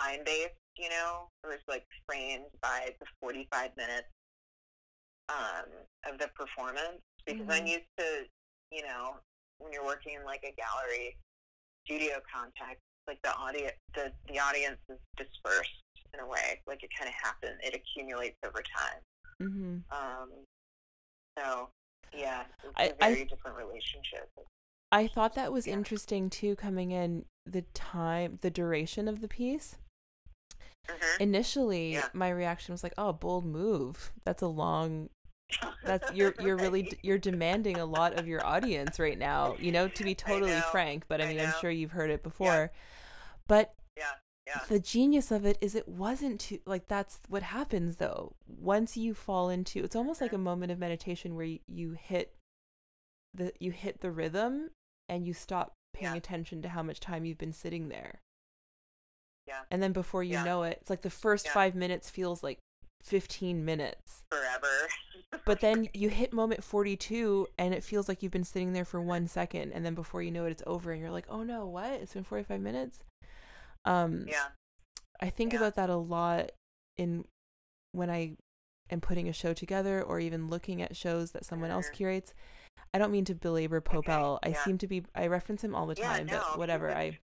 time 0.00 0.20
based, 0.24 0.54
you 0.76 0.88
know, 0.90 1.28
or 1.44 1.52
is 1.54 1.60
like 1.68 1.86
framed 2.06 2.46
by 2.62 2.90
the 3.00 3.06
45 3.20 3.70
minutes 3.76 4.08
um, 5.28 5.64
of 6.10 6.18
the 6.18 6.28
performance. 6.36 7.00
Because 7.26 7.46
I'm 7.50 7.64
Mhm. 7.64 7.68
used 7.68 7.88
to, 7.98 8.24
you 8.70 8.82
know, 8.82 9.16
when 9.58 9.72
you're 9.72 9.84
working 9.84 10.14
in 10.14 10.24
like 10.24 10.44
a 10.44 10.52
gallery 10.52 11.16
studio 11.84 12.20
context, 12.32 12.80
like 13.06 13.18
the 13.22 13.34
audience, 13.36 13.74
the, 13.94 14.12
the 14.28 14.38
audience 14.38 14.78
is 14.88 14.98
dispersed 15.16 15.70
in 16.12 16.20
a 16.20 16.26
way. 16.26 16.60
Like 16.66 16.82
it 16.82 16.90
kind 16.98 17.08
of 17.08 17.14
happens, 17.14 17.58
it 17.62 17.74
accumulates 17.74 18.36
over 18.44 18.62
time. 18.62 19.00
Mhm. 19.42 19.82
Um, 19.92 20.30
so, 21.38 21.68
yeah, 22.12 22.44
it's 22.62 22.72
I- 22.76 22.84
a 22.86 23.04
I- 23.04 23.10
very 23.12 23.24
different 23.24 23.56
relationship. 23.56 24.30
I 24.92 25.08
thought 25.08 25.34
that 25.34 25.52
was 25.52 25.66
Yeah. 25.66 25.72
interesting 25.74 26.30
too, 26.30 26.54
coming 26.56 26.92
in 26.92 27.26
the 27.44 27.62
time, 27.74 28.38
the 28.42 28.50
duration 28.50 29.08
of 29.08 29.20
the 29.20 29.28
piece. 29.28 29.76
Mhm. 30.86 31.20
Initially, 31.20 31.92
Yeah. 31.94 32.08
my 32.12 32.28
reaction 32.28 32.72
was 32.72 32.82
like, 32.82 32.92
"Oh, 32.96 33.12
bold 33.12 33.44
move. 33.44 34.12
That's 34.24 34.42
a 34.42 34.46
long. 34.46 35.10
That's 35.84 36.12
you're 36.12 36.34
you're 36.40 36.56
really 36.56 36.82
Right. 36.82 36.98
you're 37.02 37.18
demanding 37.18 37.78
a 37.78 37.84
lot 37.84 38.18
of 38.18 38.26
your 38.26 38.44
audience 38.44 38.98
right 38.98 39.18
now. 39.18 39.56
You 39.58 39.72
know, 39.72 39.88
to 39.88 40.04
be 40.04 40.14
totally 40.26 40.60
frank. 40.72 41.04
But 41.08 41.20
I 41.20 41.24
I 41.24 41.28
mean, 41.28 41.40
I'm 41.40 41.52
sure 41.60 41.70
you've 41.70 41.92
heard 41.92 42.10
it 42.10 42.22
before. 42.22 42.72
But 43.46 43.74
yeah, 43.96 44.04
yeah. 44.46 44.60
the 44.68 44.80
genius 44.80 45.30
of 45.30 45.44
it 45.44 45.58
is 45.60 45.74
it 45.74 45.86
wasn't 45.88 46.40
too 46.40 46.58
like 46.66 46.88
that's 46.88 47.20
what 47.28 47.42
happens 47.42 47.96
though 47.96 48.34
once 48.46 48.96
you 48.96 49.14
fall 49.14 49.48
into 49.50 49.84
it's 49.84 49.94
almost 49.96 50.20
like 50.20 50.32
a 50.32 50.38
moment 50.38 50.72
of 50.72 50.78
meditation 50.78 51.34
where 51.36 51.46
you, 51.46 51.58
you 51.66 51.92
hit 51.92 52.34
the 53.34 53.52
you 53.60 53.70
hit 53.70 54.00
the 54.00 54.10
rhythm 54.10 54.70
and 55.08 55.26
you 55.26 55.32
stop 55.34 55.74
paying 55.92 56.12
Yeah. 56.12 56.18
attention 56.18 56.62
to 56.62 56.68
how 56.70 56.82
much 56.82 57.00
time 57.00 57.24
you've 57.24 57.38
been 57.38 57.52
sitting 57.52 57.88
there 57.88 58.20
Yeah. 59.46 59.60
and 59.70 59.82
then 59.82 59.92
before 59.92 60.22
you 60.24 60.32
Yeah. 60.32 60.44
know 60.44 60.62
it 60.64 60.78
it's 60.80 60.90
like 60.90 61.02
the 61.02 61.10
first 61.10 61.46
Yeah. 61.46 61.52
5 61.52 61.74
minutes 61.74 62.10
feels 62.10 62.42
like 62.42 62.58
15 63.04 63.64
minutes 63.64 64.22
Forever. 64.30 64.88
but 65.44 65.60
then 65.60 65.88
you 65.94 66.08
hit 66.08 66.32
moment 66.32 66.64
42 66.64 67.46
and 67.58 67.74
it 67.74 67.84
feels 67.84 68.08
like 68.08 68.22
you've 68.22 68.32
been 68.32 68.44
sitting 68.44 68.72
there 68.72 68.84
for 68.84 69.00
1 69.00 69.26
second 69.28 69.72
and 69.72 69.84
then 69.84 69.94
before 69.94 70.22
you 70.22 70.30
know 70.30 70.46
it 70.46 70.50
it's 70.50 70.62
over 70.66 70.90
and 70.92 71.00
you're 71.00 71.10
like 71.10 71.26
oh 71.28 71.42
no 71.42 71.66
what 71.66 71.90
it's 71.90 72.14
been 72.14 72.24
45 72.24 72.60
minutes 72.60 73.00
um 73.84 74.24
yeah, 74.26 74.46
I 75.20 75.30
think 75.30 75.52
Yeah. 75.52 75.58
about 75.58 75.74
that 75.76 75.90
a 75.90 75.96
lot 75.96 76.52
in 76.96 77.24
when 77.92 78.10
I 78.10 78.36
am 78.90 79.00
putting 79.00 79.28
a 79.28 79.32
show 79.32 79.52
together 79.52 80.02
or 80.02 80.20
even 80.20 80.48
looking 80.48 80.82
at 80.82 80.96
shows 80.96 81.32
that 81.32 81.44
someone 81.44 81.70
else 81.70 81.88
curates. 81.90 82.34
I 82.92 82.98
don't 82.98 83.12
mean 83.12 83.24
to 83.26 83.34
belabor 83.34 83.80
Pope 83.80 84.08
L. 84.08 84.38
I 84.42 84.48
yeah. 84.48 84.64
seem 84.64 84.78
to 84.78 84.86
be 84.86 85.04
I 85.14 85.26
reference 85.26 85.62
him 85.62 85.74
all 85.74 85.86
the 85.86 85.96
yeah, 85.98 86.16
time, 86.16 86.26
no, 86.26 86.42
but 86.50 86.58
whatever. 86.58 86.92
I 86.94 87.18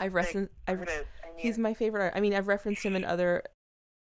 I've 0.00 0.14
referenced 0.14 0.52
I've. 0.66 0.82
I 0.82 1.02
he's 1.36 1.58
my 1.58 1.74
favorite 1.74 2.02
art. 2.02 2.12
I 2.16 2.20
mean, 2.20 2.34
I've 2.34 2.48
referenced 2.48 2.84
him 2.84 2.96
in 2.96 3.04
other 3.04 3.42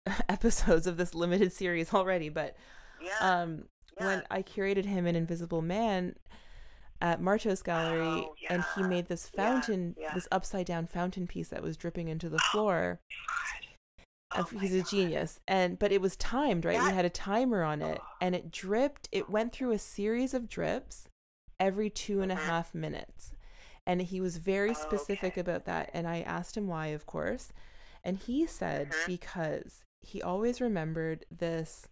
episodes 0.29 0.87
of 0.87 0.97
this 0.97 1.13
limited 1.15 1.51
series 1.51 1.93
already, 1.93 2.29
but 2.29 2.55
yeah, 3.01 3.17
um 3.41 3.65
when. 3.97 4.23
I 4.31 4.41
curated 4.41 4.85
him 4.85 5.05
in 5.05 5.15
Invisible 5.15 5.61
Man 5.61 6.15
at 7.01 7.21
Martos 7.21 7.63
Gallery 7.63 8.01
Oh, 8.01 8.35
and 8.49 8.63
he 8.75 8.83
made 8.83 9.07
this 9.07 9.27
fountain 9.27 9.95
yeah. 9.99 10.13
this 10.13 10.27
upside 10.31 10.65
down 10.65 10.87
fountain 10.87 11.27
piece 11.27 11.49
that 11.49 11.61
was 11.63 11.77
dripping 11.77 12.07
into 12.07 12.29
the 12.29 12.39
floor. 12.39 12.99
Oh 14.35 14.47
my 14.51 14.61
he's 14.61 14.73
a 14.73 14.79
God. 14.79 14.89
genius 14.89 15.39
and 15.47 15.77
but 15.77 15.91
it 15.91 16.01
was 16.01 16.15
timed 16.15 16.65
right 16.65 16.81
we 16.81 16.89
had 16.91 17.05
a 17.05 17.09
timer 17.09 17.61
on 17.63 17.83
it 17.83 17.99
Oh. 18.01 18.07
and 18.19 18.33
it 18.33 18.51
dripped 18.51 19.07
it 19.11 19.29
went 19.29 19.53
through 19.53 19.71
a 19.71 19.77
series 19.79 20.33
of 20.33 20.49
drips 20.49 21.07
every 21.59 21.91
two 21.91 22.21
and 22.21 22.31
a 22.31 22.35
Mhm. 22.35 22.39
half 22.45 22.73
minutes 22.73 23.33
and 23.85 24.01
he 24.01 24.19
was 24.19 24.37
very 24.37 24.73
specific 24.73 25.33
Okay, 25.33 25.41
about 25.41 25.65
that 25.65 25.91
and 25.93 26.07
i 26.07 26.21
asked 26.21 26.57
him 26.57 26.65
why 26.67 26.87
of 26.87 27.05
course 27.05 27.53
and 28.03 28.17
he 28.17 28.47
said 28.47 28.89
Mhm. 28.89 29.05
because 29.05 29.83
he 30.03 30.21
always 30.21 30.61
remembered 30.61 31.25
this 31.31 31.87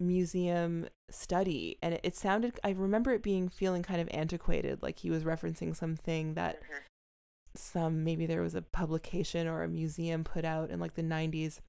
museum 0.00 0.88
study 1.10 1.78
and 1.80 1.94
it, 1.94 2.00
it 2.02 2.16
sounded 2.16 2.58
i 2.64 2.70
remember 2.70 3.12
it 3.12 3.22
being 3.22 3.48
feeling 3.48 3.82
kind 3.82 4.00
of 4.00 4.08
antiquated 4.10 4.82
like 4.82 4.98
he 4.98 5.10
was 5.10 5.22
referencing 5.22 5.74
something 5.74 6.34
that 6.34 6.60
Mhm. 6.62 6.80
some 7.54 8.02
maybe 8.04 8.26
there 8.26 8.42
was 8.42 8.56
a 8.56 8.62
publication 8.62 9.46
or 9.46 9.62
a 9.62 9.68
museum 9.68 10.24
put 10.24 10.44
out 10.44 10.70
in 10.70 10.80
like 10.80 10.94
the 10.94 11.02
90s 11.02 11.60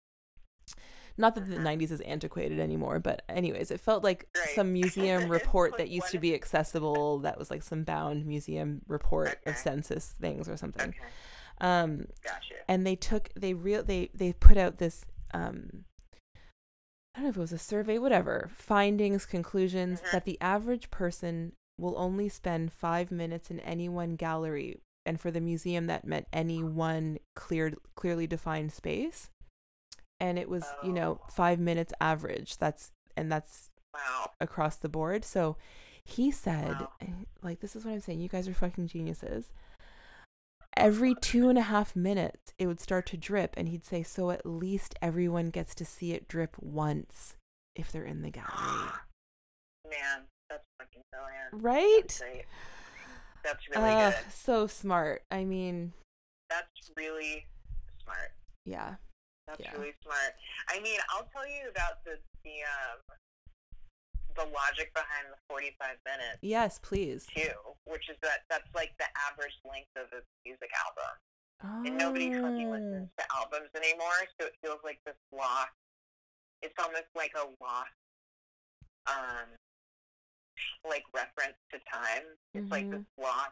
not 1.17 1.35
that 1.35 1.47
the 1.47 1.55
Mhm. 1.57 1.61
90s 1.63 1.91
is 1.91 2.01
antiquated 2.01 2.59
anymore 2.59 2.99
but 2.99 3.21
anyways 3.29 3.69
it 3.69 3.79
felt 3.79 4.03
like 4.03 4.27
Right. 4.35 4.49
some 4.55 4.73
museum 4.73 5.27
report 5.31 5.73
Like 5.73 5.77
that 5.77 5.89
used 5.89 6.09
to 6.09 6.17
be 6.17 6.33
accessible 6.33 7.19
that 7.19 7.37
was 7.37 7.51
like 7.51 7.61
some 7.61 7.83
bound 7.83 8.25
museum 8.25 8.81
report 8.87 9.37
of 9.45 9.55
census 9.55 10.07
things 10.19 10.49
or 10.49 10.57
something 10.57 10.89
Okay, 10.89 10.99
um 11.61 12.07
gotcha. 12.23 12.55
and 12.67 12.87
they 12.87 12.95
took 12.95 13.29
they 13.35 13.53
real 13.53 13.83
they 13.83 14.09
they 14.15 14.33
put 14.33 14.57
out 14.57 14.79
this 14.79 15.05
um 15.33 15.85
I 17.13 17.19
don't 17.19 17.23
know 17.25 17.29
if 17.29 17.37
it 17.37 17.39
was 17.39 17.53
a 17.53 17.57
survey, 17.57 17.97
whatever, 17.97 18.49
findings, 18.53 19.25
conclusions 19.25 20.01
Mhm. 20.01 20.11
that 20.11 20.25
the 20.25 20.37
average 20.41 20.91
person 20.91 21.53
will 21.77 21.97
only 21.97 22.27
spend 22.27 22.73
five 22.73 23.09
minutes 23.09 23.49
in 23.49 23.59
any 23.61 23.87
one 23.87 24.15
gallery. 24.17 24.81
And 25.05 25.19
for 25.19 25.31
the 25.31 25.39
museum, 25.39 25.87
that 25.87 26.05
meant 26.05 26.27
any 26.33 26.61
one 26.63 27.19
cleared, 27.35 27.77
clearly 27.95 28.27
defined 28.27 28.73
space. 28.73 29.29
And 30.19 30.37
it 30.37 30.49
was, 30.49 30.65
you 30.83 30.91
know, 30.91 31.19
Oh. 31.23 31.27
five 31.29 31.59
minutes 31.59 31.93
average. 32.01 32.57
That's, 32.57 32.91
and 33.15 33.31
that's 33.31 33.69
Wow. 33.93 34.31
across 34.41 34.75
the 34.75 34.89
board. 34.89 35.23
So 35.23 35.57
he 36.03 36.31
said, 36.31 36.79
Wow. 36.81 36.91
eh, 36.99 37.11
like, 37.41 37.59
this 37.61 37.75
is 37.77 37.85
what 37.85 37.93
I'm 37.93 38.01
saying. 38.01 38.19
You 38.19 38.29
guys 38.29 38.47
are 38.49 38.53
fucking 38.53 38.87
geniuses. 38.87 39.53
Every 40.77 41.15
two 41.15 41.47
and 41.49 41.57
a 41.57 41.63
half 41.63 41.95
minutes, 41.95 42.53
it 42.59 42.67
would 42.67 42.79
start 42.81 43.05
to 43.07 43.17
drip, 43.17 43.53
and 43.55 43.69
he'd 43.69 43.85
say, 43.85 44.03
"So 44.03 44.29
at 44.31 44.45
least 44.45 44.95
everyone 45.01 45.49
gets 45.49 45.73
to 45.75 45.85
see 45.85 46.11
it 46.11 46.27
drip 46.27 46.57
once 46.59 47.37
if 47.75 47.91
they're 47.91 48.03
in 48.03 48.21
the 48.21 48.29
gallery, 48.29 48.91
Man, 49.89 50.27
that's 50.49 50.65
fucking 50.79 51.01
brilliant. 51.11 51.53
right?" 51.53 52.07
That's. 52.07 52.21
That's 53.43 53.69
really 53.69 53.91
Uh, 53.91 54.11
good. 54.11 54.31
so 54.33 54.65
smart. 54.67 55.23
I 55.29 55.45
mean, 55.45 55.93
That's 56.49 56.91
really 56.97 57.45
smart. 58.03 58.31
yeah, 58.65 58.95
That's 59.47 59.59
Yeah. 59.61 59.71
really 59.73 59.93
smart. 60.01 60.33
I 60.67 60.79
mean, 60.79 60.99
I'll 61.09 61.29
tell 61.31 61.47
you 61.47 61.69
about 61.69 62.03
the 62.03 62.19
the 62.43 62.63
um 62.63 62.99
the 64.35 64.43
logic 64.51 64.93
behind 64.93 65.27
the 65.31 65.37
45 65.49 65.97
minutes 66.05 66.39
yes, 66.41 66.79
please. 66.81 67.25
too, 67.27 67.55
which 67.85 68.09
is 68.09 68.17
that 68.21 68.43
that's 68.49 68.67
like 68.75 68.91
the 68.99 69.05
average 69.31 69.55
length 69.63 69.91
of 69.95 70.07
a 70.11 70.21
music 70.45 70.69
album. 70.85 71.13
and 71.87 71.97
nobody 71.97 72.29
fucking 72.31 72.67
Oh. 72.67 72.71
listens 72.75 73.09
to 73.17 73.23
albums 73.33 73.69
anymore, 73.75 74.19
so 74.39 74.47
it 74.47 74.55
feels 74.61 74.79
like 74.83 74.99
this 75.05 75.15
lost. 75.31 75.71
It's 76.61 76.75
almost 76.79 77.07
like 77.15 77.31
a 77.35 77.47
lost, 77.63 77.95
um, 79.07 79.47
like 80.87 81.03
reference 81.13 81.57
to 81.71 81.79
time. 81.91 82.23
It's 82.53 82.69
like 82.71 82.89
this 82.91 83.03
lost 83.17 83.51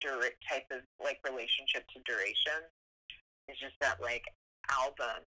dura- 0.00 0.34
type 0.48 0.66
of 0.70 0.80
like 1.02 1.18
relationship 1.24 1.86
to 1.94 2.00
duration. 2.04 2.64
It's 3.48 3.60
just 3.60 3.74
that 3.80 4.00
like 4.00 4.24
album 4.70 5.22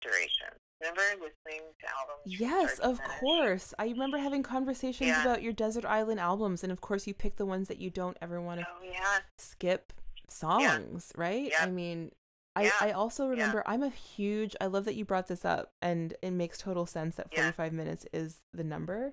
duration. 0.00 0.52
Remember 0.84 1.24
listening 1.24 1.62
to 1.80 1.86
albums? 1.98 2.38
Yes, 2.40 2.78
of 2.78 3.02
course. 3.02 3.72
I 3.78 3.86
remember 3.86 4.18
having 4.18 4.42
conversations 4.42 5.08
Yeah. 5.08 5.20
about 5.22 5.42
your 5.42 5.52
desert 5.52 5.84
island 5.84 6.20
albums, 6.20 6.62
and 6.62 6.70
of 6.72 6.80
course, 6.80 7.06
you 7.06 7.14
pick 7.14 7.36
the 7.36 7.46
ones 7.46 7.68
that 7.68 7.78
you 7.78 7.90
don't 7.90 8.16
ever 8.20 8.40
want 8.40 8.60
to 8.60 8.66
Oh 8.68 8.82
yeah, 8.84 9.20
skip 9.38 9.92
songs, 10.28 11.12
right? 11.16 11.52
I 11.58 11.70
mean, 11.70 12.12
I, 12.56 12.64
Yeah. 12.64 12.70
I 12.80 12.90
also 12.92 13.24
Yeah. 13.24 13.30
remember 13.30 13.62
I'm 13.66 13.82
a 13.82 13.88
huge 13.88 14.54
I 14.60 14.66
love 14.66 14.84
that 14.84 14.94
you 14.94 15.04
brought 15.04 15.26
this 15.26 15.44
up 15.44 15.72
and 15.82 16.14
it 16.22 16.30
makes 16.30 16.58
total 16.58 16.86
sense 16.86 17.16
that 17.16 17.30
Yeah. 17.32 17.50
45 17.52 17.72
minutes 17.72 18.06
is 18.12 18.42
the 18.52 18.64
number. 18.64 19.12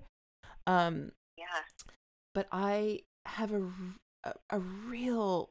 Um 0.68 1.12
yeah. 1.38 1.64
but 2.36 2.48
I 2.52 3.02
have 3.26 3.52
a 3.52 3.72
a 4.52 4.60
real 4.60 5.50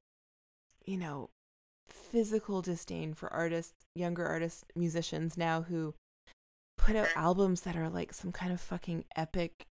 you 0.86 0.96
know 0.96 1.30
physical 1.88 2.62
disdain 2.62 3.14
for 3.14 3.32
artists, 3.32 3.84
younger 3.96 4.24
artists, 4.26 4.64
musicians 4.76 5.36
now 5.36 5.62
who 5.62 5.94
put 6.80 6.96
out 6.96 7.08
albums 7.14 7.62
that 7.62 7.76
are 7.76 7.88
like 7.88 8.12
some 8.12 8.32
kind 8.32 8.52
of 8.52 8.60
fucking 8.60 9.04
epic 9.16 9.66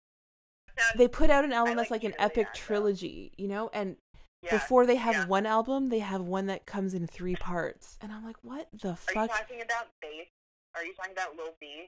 they 0.95 1.07
put 1.07 1.29
out 1.29 1.43
an 1.43 1.53
album 1.53 1.75
that's 1.75 1.91
like 1.91 2.03
an 2.03 2.13
epic 2.19 2.47
trilogy, 2.53 3.33
you 3.37 3.47
know? 3.47 3.69
And 3.73 3.97
yeah. 4.43 4.51
before 4.51 4.85
they 4.85 4.95
have 4.95 5.13
yeah. 5.15 5.25
one 5.27 5.45
album, 5.45 5.89
they 5.89 5.99
have 5.99 6.21
one 6.21 6.47
that 6.47 6.65
comes 6.65 6.93
in 6.93 7.07
three 7.07 7.35
parts. 7.35 7.97
And 8.01 8.11
I'm 8.11 8.25
like, 8.25 8.37
what 8.41 8.67
the 8.71 8.95
fuck 8.95 9.15
Are 9.17 9.23
you 9.23 9.27
talking 9.27 9.61
about 9.61 9.87
bass? 10.01 10.27
Are 10.75 10.83
you 10.83 10.93
talking 10.93 11.13
about 11.13 11.35
Lil 11.35 11.53
B? 11.59 11.87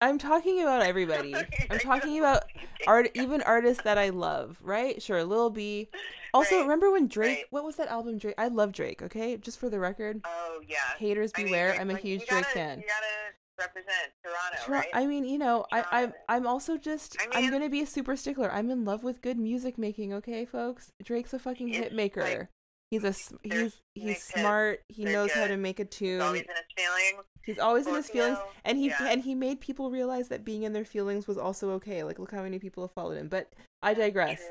I'm 0.00 0.18
talking 0.18 0.62
about 0.62 0.82
everybody. 0.86 1.34
I'm 1.70 1.78
talking 1.78 2.18
about 2.18 2.44
art, 2.86 3.10
even 3.14 3.42
artists 3.42 3.82
that 3.84 3.98
I 3.98 4.10
love, 4.10 4.58
right? 4.62 5.02
Sure, 5.02 5.24
Lil 5.24 5.50
B. 5.50 5.88
Also, 6.32 6.56
Right, 6.56 6.62
remember 6.62 6.90
when 6.92 7.08
Drake? 7.08 7.38
right. 7.38 7.44
What 7.50 7.64
was 7.64 7.76
that 7.76 7.88
album? 7.88 8.18
Drake. 8.18 8.36
I 8.38 8.48
love 8.48 8.72
Drake. 8.72 9.02
Okay, 9.02 9.36
just 9.36 9.58
for 9.58 9.68
the 9.68 9.80
record, 9.80 10.20
Oh 10.24 10.60
yeah. 10.68 10.76
haters 10.98 11.32
I 11.34 11.40
mean, 11.40 11.46
beware. 11.48 11.76
I'm 11.78 11.90
a 11.90 11.94
like, 11.94 12.04
you 12.04 12.18
huge 12.18 12.28
Drake 12.28 12.44
gotta- 12.44 12.54
fan. 12.54 12.78
You 12.78 12.84
gotta 12.86 13.34
represent 13.60 14.12
Toronto, 14.24 14.64
Tor- 14.66 14.74
right? 14.74 14.88
I 14.94 15.06
mean, 15.06 15.24
you 15.24 15.38
know, 15.38 15.66
I, 15.72 15.84
I'm 15.92 16.12
I'm 16.28 16.46
also 16.46 16.76
just 16.76 17.16
I 17.20 17.26
I'm 17.38 17.42
mean- 17.42 17.50
gonna 17.52 17.68
be 17.68 17.82
a 17.82 17.86
super 17.86 18.16
stickler. 18.16 18.50
I'm 18.52 18.70
in 18.70 18.84
love 18.84 19.04
with 19.04 19.20
good 19.22 19.38
music 19.38 19.78
making. 19.78 20.12
Okay, 20.14 20.44
folks. 20.44 20.90
Drake's 21.04 21.32
a 21.34 21.38
fucking 21.38 21.68
hit 21.68 21.82
like- 21.84 21.92
maker. 21.92 22.48
he's 22.90 23.04
a 23.04 23.14
he's 23.42 23.80
he's 23.94 24.04
hits, 24.04 24.24
smart. 24.34 24.80
He 24.88 25.04
they're 25.04 25.12
knows 25.12 25.32
how 25.32 25.46
to 25.46 25.56
make 25.56 25.78
a 25.78 25.84
tune. 25.84 26.20
He's 26.20 26.22
always 26.22 26.42
in 26.42 26.48
his 26.48 26.74
feelings. 26.76 27.24
He's 27.44 27.58
always 27.58 27.86
in 27.86 27.94
his 27.94 28.10
feelings, 28.10 28.36
Scorpio, 28.38 28.60
and 28.64 28.78
he 28.78 28.88
yeah. 28.88 29.08
and 29.08 29.22
he 29.22 29.34
made 29.34 29.60
people 29.60 29.90
realize 29.90 30.28
that 30.28 30.44
being 30.44 30.64
in 30.64 30.72
their 30.72 30.84
feelings 30.84 31.26
was 31.28 31.38
also 31.38 31.70
okay. 31.72 32.02
Like, 32.02 32.18
look 32.18 32.32
how 32.32 32.42
many 32.42 32.58
people 32.58 32.82
have 32.84 32.92
followed 32.92 33.16
him. 33.16 33.28
But 33.28 33.52
I 33.82 33.94
digress. 33.94 34.42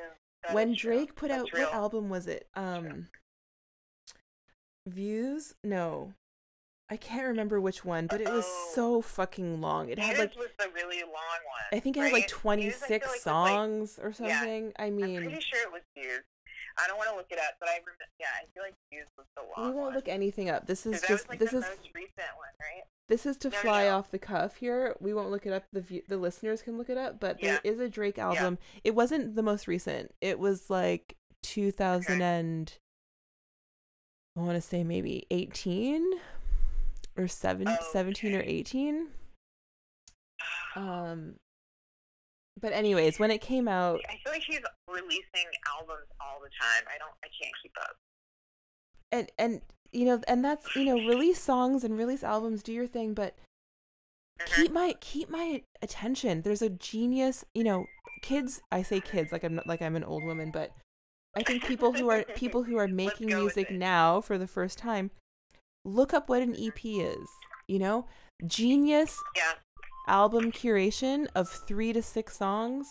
When. 0.51 0.73
Drake 0.73 1.15
put 1.15 1.29
That's 1.29 1.41
out 1.41 1.49
real. 1.53 1.65
what 1.65 1.73
album 1.73 2.09
was 2.09 2.25
it? 2.25 2.47
Um, 2.55 3.07
Views? 4.87 5.53
No, 5.63 6.13
I 6.91 6.97
can't 6.97 7.27
remember 7.27 7.61
which 7.61 7.85
one, 7.85 8.07
but 8.07 8.19
it 8.19 8.27
was 8.29 8.45
Oh. 8.47 8.71
so 8.73 9.01
fucking 9.01 9.61
long. 9.61 9.89
It 9.89 9.99
had 9.99 10.17
like 10.17 10.35
was 10.35 10.49
the 10.57 10.69
really 10.73 11.01
long 11.03 11.11
one. 11.11 11.67
I 11.71 11.79
think 11.79 11.97
it 11.97 12.01
had 12.01 12.11
like 12.13 12.21
right? 12.23 12.29
twenty 12.29 12.69
six 12.71 12.89
like, 12.89 13.01
was, 13.03 13.11
like- 13.11 13.19
songs 13.21 13.99
or 14.01 14.09
yeah. 14.09 14.15
something. 14.39 14.73
I 14.79 14.89
mean 14.89 15.17
I'm 15.17 15.23
pretty 15.25 15.41
sure 15.41 15.61
it 15.61 15.71
was 15.71 15.81
Views. 15.95 16.23
I 16.81 16.87
don't 16.87 16.97
want 16.97 17.09
to 17.09 17.15
look 17.17 17.27
it 17.29 17.37
up, 17.39 17.55
but 17.59 17.67
I 17.69 17.73
remember. 17.73 18.05
Yeah, 18.19 18.27
I 18.41 18.45
feel 18.53 18.63
like 18.63 18.73
Views 18.91 19.07
was 19.17 19.25
the 19.35 19.41
long 19.57 19.69
we 19.69 19.75
won't 19.75 19.87
one. 19.87 19.95
look 19.95 20.07
anything 20.07 20.49
up. 20.49 20.65
This 20.65 20.85
is 20.85 21.01
just 21.07 21.27
like, 21.27 21.37
this 21.39 21.51
the 21.51 21.57
is 21.57 21.63
most 21.65 21.89
recent 21.93 22.31
one, 22.37 22.47
right? 22.61 22.83
this 23.09 23.25
is 23.25 23.35
to 23.37 23.49
No, 23.49 23.57
fly 23.57 23.83
no. 23.85 23.97
off 23.97 24.11
the 24.11 24.19
cuff 24.19 24.55
here. 24.57 24.95
We 25.01 25.13
won't 25.13 25.29
look 25.29 25.45
it 25.45 25.51
up. 25.51 25.63
The 25.73 25.81
view, 25.81 26.03
the 26.07 26.15
listeners 26.17 26.61
can 26.61 26.77
look 26.77 26.89
it 26.89 26.97
up, 26.97 27.19
but 27.19 27.41
Yeah. 27.43 27.59
there 27.63 27.73
is 27.73 27.79
a 27.79 27.89
Drake 27.89 28.17
album. 28.17 28.59
It 28.83 28.95
wasn't 28.95 29.35
the 29.35 29.43
most 29.43 29.67
recent. 29.67 30.13
It 30.21 30.39
was 30.39 30.69
like 30.69 31.15
2000 31.43 32.21
and 32.21 32.77
I 34.37 34.41
want 34.41 34.55
to 34.55 34.61
say 34.61 34.83
maybe 34.83 35.25
18 35.31 36.07
or 37.19 37.27
7 37.27 37.67
Oh, 37.67 37.77
17 37.91 38.35
or 38.35 38.41
18. 38.45 39.07
Um 40.75 41.35
but 42.61 42.73
anyways, 42.73 43.19
when 43.19 43.31
it 43.31 43.39
came 43.39 43.67
out, 43.69 44.01
I 44.09 44.17
feel 44.23 44.33
like 44.33 44.41
he's 44.45 44.59
releasing 44.87 45.47
albums 45.77 46.07
all 46.19 46.39
the 46.41 46.49
time. 46.59 46.83
I 46.93 46.97
don't. 46.97 47.13
I 47.23 47.27
can't 47.41 47.53
keep 47.61 47.71
up. 47.79 47.95
and 49.11 49.31
and 49.37 49.61
you 49.91 50.05
know, 50.05 50.21
and 50.27 50.43
that's, 50.43 50.69
you 50.75 50.83
know, 50.83 50.97
release 50.97 51.41
songs 51.41 51.83
and 51.83 51.97
release 51.97 52.23
albums, 52.23 52.61
do 52.61 52.73
your 52.73 52.85
thing, 52.87 53.13
but 53.13 53.35
Mhm. 54.41 54.55
keep 54.55 54.71
my 54.71 54.95
keep 55.01 55.29
my 55.29 55.63
attention 55.81 56.43
there's 56.43 56.61
a 56.61 56.69
genius 56.69 57.43
you 57.53 57.61
know 57.63 57.87
kids 58.21 58.61
i 58.71 58.81
say 58.81 59.01
kids 59.01 59.33
like 59.33 59.43
i'm 59.43 59.53
not 59.55 59.67
like 59.67 59.81
i'm 59.81 59.97
an 59.97 60.03
old 60.05 60.23
woman 60.23 60.49
but 60.49 60.71
i 61.35 61.43
think 61.43 61.61
people 61.65 61.91
who 61.91 62.07
are 62.09 62.23
people 62.35 62.63
who 62.63 62.77
are 62.77 62.87
making 62.87 63.27
music 63.27 63.69
now 63.69 64.21
for 64.21 64.37
the 64.37 64.47
first 64.47 64.77
time 64.77 65.11
look 65.85 66.13
up 66.13 66.29
what 66.29 66.41
an 66.41 66.55
ep 66.59 66.79
is 66.83 67.27
you 67.69 67.79
know? 67.79 68.05
Genius 68.45 69.21
Yeah. 69.37 69.53
album 70.07 70.51
curation 70.51 71.27
of 71.35 71.47
three 71.47 71.93
to 71.93 72.01
six 72.01 72.35
songs. 72.35 72.89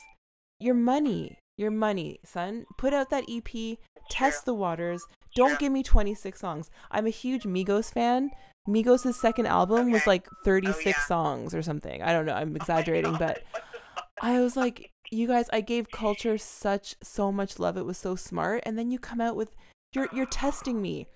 Your 0.61 0.75
money 0.75 1.39
your 1.59 1.73
money 1.73 2.21
son. 2.25 2.65
Put 2.79 2.95
out 2.95 3.11
that 3.11 3.25
ep 3.29 3.79
test 4.09 4.45
the 4.45 4.55
waters. 4.55 5.05
Don't 5.35 5.51
True. 5.51 5.59
give 5.59 5.73
me 5.73 5.83
26 5.83 6.39
songs. 6.39 6.71
I'm 6.91 7.07
a 7.07 7.11
huge 7.11 7.43
migos 7.43 7.93
fan. 7.93 8.31
Migos' 8.69 9.15
second 9.15 9.47
album 9.47 9.91
was 9.91 10.07
like 10.07 10.27
36 10.45 10.85
yeah. 10.87 10.93
songs 11.07 11.55
or 11.55 11.63
something. 11.63 12.01
I 12.03 12.13
don't 12.13 12.25
know. 12.27 12.35
I'm 12.35 12.53
oh 12.53 12.57
exaggerating 12.57 13.17
Oh 13.17 13.19
but 13.19 13.35
God, 13.37 13.43
what 13.51 13.65
the 13.73 13.79
fuck? 13.97 14.09
i 14.23 14.41
was 14.41 14.57
like 14.57 14.91
you 15.11 15.29
guys 15.29 15.49
i 15.53 15.61
gave 15.61 15.91
culture 15.91 16.39
such 16.39 16.95
so 17.03 17.33
much 17.33 17.59
love. 17.59 17.77
It 17.77 17.85
was 17.85 17.99
so 17.99 18.15
smart. 18.15 18.63
And 18.65 18.79
then 18.79 18.91
you 18.93 18.99
come 19.01 19.21
out 19.21 19.35
with 19.35 19.57
you're 19.93 20.09
you're 20.13 20.27
testing 20.27 20.81
me 20.81 21.09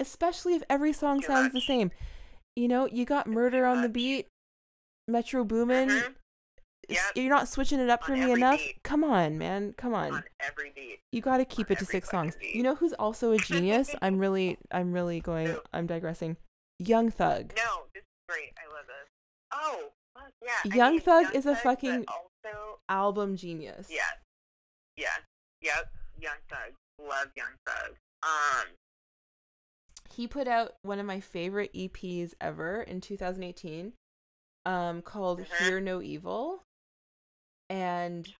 especially 0.00 0.54
if 0.54 0.62
every 0.68 0.92
song 0.92 1.20
Too 1.20 1.26
sounds 1.26 1.52
the 1.52 1.60
same 1.60 1.90
you 2.56 2.68
know 2.68 2.86
you 2.86 3.04
got 3.04 3.26
murder 3.26 3.64
on 3.66 3.82
the 3.82 3.88
beat 3.88 4.26
metro 5.08 5.44
boomin 5.44 5.88
Mhm. 5.88 6.00
s- 6.06 6.14
Yep. 6.88 7.02
you're 7.16 7.28
not 7.34 7.48
switching 7.48 7.80
it 7.80 7.88
up 7.88 8.02
On 8.02 8.06
for 8.08 8.12
me 8.16 8.32
enough 8.32 8.58
beat. 8.58 8.82
come 8.82 9.04
on 9.04 9.38
man 9.38 9.72
come 9.76 9.94
on 9.94 10.12
on 10.14 10.24
every 10.40 10.70
beat. 10.74 11.00
you 11.12 11.20
got 11.20 11.38
to 11.38 11.44
keep 11.44 11.68
on 11.70 11.72
it 11.72 11.78
to 11.78 11.84
six 11.86 12.10
songs 12.10 12.36
beat. 12.36 12.54
you 12.54 12.62
know 12.62 12.74
who's 12.74 12.92
also 12.94 13.32
a 13.32 13.38
genius 13.38 13.94
i'm 14.02 14.18
really 14.18 14.58
i'm 14.70 14.92
really 14.92 15.20
going 15.20 15.46
Who? 15.48 15.60
i'm 15.72 15.86
digressing 15.86 16.36
young 16.78 17.10
thug 17.10 17.52
No, 17.56 17.84
this 17.94 18.02
is 18.02 18.08
great. 18.28 18.52
I 18.58 18.66
love 18.74 18.86
this. 18.86 19.08
Oh, 19.52 19.90
yeah. 20.42 20.50
I 20.72 20.74
Young 20.76 20.92
mean, 20.92 21.00
Thug 21.00 21.22
Young 21.24 21.34
is 21.34 21.46
a 21.46 21.54
Thug, 21.54 21.62
fucking- 21.62 22.04
also 22.08 22.80
album 22.88 23.36
genius 23.36 23.86
yeah, 23.90 24.10
yeah, 24.96 25.16
yep. 25.60 25.90
Young 26.20 26.38
Thug, 26.48 26.72
love 27.00 27.28
Young 27.36 27.54
Thug. 27.66 27.96
Um, 28.22 28.66
he 30.16 30.26
put 30.26 30.46
out 30.48 30.74
one 30.82 30.98
of 30.98 31.06
my 31.06 31.20
favorite 31.20 31.72
EPs 31.74 32.34
ever 32.40 32.82
in 32.82 33.00
2018 33.00 33.92
um 34.66 35.02
called 35.02 35.40
Mhm. 35.40 35.56
Hear 35.58 35.80
No 35.80 36.00
Evil. 36.02 36.62
And 37.70 38.32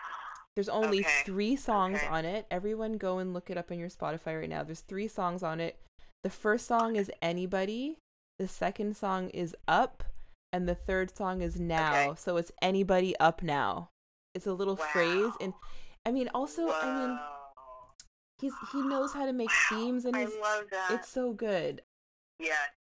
there's 0.54 0.68
only 0.68 1.00
Okay, 1.00 1.22
3 1.24 1.56
songs 1.56 1.98
okay. 1.98 2.06
on 2.06 2.24
it. 2.24 2.46
Everyone 2.50 2.96
go 2.96 3.18
and 3.18 3.32
look 3.34 3.50
it 3.50 3.58
up 3.58 3.70
on 3.70 3.78
your 3.78 3.88
Spotify 3.88 4.40
right 4.40 4.48
now. 4.48 4.62
There's 4.62 4.80
3 4.82 5.08
songs 5.08 5.42
on 5.42 5.60
it. 5.60 5.78
The 6.22 6.30
first 6.30 6.66
song 6.66 6.96
is 6.96 7.10
Anybody. 7.20 7.98
The 8.38 8.48
second 8.48 8.96
song 8.96 9.30
is 9.30 9.54
Up. 9.68 10.04
And 10.52 10.68
the 10.68 10.74
third 10.74 11.14
song 11.16 11.42
is 11.42 11.58
Now. 11.58 12.10
Okay. 12.10 12.20
so 12.20 12.36
it's 12.36 12.52
Anybody 12.62 13.16
Up 13.18 13.42
Now. 13.42 13.88
It's 14.34 14.46
a 14.46 14.52
little 14.52 14.76
phrase. 14.76 15.32
And 15.40 15.52
I 16.06 16.12
mean 16.12 16.28
also 16.34 16.70
I 16.70 16.86
mean 17.00 17.16
whoa. 17.16 17.33
He's 18.40 18.52
he 18.72 18.82
knows 18.82 19.12
how 19.12 19.26
to 19.26 19.32
make 19.32 19.48
Wow, 19.48 19.78
themes 19.78 20.04
and 20.04 20.16
I 20.16 20.24
love 20.24 20.64
that. 20.70 20.88
it's 20.90 21.08
so 21.08 21.32
good 21.32 21.82
yeah. 22.40 22.54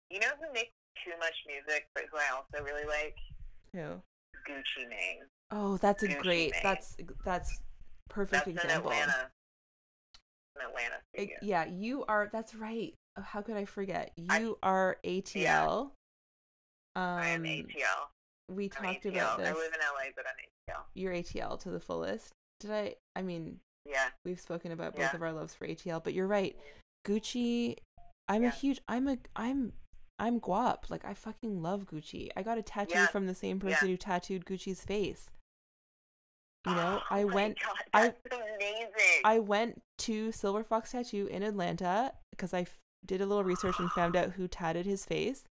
You 0.09 0.19
know 0.19 0.27
who 0.39 0.51
makes 0.53 0.71
too 1.05 1.11
much 1.19 1.33
music, 1.45 1.87
but 1.93 2.05
who 2.11 2.17
I 2.17 2.35
also 2.35 2.63
really 2.65 2.85
like? 2.85 3.15
Who? 3.73 4.01
Gucci 4.49 4.89
Mane. 4.89 5.19
Oh, 5.51 5.77
that's 5.77 6.01
a 6.01 6.07
Gucci 6.07 6.21
great. 6.21 6.51
Mane. 6.53 6.59
That's 6.63 6.97
that's 7.23 7.59
perfect 8.09 8.45
That's 8.45 8.47
example. 8.65 8.91
in 8.91 8.97
Atlanta. 8.97 9.29
An 10.55 10.61
Atlanta 10.69 10.95
It- 11.13 11.29
yeah, 11.43 11.65
you 11.65 12.03
are. 12.07 12.29
That's 12.31 12.55
right. 12.55 12.93
Oh, 13.17 13.21
How 13.21 13.41
could 13.41 13.57
I 13.57 13.65
forget? 13.65 14.11
You 14.15 14.57
I- 14.63 14.67
are 14.67 14.97
ATL. 15.03 15.91
Um, 16.95 17.03
I 17.03 17.27
am 17.27 17.43
ATL. 17.43 18.09
We 18.49 18.65
I'm 18.65 18.69
talked 18.93 19.05
ATL. 19.05 19.11
about 19.11 19.37
this. 19.37 19.49
I 19.49 19.53
live 19.53 19.71
in 19.73 19.79
LA, 19.81 20.11
but 20.15 20.25
I'm 20.25 20.73
ATL. 20.75 20.83
You're 20.95 21.13
ATL 21.13 21.59
to 21.59 21.69
the 21.69 21.79
fullest. 21.79 22.31
Did 22.59 22.71
I? 22.71 22.95
I 23.15 23.21
mean, 23.21 23.59
Yeah. 23.87 24.09
we've 24.25 24.39
spoken 24.39 24.71
about 24.71 24.93
both 24.95 25.01
Yeah. 25.05 25.15
of 25.15 25.21
our 25.21 25.31
loves 25.31 25.53
for 25.55 25.65
ATL, 25.67 26.03
but 26.03 26.13
you're 26.13 26.27
right. 26.27 26.55
Gucci. 27.05 27.77
I'm 28.27 28.43
a 28.43 28.49
huge. 28.49 28.81
I'm 28.87 29.07
a. 29.07 29.17
I'm. 29.35 29.73
I'm 30.19 30.39
guap. 30.41 30.89
Like 30.89 31.05
I 31.05 31.13
fucking 31.13 31.61
love 31.61 31.85
Gucci. 31.85 32.29
I 32.35 32.41
got 32.41 32.57
a 32.57 32.61
tattoo 32.63 32.95
Yeah. 32.95 33.07
from 33.07 33.27
the 33.27 33.35
same 33.35 33.61
Yeah. 33.63 33.71
person 33.71 33.87
who 33.89 33.97
tattooed 33.97 34.45
Gucci's 34.45 34.83
face. 34.83 35.29
You 36.65 36.73
know, 36.75 36.99
Oh 37.11 37.15
I 37.15 37.23
went. 37.23 37.57
God, 37.61 37.75
I- 37.93 38.13
amazing. 38.31 39.21
I 39.23 39.39
went 39.39 39.81
to 39.99 40.31
Silver 40.31 40.63
Fox 40.63 40.91
Tattoo 40.91 41.27
in 41.27 41.43
Atlanta 41.43 42.13
because 42.31 42.53
I 42.53 42.61
f- 42.61 42.79
did 43.05 43.21
a 43.21 43.25
little 43.25 43.43
research 43.43 43.79
and 43.79 43.89
found 43.91 44.15
out 44.15 44.31
who 44.31 44.47
tatted 44.47 44.85
his 44.85 45.05
face. 45.05 45.43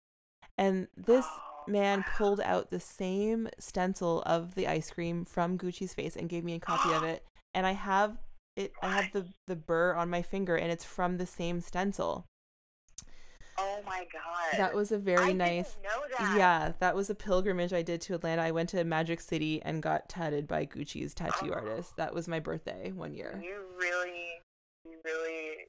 And 0.58 0.88
this 0.96 1.26
Oh, 1.28 1.64
man 1.70 2.00
wow. 2.00 2.04
pulled 2.16 2.40
out 2.40 2.70
the 2.70 2.80
same 2.80 3.48
stencil 3.58 4.22
of 4.22 4.54
the 4.54 4.66
ice 4.66 4.90
cream 4.90 5.24
from 5.24 5.56
Gucci's 5.58 5.94
face 5.94 6.16
and 6.16 6.28
gave 6.28 6.42
me 6.44 6.54
a 6.54 6.60
copy 6.60 6.92
of 6.92 7.02
it. 7.04 7.24
And 7.54 7.66
I 7.66 7.72
have 7.72 8.16
it 8.56 8.72
I 8.82 8.88
have 9.02 9.12
the 9.12 9.26
the 9.46 9.56
burr 9.56 9.94
on 9.94 10.10
my 10.10 10.22
finger 10.22 10.56
and 10.56 10.70
it's 10.70 10.84
from 10.84 11.16
the 11.18 11.26
same 11.26 11.60
stencil. 11.60 12.24
Oh 13.56 13.80
my 13.86 14.04
god. 14.12 14.58
That 14.58 14.74
was 14.74 14.90
a 14.90 14.98
very 14.98 15.30
I 15.30 15.32
nice 15.32 15.74
Didn't 15.74 15.84
know 15.84 16.02
that. 16.18 16.36
Yeah, 16.36 16.72
that 16.80 16.96
was 16.96 17.08
a 17.08 17.14
pilgrimage 17.14 17.72
I 17.72 17.82
did 17.82 18.00
to 18.02 18.14
Atlanta. 18.14 18.42
I 18.42 18.50
went 18.50 18.68
to 18.70 18.82
Magic 18.84 19.20
City 19.20 19.62
and 19.62 19.80
got 19.82 20.08
tatted 20.08 20.48
by 20.48 20.66
Gucci's 20.66 21.14
tattoo 21.14 21.50
Oh. 21.52 21.54
artist. 21.54 21.96
That 21.96 22.12
was 22.14 22.26
my 22.26 22.40
birthday 22.40 22.90
one 22.90 23.14
year. 23.14 23.40
You 23.42 23.60
really, 23.78 24.24
you 24.84 24.96
really, 25.04 25.68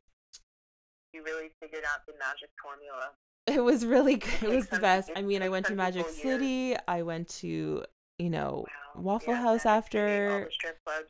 you 1.14 1.24
really 1.24 1.50
figured 1.62 1.84
out 1.86 2.06
the 2.08 2.14
magic 2.14 2.50
formula. 2.62 3.12
It 3.46 3.64
was 3.64 3.86
really 3.86 4.16
good. 4.16 4.42
It 4.44 4.50
was 4.56 4.68
the 4.68 4.80
best. 4.80 5.12
I 5.16 5.22
mean, 5.22 5.44
I 5.44 5.50
went 5.50 5.68
to 5.68 5.76
Magic 5.76 6.06
years. 6.06 6.16
City. 6.18 6.76
I 6.88 7.04
went 7.04 7.30
to, 7.42 7.84
you 8.18 8.30
know, 8.32 8.66
Wow. 8.96 9.02
Waffle 9.04 9.34
Yeah, 9.36 9.42
House 9.42 9.66
Magic 9.66 9.78
after, 9.86 10.46
the 10.46 10.52
strip 10.52 10.84
clubs. 10.84 11.10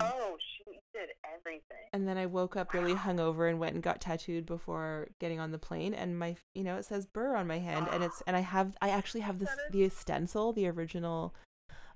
Oh, 0.00 0.36
she 0.38 0.78
did 0.92 1.10
everything. 1.34 1.88
and 1.92 2.06
then 2.06 2.18
I 2.18 2.26
woke 2.26 2.56
up 2.56 2.72
really 2.72 2.94
hungover 2.94 3.48
and 3.48 3.58
went 3.58 3.74
and 3.74 3.82
got 3.82 4.00
tattooed 4.00 4.46
before 4.46 5.08
getting 5.20 5.40
on 5.40 5.50
the 5.52 5.58
plane. 5.58 5.94
And 5.94 6.18
my, 6.18 6.36
you 6.54 6.64
know, 6.64 6.76
it 6.76 6.84
says 6.84 7.06
Burr 7.06 7.36
on 7.36 7.46
my 7.46 7.58
hand, 7.58 7.88
and 7.92 8.02
it's, 8.04 8.22
and 8.26 8.36
I 8.36 8.40
have, 8.40 8.76
I 8.82 8.90
actually 8.90 9.20
have 9.20 9.38
this, 9.38 9.50
the 9.70 9.88
stencil, 9.88 10.52
the 10.52 10.68
original, 10.68 11.34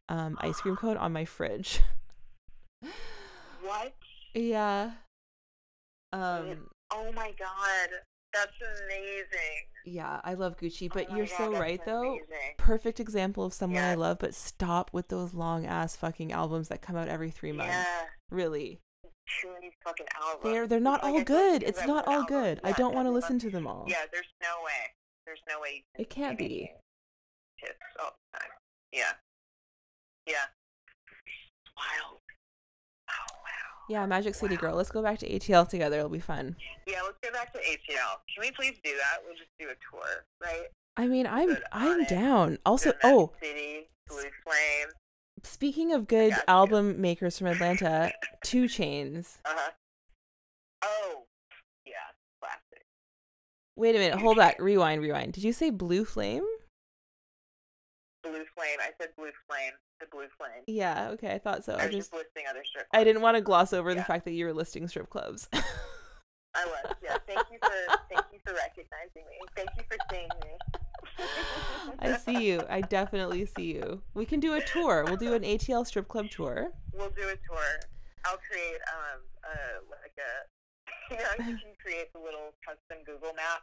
um, 0.08 0.36
ice 0.40 0.60
cream 0.60 0.76
cone 0.76 0.96
on 0.96 1.12
my 1.12 1.24
fridge. 1.24 1.80
What? 3.62 3.92
yeah. 4.34 4.92
Um. 6.12 6.68
Oh 6.92 7.12
my 7.12 7.32
god. 7.38 7.88
That's 8.32 8.52
amazing. 8.84 9.66
Yeah, 9.84 10.20
I 10.22 10.34
love 10.34 10.56
Gucci, 10.56 10.88
oh 10.90 10.94
but 10.94 11.06
Oh 11.10 11.16
you're 11.16 11.26
God, 11.26 11.36
so 11.36 11.52
right 11.52 11.80
though. 11.84 12.02
amazing. 12.12 12.54
Perfect 12.58 13.00
example 13.00 13.44
of 13.44 13.52
someone 13.52 13.82
I 13.82 13.94
love, 13.94 14.18
but 14.20 14.34
stop 14.34 14.90
with 14.92 15.08
those 15.08 15.34
long 15.34 15.66
ass 15.66 15.96
fucking 15.96 16.30
albums 16.32 16.68
that 16.68 16.80
come 16.82 16.96
out 16.96 17.08
every 17.08 17.30
three 17.30 17.52
months. 17.52 17.72
Yeah, 17.74 18.02
Really. 18.30 18.78
too 19.42 19.48
fucking 19.84 20.06
albums. 20.22 20.44
They're 20.44 20.66
they're 20.68 20.80
not 20.80 21.02
Like, 21.02 21.14
all 21.14 21.24
good. 21.24 21.62
It's 21.64 21.84
not 21.86 22.06
all 22.06 22.20
album. 22.20 22.26
good. 22.28 22.60
I 22.62 22.72
don't 22.72 22.94
want 22.94 23.06
to 23.06 23.10
listen 23.12 23.38
to 23.40 23.50
them 23.50 23.66
all. 23.66 23.84
Yeah, 23.88 24.02
there's 24.12 24.26
no 24.42 24.62
way. 24.64 24.94
There's 25.26 25.40
no 25.48 25.60
way 25.60 25.84
can 25.94 26.02
It 26.02 26.10
can't 26.10 26.38
be 26.38 26.48
be. 26.48 26.72
hits 27.56 27.78
all 28.00 28.12
the 28.32 28.38
time. 28.38 28.48
Yeah. 28.92 29.12
Yeah. 30.26 30.46
Wild. 31.76 32.09
Yeah, 33.90 34.06
Magic 34.06 34.36
City 34.36 34.54
Wow. 34.54 34.60
Girl. 34.60 34.74
Let's 34.76 34.92
go 34.92 35.02
back 35.02 35.18
to 35.18 35.28
ATL 35.28 35.68
together. 35.68 35.96
It'll 35.96 36.08
be 36.08 36.20
fun. 36.20 36.54
Yeah, 36.86 37.00
let's 37.02 37.18
go 37.24 37.32
back 37.32 37.52
to 37.54 37.58
ATL. 37.58 38.20
Can 38.32 38.40
we 38.40 38.52
please 38.52 38.78
do 38.84 38.92
that? 38.92 39.18
We'll 39.26 39.34
just 39.34 39.50
do 39.58 39.66
a 39.66 39.74
tour, 39.90 40.24
right? 40.40 40.68
I 40.96 41.08
mean, 41.08 41.26
I'm 41.26 41.48
Good 41.48 41.62
I'm 41.72 42.04
down. 42.04 42.58
Also, 42.64 42.92
Go 42.92 42.98
to 43.00 43.08
Magic 43.08 43.18
oh, 43.18 43.32
City, 43.42 43.88
Blue 44.08 44.22
Flame. 44.44 44.88
speaking 45.42 45.92
of 45.92 46.06
good 46.06 46.30
got 46.30 46.38
you. 46.38 46.44
album 46.46 47.00
makers 47.00 47.36
from 47.36 47.48
Atlanta, 47.48 48.12
2 48.44 48.66
Chainz. 48.66 49.38
Uh 49.44 49.54
huh. 49.56 49.70
Oh, 50.84 51.24
yeah, 51.84 51.94
classic. 52.40 52.86
Wait 53.74 53.96
a 53.96 53.98
minute, 53.98 54.20
hold 54.20 54.36
back, 54.36 54.60
rewind, 54.60 55.02
rewind. 55.02 55.32
Did 55.32 55.42
you 55.42 55.52
say 55.52 55.70
Blue 55.70 56.04
Flame? 56.04 56.44
Blue 58.22 58.44
Flame. 58.54 58.78
I 58.80 58.90
said 59.00 59.08
Blue 59.16 59.32
Flame. 59.48 59.72
The 60.00 60.06
Blue 60.10 60.26
Flame. 60.38 60.62
Yeah, 60.66 61.10
okay, 61.10 61.32
I 61.34 61.38
thought 61.38 61.64
so. 61.64 61.74
I 61.74 61.82
I 61.82 61.86
was 61.86 61.94
just 61.94 62.12
listing 62.12 62.44
other 62.48 62.64
strip 62.64 62.86
I 62.92 63.04
didn't 63.04 63.22
want 63.22 63.36
to 63.36 63.40
gloss 63.42 63.72
over 63.72 63.94
the 63.94 64.02
fact 64.04 64.24
that 64.24 64.32
you 64.32 64.46
were 64.46 64.52
listing 64.54 64.88
strip 64.88 65.10
clubs. 65.10 65.48
I 66.54 66.64
was. 66.66 66.94
Yeah. 67.02 67.16
Thank 67.26 67.46
you 67.52 67.58
for 67.62 67.96
thank 68.08 68.24
you 68.32 68.38
for 68.44 68.54
recognizing 68.54 69.22
me. 69.28 69.38
Thank 69.54 69.68
you 69.76 69.84
for 69.88 69.96
seeing 70.10 70.28
me. 70.42 71.26
I 72.00 72.16
see 72.16 72.44
you. 72.48 72.62
I 72.68 72.80
definitely 72.80 73.46
see 73.46 73.74
you. 73.74 74.02
We 74.14 74.24
can 74.26 74.40
do 74.40 74.54
a 74.54 74.60
tour. 74.64 75.04
We'll 75.06 75.16
do 75.16 75.34
an 75.34 75.42
ATL 75.42 75.86
strip 75.86 76.08
club 76.08 76.28
tour. 76.30 76.72
We'll 76.92 77.10
do 77.10 77.22
a 77.22 77.36
tour. 77.48 77.66
I'll 78.24 78.38
create 78.50 78.80
um 78.92 79.20
uh 79.44 79.80
like 79.90 80.16
a 80.18 81.10
you 81.14 81.18
know 81.18 81.50
you 81.50 81.58
can 81.58 81.72
create 81.82 82.12
the 82.12 82.18
little 82.18 82.52
custom 82.66 83.04
Google 83.06 83.32
map. 83.34 83.62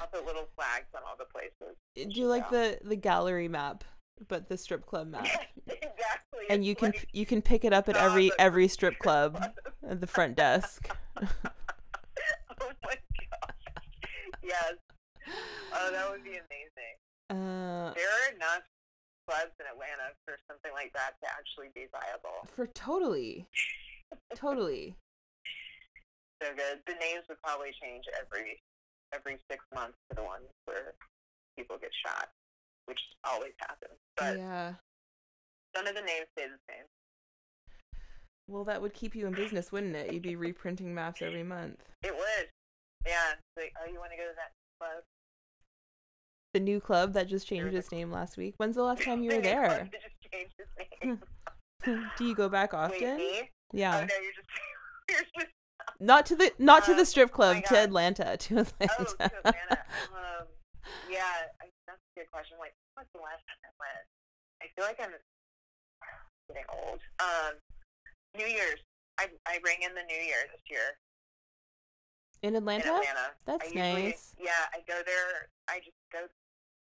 I'll 0.00 0.06
put 0.06 0.24
little 0.24 0.46
flags 0.56 0.86
on 0.94 1.02
all 1.06 1.16
the 1.18 1.24
places. 1.26 1.76
Do 1.94 2.20
you 2.20 2.26
like 2.26 2.44
Yeah. 2.50 2.76
the 2.82 2.88
the 2.88 2.96
gallery 2.96 3.48
map, 3.48 3.84
but 4.28 4.48
the 4.48 4.56
strip 4.56 4.86
club 4.86 5.08
map. 5.12 5.26
Exactly. 5.66 6.46
And 6.50 6.60
It's 6.62 6.68
you 6.68 6.74
can 6.76 6.90
like 6.92 7.08
you 7.12 7.26
can 7.26 7.42
pick 7.42 7.64
it 7.64 7.72
up 7.72 7.88
at 7.88 7.96
every 7.96 8.30
every 8.38 8.68
strip 8.68 8.98
club 8.98 9.42
at 9.88 10.00
the 10.00 10.06
front 10.06 10.36
desk. 10.36 10.88
oh 11.20 11.26
my 12.60 12.96
gosh. 13.30 13.64
Yes. 14.42 14.74
Oh, 15.72 15.90
that 15.90 16.10
would 16.10 16.22
be 16.22 16.30
amazing. 16.30 16.94
Uh, 17.30 17.92
There 17.94 18.04
are 18.08 18.34
enough 18.34 18.62
clubs 19.26 19.52
in 19.58 19.66
Atlanta 19.72 20.12
for 20.26 20.36
something 20.48 20.70
like 20.74 20.92
that 20.92 21.12
to 21.22 21.28
actually 21.30 21.68
be 21.74 21.86
viable. 21.90 22.46
for 22.54 22.66
totally, 22.68 23.46
totally. 24.34 24.94
So 26.42 26.50
good. 26.52 26.80
The 26.86 26.92
names 27.00 27.24
would 27.30 27.40
probably 27.42 27.70
change 27.80 28.04
every 28.20 28.60
every 29.14 29.38
six 29.50 29.64
months 29.72 29.96
to 30.10 30.16
the 30.16 30.22
ones 30.24 30.44
where 30.66 30.92
people 31.56 31.78
get 31.80 31.90
shot, 32.04 32.28
which 32.86 33.00
always 33.24 33.52
happens. 33.58 33.98
But 34.16 34.36
yeah. 34.38 34.74
none 35.74 35.86
of 35.86 35.94
the 35.94 36.00
names 36.02 36.26
stay 36.36 36.46
the 36.48 36.58
same. 36.68 36.84
Well, 38.46 38.64
that 38.64 38.82
would 38.82 38.92
keep 38.94 39.14
you 39.14 39.26
in 39.26 39.32
business, 39.32 39.72
wouldn't 39.72 39.96
it? 39.96 40.12
You'd 40.12 40.22
be 40.22 40.36
reprinting 40.36 40.94
maps 40.94 41.22
every 41.22 41.42
month. 41.42 41.80
It 42.02 42.14
would. 42.14 42.48
Yeah. 43.06 43.32
Like, 43.56 43.72
oh, 43.82 43.90
you 43.90 43.98
want 43.98 44.10
to 44.12 44.16
go 44.18 44.24
to 44.24 44.34
that 44.36 44.52
club? 44.78 45.02
The 46.52 46.60
new 46.60 46.78
club 46.80 47.14
that 47.14 47.26
just 47.26 47.48
changed 47.48 47.74
its 47.74 47.90
name 47.90 48.12
last 48.12 48.36
week. 48.36 48.54
When's 48.58 48.76
the 48.76 48.82
last 48.82 49.02
time 49.02 49.22
you 49.22 49.30
were 49.34 49.40
there? 49.42 49.88
just 49.90 50.32
changed 50.32 50.52
its 50.58 50.70
name. 51.02 51.20
Do 52.18 52.24
you 52.24 52.34
go 52.34 52.48
back 52.48 52.72
Wait, 52.72 52.78
often? 52.78 53.18
Oh 53.20 53.42
Yeah. 53.72 53.92
no, 53.92 54.14
you're 54.22 54.32
just 54.32 54.48
you're 55.10 55.20
just 55.40 55.52
Not 56.00 56.26
to 56.26 56.36
the 56.36 56.52
not 56.58 56.84
to 56.84 56.92
Uh, 56.92 56.96
the 56.96 57.04
strip 57.06 57.30
club, 57.32 57.56
my 57.56 57.60
to 57.62 57.78
Atlanta, 57.78 58.36
to 58.36 58.58
Atlanta. 58.58 58.94
Oh, 58.98 59.04
to 59.04 59.24
Atlanta. 59.24 59.78
Um, 60.14 60.46
yeah, 61.10 61.20
I, 62.14 62.22
that's 62.22 62.30
a 62.30 62.30
good 62.30 62.30
question. 62.30 62.56
Like, 62.62 62.74
when's 62.94 63.10
the 63.10 63.22
last 63.22 63.42
time 63.50 63.60
I 63.66 63.72
went? 63.82 64.06
I 64.62 64.66
feel 64.78 64.86
like 64.86 65.00
I'm 65.02 65.14
getting 66.46 66.68
old. 66.70 67.02
Um, 67.18 67.58
New 68.38 68.46
Year's. 68.46 68.78
I 69.18 69.30
I 69.46 69.62
rang 69.62 69.82
in 69.82 69.94
the 69.94 70.02
New 70.06 70.18
Year 70.18 70.46
this 70.50 70.62
year 70.66 70.98
in 72.44 72.56
Atlanta? 72.56 72.84
in 72.84 72.94
Atlanta. 72.94 73.26
That's 73.46 73.64
I 73.64 73.72
usually, 73.72 74.12
nice. 74.12 74.36
Yeah, 74.36 74.62
I 74.76 74.84
go 74.84 75.00
there. 75.06 75.48
I 75.66 75.80
just 75.80 75.96
go 76.12 76.28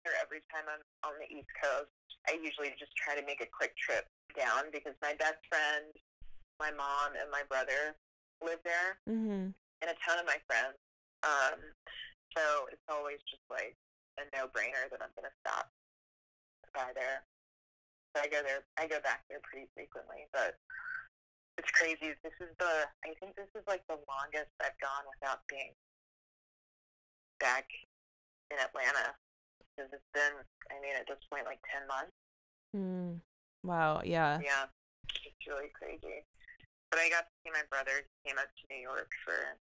there 0.04 0.14
every 0.20 0.44
time 0.52 0.68
I'm 0.68 0.84
on 1.08 1.16
the 1.18 1.30
East 1.32 1.50
Coast. 1.56 1.90
I 2.28 2.36
usually 2.36 2.76
just 2.76 2.92
try 3.00 3.16
to 3.16 3.24
make 3.26 3.40
a 3.40 3.48
quick 3.48 3.72
trip 3.80 4.04
down 4.36 4.68
because 4.76 4.92
my 5.00 5.16
best 5.16 5.40
friend, 5.48 5.88
my 6.60 6.72
mom, 6.76 7.16
and 7.16 7.32
my 7.32 7.48
brother 7.48 7.96
live 8.44 8.60
there. 8.68 9.00
Mm-hmm. 9.08 9.56
and 9.56 9.88
a 9.88 9.98
ton 10.04 10.20
of 10.20 10.28
my 10.28 10.40
friends. 10.48 10.76
Um, 11.24 11.60
so 12.36 12.68
it's 12.72 12.84
always 12.92 13.24
just 13.32 13.44
like 13.48 13.76
a 14.18 14.24
no-brainer 14.36 14.90
that 14.92 15.02
I'm 15.02 15.14
going 15.18 15.30
to 15.30 15.36
stop 15.42 15.70
by 16.74 16.90
there. 16.94 17.26
So 18.14 18.22
I 18.22 18.28
go 18.30 18.42
there. 18.46 18.62
I 18.78 18.86
go 18.86 19.02
back 19.02 19.26
there 19.30 19.42
pretty 19.42 19.70
frequently, 19.74 20.30
but 20.34 20.58
it's 21.58 21.70
crazy. 21.74 22.14
This 22.22 22.38
is 22.42 22.54
the. 22.58 22.86
I 23.06 23.14
think 23.18 23.34
this 23.38 23.50
is 23.58 23.66
like 23.66 23.82
the 23.90 23.98
longest 24.06 24.54
I've 24.62 24.78
gone 24.82 25.06
without 25.10 25.42
being 25.50 25.74
back 27.42 27.66
in 28.54 28.58
Atlanta 28.58 29.18
because 29.74 29.90
it's 29.94 30.12
been. 30.14 30.46
I 30.70 30.78
mean, 30.82 30.94
at 30.98 31.10
this 31.10 31.22
point, 31.30 31.46
like 31.50 31.62
ten 31.66 31.86
months. 31.90 32.14
Mm. 32.74 33.22
Wow. 33.66 34.02
Yeah. 34.06 34.38
Yeah, 34.44 34.70
it's 35.26 35.46
really 35.48 35.74
crazy. 35.74 36.26
But 36.90 37.02
I 37.02 37.10
got 37.10 37.26
to 37.26 37.34
see 37.42 37.50
my 37.50 37.66
brother. 37.70 38.06
He 38.22 38.30
came 38.30 38.38
up 38.38 38.50
to 38.50 38.64
New 38.70 38.82
York 38.82 39.10
for 39.26 39.58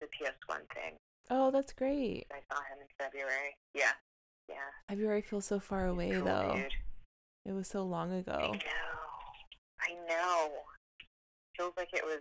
the 0.00 0.08
PS1 0.08 0.64
thing. 0.72 0.96
Oh, 1.30 1.50
that's 1.50 1.72
great. 1.72 2.26
I 2.32 2.40
saw 2.52 2.60
him 2.62 2.78
in 2.80 2.86
February. 2.98 3.56
Yeah, 3.74 3.92
yeah. 4.48 4.56
February 4.88 5.22
feels 5.22 5.46
so 5.46 5.58
far 5.60 5.86
away 5.86 6.10
Cool 6.10 6.24
though. 6.24 6.52
dude. 6.56 6.72
It 7.46 7.52
was 7.52 7.68
so 7.68 7.82
long 7.82 8.12
ago. 8.12 8.32
I 8.32 8.46
know. 8.56 8.98
I 9.80 9.94
know. 10.08 10.50
Feels 11.56 11.72
like 11.76 11.88
it 11.92 12.04
was. 12.04 12.20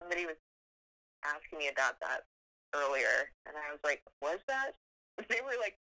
Somebody 0.00 0.26
was 0.26 0.36
asking 1.24 1.58
me 1.58 1.68
about 1.68 1.94
that 2.00 2.22
earlier, 2.74 3.30
and 3.46 3.54
I 3.56 3.70
was 3.70 3.80
like, 3.84 4.02
"Was 4.20 4.40
that?" 4.48 4.72
They 5.28 5.40
were 5.44 5.56
like, 5.60 5.76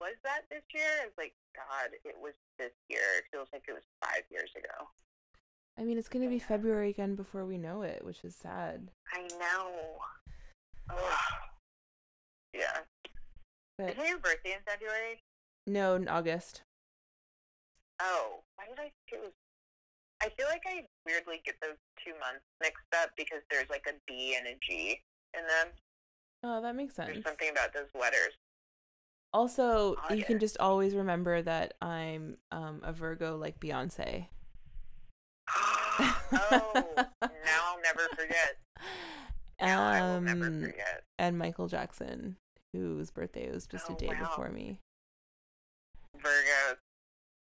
"Was 0.00 0.14
that 0.24 0.42
this 0.50 0.62
year?" 0.74 0.88
I 1.02 1.06
was 1.06 1.14
like, 1.16 1.34
"God, 1.54 1.90
it 2.04 2.14
was 2.20 2.34
this 2.58 2.72
year." 2.88 3.00
It 3.18 3.24
feels 3.32 3.48
like 3.52 3.64
it 3.68 3.72
was 3.72 3.84
five 4.04 4.22
years 4.30 4.50
ago. 4.56 4.88
I 5.78 5.84
mean, 5.84 5.98
it's 5.98 6.08
gonna 6.08 6.28
be 6.28 6.38
February 6.38 6.90
again 6.90 7.14
before 7.16 7.44
we 7.44 7.58
know 7.58 7.82
it, 7.82 8.04
which 8.04 8.24
is 8.24 8.34
sad. 8.34 8.88
I 9.12 9.22
know. 9.38 9.98
Ugh. 10.90 11.14
Yeah. 12.56 12.78
But 13.78 13.90
Isn't 13.90 14.06
your 14.06 14.18
birthday 14.18 14.52
in 14.52 14.60
February? 14.66 15.20
no, 15.66 15.94
in 15.96 16.08
August. 16.08 16.62
Oh, 18.00 18.40
why 18.56 18.66
did 18.66 18.78
I 18.78 18.82
think 18.82 19.12
it 19.12 19.20
was? 19.22 19.32
I 20.22 20.28
feel 20.30 20.46
like 20.48 20.62
I 20.66 20.86
weirdly 21.04 21.42
get 21.44 21.56
those 21.60 21.76
two 22.02 22.12
months 22.12 22.44
mixed 22.62 22.84
up 23.02 23.10
because 23.16 23.40
there's 23.50 23.68
like 23.68 23.84
a 23.88 23.92
B 24.06 24.34
and 24.38 24.46
a 24.46 24.56
G 24.62 25.00
in 25.34 25.42
them. 25.46 25.72
Oh, 26.42 26.62
that 26.62 26.74
makes 26.76 26.94
sense. 26.94 27.10
There's 27.12 27.24
something 27.24 27.50
about 27.50 27.74
those 27.74 27.88
letters. 27.98 28.32
Also, 29.32 29.96
you 30.10 30.24
can 30.24 30.38
just 30.38 30.56
always 30.58 30.94
remember 30.94 31.42
that 31.42 31.74
I'm 31.82 32.38
um, 32.52 32.80
a 32.82 32.92
Virgo 32.92 33.36
like 33.36 33.60
Beyonce. 33.60 34.28
oh, 35.50 36.84
now 37.12 37.60
I'll 37.64 37.80
never 37.82 38.08
forget. 38.14 38.56
Now 39.58 39.82
I 39.88 40.00
will 40.02 40.20
never 40.20 40.46
Um, 40.48 40.60
forget. 40.60 41.02
and 41.18 41.38
Michael 41.38 41.66
Jackson, 41.66 42.36
whose 42.76 43.10
birthday 43.10 43.50
was 43.50 43.66
just 43.66 43.90
Oh, 43.90 43.94
a 43.94 43.96
day 43.98 44.08
wow. 44.08 44.20
before 44.20 44.48
me. 44.50 44.78
Virgo, 46.16 46.78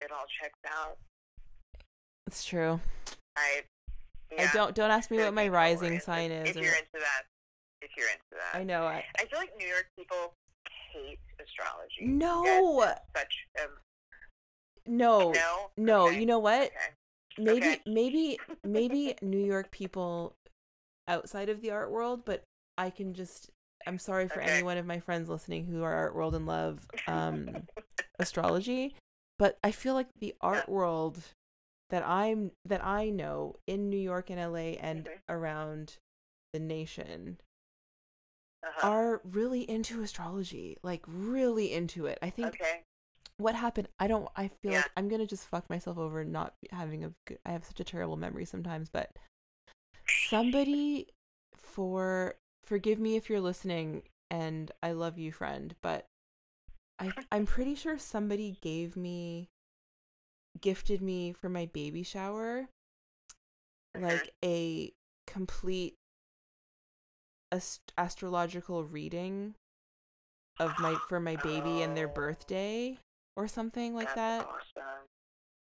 it 0.01 0.11
all 0.11 0.25
checks 0.41 0.59
out. 0.67 0.99
It's 2.27 2.45
true. 2.45 2.81
I. 3.37 3.63
I 4.39 4.49
don't 4.55 4.75
don't 4.75 4.91
ask 4.91 5.11
me 5.11 5.19
good 5.19 5.27
what 5.27 5.35
my 5.35 5.49
rising 5.49 6.01
sign 6.01 6.31
is. 6.31 6.51
If 6.51 6.57
or- 6.57 6.61
you're 6.61 6.73
into 6.75 6.89
that, 6.95 7.25
if 7.83 7.91
you're 7.99 8.09
into 8.09 8.23
that, 8.33 8.59
I 8.59 8.65
know. 8.65 8.85
I 8.85 9.05
I 9.19 9.27
feel 9.27 9.39
like 9.39 9.51
New 9.59 9.67
York 9.67 9.87
people 9.99 10.33
hate 10.91 11.19
astrology. 11.39 12.07
no, 12.07 12.43
It's 12.83 13.01
such 13.15 13.35
a 13.59 14.91
no, 14.91 15.33
no. 15.33 15.71
no. 15.77 16.07
Okay. 16.09 16.21
You 16.21 16.27
know 16.27 16.39
what? 16.39 16.63
Okay. 16.63 16.73
Maybe, 17.39 17.67
Okay. 17.67 17.81
maybe, 17.87 18.39
maybe 18.65 19.15
New 19.23 19.45
York 19.45 19.71
people 19.71 20.35
outside 21.09 21.49
of 21.51 21.61
the 21.61 21.71
art 21.71 21.91
world, 21.91 22.25
but 22.25 22.43
I 22.79 22.89
can 22.91 23.13
just. 23.13 23.51
I'm 23.87 23.99
sorry 23.99 24.29
for 24.29 24.41
Okay. 24.41 24.53
any 24.53 24.63
one 24.63 24.79
of 24.79 24.87
my 24.87 25.01
friends 25.01 25.29
listening 25.29 25.67
who 25.67 25.83
are 25.83 25.93
art 25.93 26.15
world 26.15 26.35
and 26.35 26.47
love 26.47 26.87
um, 27.07 27.67
astrology, 28.19 28.95
but 29.39 29.59
I 29.65 29.71
feel 29.71 29.95
like 29.95 30.09
the 30.21 30.35
art 30.41 30.69
world 30.69 31.19
that 31.91 32.07
I'm 32.07 32.53
that 32.65 32.85
I 32.85 33.11
know 33.11 33.57
in 33.67 33.91
New 33.91 33.99
York 33.99 34.31
and 34.31 34.41
LA 34.41 34.79
and 34.81 35.07
Mhm. 35.07 35.19
around 35.29 35.97
the 36.53 36.59
nation 36.61 37.39
Uh-huh. 38.65 38.89
are 38.89 39.21
really 39.25 39.69
into 39.69 40.03
astrology, 40.03 40.77
like 40.83 41.03
really 41.07 41.73
into 41.73 42.07
it. 42.07 42.19
I 42.23 42.31
think 42.31 42.55
Okay. 42.55 42.83
what 43.39 43.55
happened 43.55 43.89
i 43.99 44.07
don't 44.07 44.29
i 44.37 44.47
feel 44.47 44.73
Yeah. 44.73 44.77
like 44.79 44.91
i'm 44.97 45.09
gonna 45.09 45.27
just 45.27 45.47
fuck 45.49 45.69
myself 45.71 45.99
over 45.99 46.23
not 46.25 46.55
having 46.71 47.03
a 47.03 47.13
good 47.27 47.39
i 47.47 47.51
have 47.51 47.65
such 47.65 47.81
a 47.81 47.85
terrible 47.85 48.17
memory 48.17 48.45
sometimes 48.45 48.89
but 48.89 49.11
somebody 50.29 51.09
for 51.57 52.37
forgive 52.65 52.99
me 52.99 53.17
if 53.17 53.29
you're 53.29 53.41
listening 53.41 54.03
and 54.31 54.71
i 54.83 54.93
love 54.93 55.19
you 55.19 55.33
friend 55.33 55.75
but 55.83 56.07
i 56.99 57.13
i'm 57.31 57.47
pretty 57.47 57.75
sure 57.75 57.99
somebody 57.99 58.57
gave 58.63 58.97
me 58.97 59.49
gifted 60.61 61.03
me 61.03 61.33
for 61.33 61.49
my 61.49 61.67
baby 61.67 62.03
shower 62.03 62.69
like 63.99 64.33
a 64.45 64.93
complete 65.27 65.95
ast- 67.51 67.93
astrological 67.99 68.85
reading 68.85 69.55
of 70.59 70.79
my 70.79 70.95
for 71.09 71.19
my 71.21 71.37
baby 71.37 71.83
and 71.83 71.97
their 71.97 72.09
Oh. 72.09 72.13
birthday 72.13 72.99
or 73.37 73.49
something 73.49 73.95
like 73.95 74.15
That's 74.15 74.45
that 74.45 74.47
Awesome. 74.47 75.07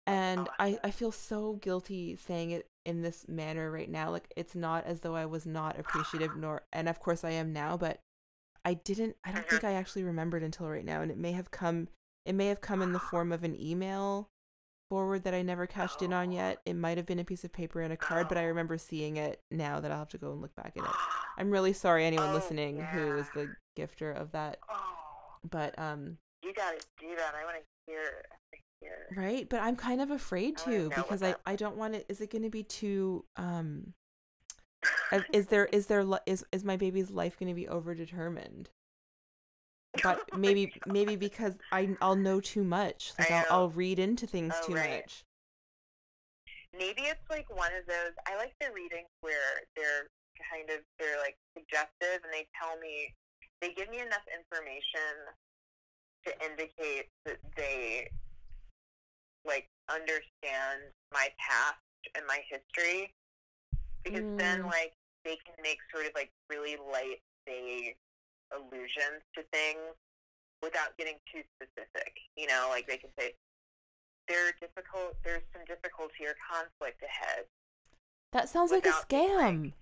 and 0.05 0.49
I, 0.59 0.79
I 0.83 0.91
feel 0.91 1.11
so 1.11 1.53
guilty 1.53 2.15
saying 2.15 2.51
it 2.51 2.65
in 2.87 3.01
this 3.01 3.27
manner 3.27 3.69
right 3.69 3.89
now 3.91 4.09
like 4.09 4.31
it's 4.35 4.55
not 4.55 4.83
as 4.85 5.01
though 5.01 5.15
i 5.15 5.25
was 5.25 5.45
not 5.45 5.77
appreciative 5.79 6.31
nor 6.37 6.63
and 6.73 6.89
of 6.89 6.99
course 6.99 7.23
i 7.23 7.29
am 7.29 7.53
now 7.53 7.77
but 7.77 7.99
i 8.65 8.73
didn't 8.73 9.15
i 9.23 9.31
don't 9.31 9.47
think 9.47 9.63
i 9.63 9.73
actually 9.73 10.03
remembered 10.03 10.41
until 10.41 10.67
right 10.67 10.85
now 10.85 11.01
and 11.01 11.11
it 11.11 11.17
may 11.17 11.33
have 11.33 11.51
come 11.51 11.87
it 12.25 12.33
may 12.33 12.47
have 12.47 12.61
come 12.61 12.81
in 12.81 12.93
the 12.93 12.99
form 12.99 13.31
of 13.31 13.43
an 13.43 13.59
email 13.61 14.29
forward 14.89 15.23
that 15.23 15.33
i 15.33 15.41
never 15.41 15.67
cashed 15.67 16.01
in 16.01 16.13
on 16.13 16.31
yet. 16.31 16.61
It 16.65 16.75
might 16.75 16.97
have 16.97 17.05
been 17.05 17.19
a 17.19 17.25
piece 17.25 17.43
of 17.43 17.51
paper 17.51 17.81
and 17.81 17.91
a 17.91 17.97
card 17.97 18.29
but 18.29 18.37
i 18.37 18.43
remember 18.53 18.77
seeing 18.77 19.17
it. 19.17 19.41
Now 19.51 19.81
that 19.81 19.91
i'll 19.91 19.99
have 19.99 20.09
to 20.09 20.17
go 20.17 20.31
and 20.31 20.41
look 20.41 20.55
back 20.55 20.73
at 20.77 20.83
it. 20.83 20.95
I'm 21.37 21.51
really 21.51 21.73
sorry 21.73 22.05
anyone 22.05 22.29
Oh, 22.29 22.33
listening 22.33 22.79
who 22.81 23.17
is 23.17 23.27
the 23.35 23.53
gifter 23.77 24.15
of 24.19 24.31
that 24.31 24.59
Oh, 24.69 25.35
but 25.49 25.77
um 25.77 26.17
you 26.43 26.53
gotta 26.53 26.77
do 26.99 27.15
that. 27.17 27.33
I 27.35 27.43
want 27.43 27.57
to 27.57 27.91
hear. 27.91 28.23
Right 29.15 29.47
but 29.49 29.61
i'm 29.61 29.75
kind 29.75 30.01
of 30.01 30.11
afraid 30.11 30.57
to 30.57 30.89
because 30.89 31.23
i 31.23 31.35
i 31.45 31.55
don't 31.55 31.77
want 31.77 31.95
it 31.95 32.05
is 32.09 32.21
it 32.21 32.29
going 32.29 32.43
to 32.43 32.49
be 32.49 32.63
too 32.63 33.25
um 33.35 33.93
Uh, 35.11 35.21
is 35.33 35.47
there 35.47 35.65
is 35.65 35.87
there 35.87 36.05
is 36.25 36.43
is 36.51 36.63
my 36.63 36.75
baby's 36.75 37.09
life 37.09 37.39
going 37.39 37.47
to 37.47 37.55
be 37.55 37.65
overdetermined 37.65 38.67
but 40.03 40.21
Oh 40.33 40.37
maybe 40.37 40.73
maybe 40.85 41.15
because 41.15 41.53
I 41.71 41.89
I'll 42.01 42.15
know 42.15 42.39
too 42.41 42.63
much 42.63 43.13
like 43.17 43.31
I'll. 43.31 43.45
I'll 43.49 43.69
read 43.69 43.99
into 43.99 44.27
things 44.27 44.53
Oh, 44.61 44.67
too 44.67 44.75
right. 44.75 45.01
much 45.01 45.23
Maybe 46.77 47.03
it's 47.03 47.23
like 47.29 47.49
one 47.49 47.71
of 47.73 47.87
those. 47.87 48.13
I 48.27 48.35
like 48.37 48.53
the 48.61 48.69
readings 48.73 49.09
where 49.21 49.65
they're 49.75 50.05
kind 50.51 50.69
of 50.69 50.83
they're 50.99 51.17
like 51.17 51.37
suggestive, 51.57 52.21
and 52.23 52.31
they 52.31 52.45
tell 52.61 52.77
me 52.77 53.13
they 53.61 53.73
give 53.73 53.89
me 53.89 53.99
enough 53.99 54.25
information 54.29 55.25
to 56.25 56.45
indicate 56.45 57.09
that 57.25 57.37
they 57.55 58.09
like 59.45 59.67
understand 59.89 60.81
my 61.13 61.29
past 61.37 61.77
and 62.15 62.25
my 62.27 62.39
history, 62.49 63.13
because 64.03 64.23
then 64.37 64.63
Mm. 64.63 64.71
like 64.71 64.93
they 65.23 65.35
can 65.37 65.55
make 65.61 65.79
sort 65.93 66.05
of 66.05 66.11
like 66.15 66.31
really 66.49 66.77
light 66.77 67.21
vague 67.45 67.97
allusions 68.51 69.21
to 69.35 69.43
things 69.51 69.95
without 70.61 70.95
getting 70.97 71.19
too 71.31 71.43
specific. 71.55 72.17
You 72.35 72.47
know, 72.47 72.67
like 72.69 72.87
they 72.87 72.97
can 72.97 73.09
say 73.19 73.35
there 74.27 74.47
are 74.47 74.51
difficult 74.59 75.15
there's 75.23 75.43
some 75.53 75.63
difficulty 75.65 76.25
or 76.25 76.35
conflict 76.49 77.01
ahead. 77.03 77.45
that 78.33 78.49
sounds 78.49 78.71
like 78.71 78.85
a 78.85 78.93
being, 79.07 79.35
like- 79.35 79.53
scam 79.53 79.73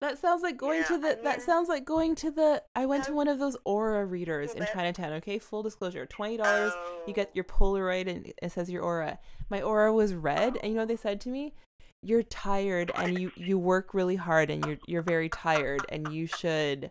that 0.00 0.18
sounds 0.18 0.42
like 0.42 0.56
going 0.56 0.80
Yeah, 0.80 0.86
to 0.88 0.98
the 0.98 1.18
that 1.24 1.42
sounds 1.42 1.68
like 1.68 1.84
going 1.84 2.14
to 2.16 2.30
the 2.30 2.62
I 2.74 2.86
went 2.86 3.04
to 3.04 3.12
one 3.14 3.28
of 3.28 3.38
those 3.38 3.56
aura 3.64 4.04
readers 4.04 4.52
in 4.54 4.66
Chinatown 4.72 5.12
okay 5.14 5.38
full 5.38 5.62
disclosure 5.62 6.06
$20 6.06 6.38
Oh, 6.42 7.02
you 7.06 7.14
get 7.14 7.28
oh. 7.28 7.32
your 7.34 7.44
Polaroid 7.44 8.06
and 8.08 8.32
it 8.42 8.52
says 8.52 8.70
your 8.70 8.82
aura. 8.82 9.18
My 9.48 9.62
aura 9.62 9.92
was 9.92 10.14
red, 10.14 10.56
and 10.58 10.68
you 10.70 10.74
know 10.74 10.82
what 10.82 10.88
they 10.88 10.96
said 10.96 11.20
to 11.22 11.28
me? 11.28 11.54
You're 12.02 12.22
tired 12.22 12.90
and 12.94 13.18
you 13.18 13.32
you 13.36 13.58
work 13.58 13.94
really 13.94 14.16
hard 14.16 14.50
and 14.50 14.64
you're 14.66 14.78
you're 14.86 15.02
very 15.02 15.28
tired 15.28 15.80
and 15.88 16.12
you 16.12 16.26
should 16.26 16.90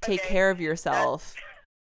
take 0.00 0.20
Okay, 0.20 0.28
care 0.28 0.50
of 0.50 0.60
yourself. 0.60 1.34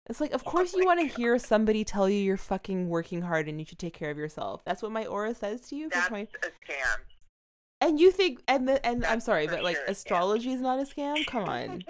It's 0.10 0.20
like, 0.22 0.32
of 0.34 0.44
course 0.46 0.74
you 0.74 0.86
want 0.86 1.00
to 1.00 1.08
hear 1.08 1.38
somebody 1.40 1.84
tell 1.84 2.10
you 2.10 2.18
you're 2.18 2.38
fucking 2.38 2.90
working 2.90 3.22
hard 3.22 3.48
and 3.48 3.60
you 3.60 3.66
should 3.66 3.80
take 3.80 3.94
care 3.94 4.10
of 4.12 4.18
yourself. 4.18 4.64
That's 4.66 4.82
what 4.82 4.92
my 4.92 5.06
aura 5.06 5.34
says 5.36 5.62
to 5.70 5.76
you. 5.76 5.90
for 5.90 5.96
that's 5.96 6.08
20 6.10 6.24
a 6.24 6.28
scam. 6.48 6.98
And 7.82 8.00
you 8.00 8.12
think 8.12 8.42
and 8.48 8.68
the, 8.68 8.84
and 8.86 9.06
I'm 9.06 9.20
sorry, 9.20 9.48
but 9.48 9.64
like 9.64 9.76
sure 9.76 9.86
astrology 9.88 10.52
is 10.54 10.62
not 10.62 10.80
a 10.80 10.84
scam. 10.84 11.26
Come 11.28 11.50
on, 11.50 11.84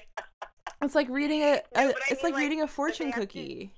it's 0.82 0.94
like 0.94 1.08
reading 1.08 1.42
a, 1.42 1.60
a 1.74 1.78
I 1.78 1.92
it's 2.10 2.22
mean, 2.22 2.32
like 2.32 2.34
like, 2.34 2.36
reading 2.36 2.62
a 2.62 2.68
fortune 2.68 3.06
have 3.06 3.14
to- 3.14 3.20
cookie. 3.26 3.72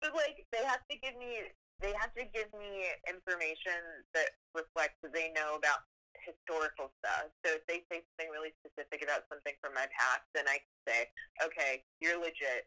but 0.00 0.14
like 0.14 0.46
they 0.52 0.64
have 0.64 0.80
to 0.90 0.96
give 1.02 1.16
me 1.18 1.38
they 1.80 1.92
have 1.98 2.14
to 2.14 2.24
give 2.32 2.48
me 2.58 2.86
information 3.08 3.76
that 4.14 4.30
reflects 4.54 4.96
that 5.02 5.12
they 5.12 5.32
know 5.34 5.56
about 5.56 5.78
historical 6.24 6.88
stuff. 7.04 7.28
So 7.44 7.52
if 7.60 7.66
they 7.68 7.84
say 7.92 8.00
something 8.00 8.32
really 8.32 8.54
specific 8.64 9.04
about 9.04 9.28
something 9.28 9.52
from 9.60 9.74
my 9.74 9.84
past, 9.92 10.24
then 10.32 10.48
I 10.48 10.56
can 10.64 10.76
say, 10.88 11.00
okay, 11.44 11.82
you're 12.00 12.16
legit. 12.16 12.64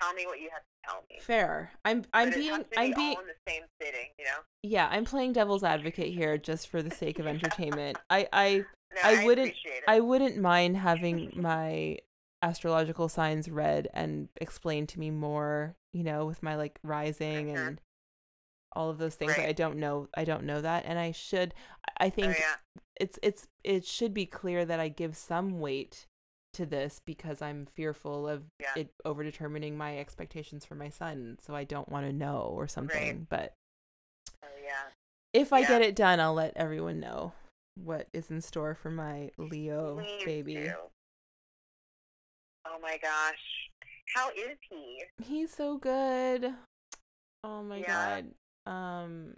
Tell 0.00 0.12
me 0.14 0.26
what 0.26 0.40
you 0.40 0.48
have 0.50 0.62
to 0.62 0.88
tell 0.90 1.04
me. 1.10 1.18
Fair. 1.20 1.70
I'm 1.84 2.04
I'm 2.12 2.30
but 2.30 2.38
being 2.38 2.52
I'm 2.76 2.90
be 2.90 2.94
being 2.94 3.14
all 3.16 3.22
in 3.22 3.26
the 3.28 3.34
same 3.50 3.62
sitting, 3.80 4.08
you 4.18 4.24
know. 4.24 4.40
yeah 4.62 4.88
i'm 4.90 5.04
playing 5.04 5.32
devil's 5.32 5.62
advocate 5.64 6.12
here 6.12 6.36
just 6.38 6.68
for 6.68 6.82
the 6.82 6.90
sake 6.90 7.18
of 7.18 7.26
entertainment 7.26 7.98
i 8.10 8.26
i 8.32 8.64
No, 8.94 9.00
I 9.04 9.24
wouldn't- 9.24 9.48
appreciate 9.48 9.82
i 9.88 10.00
wouldn't 10.00 10.36
mind 10.38 10.76
having 10.76 11.32
my 11.36 11.98
astrological 12.42 13.08
signs 13.08 13.48
read 13.48 13.88
and 13.94 14.28
explained 14.40 14.88
to 14.90 14.98
me 15.00 15.10
more 15.10 15.76
you 15.92 16.02
know 16.04 16.26
with 16.26 16.42
my 16.42 16.56
like 16.56 16.78
rising 16.82 17.46
Mhm. 17.48 17.66
and 17.68 17.80
all 18.74 18.90
of 18.90 18.98
those 18.98 19.14
things 19.14 19.36
Right. 19.36 19.48
i 19.48 19.52
don't 19.52 19.76
know 19.78 20.08
i 20.16 20.24
don't 20.24 20.44
know 20.44 20.60
that 20.60 20.84
and 20.86 20.98
i 20.98 21.10
should 21.12 21.54
i 21.98 22.06
oh, 22.06 22.10
think 22.10 22.36
yeah. 22.38 22.54
it's 23.00 23.18
it's 23.22 23.46
it 23.64 23.84
should 23.84 24.12
be 24.14 24.26
clear 24.26 24.64
that 24.64 24.80
i 24.80 24.88
give 24.88 25.16
some 25.16 25.60
weight 25.60 26.06
to 26.54 26.66
this 26.66 27.00
because 27.04 27.40
i'm 27.42 27.66
fearful 27.66 28.28
of 28.28 28.44
Yeah. 28.60 28.68
it 28.76 28.90
over 29.04 29.24
determining 29.24 29.76
my 29.76 29.98
expectations 29.98 30.64
for 30.64 30.74
my 30.74 30.88
son 30.90 31.38
so 31.40 31.54
i 31.54 31.64
don't 31.64 31.88
want 31.88 32.06
to 32.06 32.12
know 32.12 32.52
or 32.54 32.68
something 32.68 33.26
but 33.28 33.54
Oh 34.44 34.48
yeah. 34.62 34.90
if 35.32 35.52
I 35.52 35.60
Yeah. 35.60 35.68
get 35.68 35.82
it 35.82 35.94
done, 35.96 36.20
I'll 36.20 36.34
let 36.34 36.52
everyone 36.56 37.00
know 37.00 37.32
what 37.82 38.08
is 38.12 38.30
in 38.30 38.40
store 38.40 38.74
for 38.74 38.90
my 38.90 39.30
Leo 39.38 39.96
Please 39.96 40.24
baby. 40.24 40.54
do. 40.54 40.72
Oh 42.66 42.78
my 42.80 42.98
gosh. 42.98 43.70
How 44.14 44.30
is 44.30 44.58
he? 44.68 45.02
He's 45.22 45.52
so 45.52 45.76
good. 45.78 46.52
Oh 47.44 47.62
my 47.62 47.80
Yeah. 47.80 47.86
god. 47.86 48.70
Um 48.70 49.34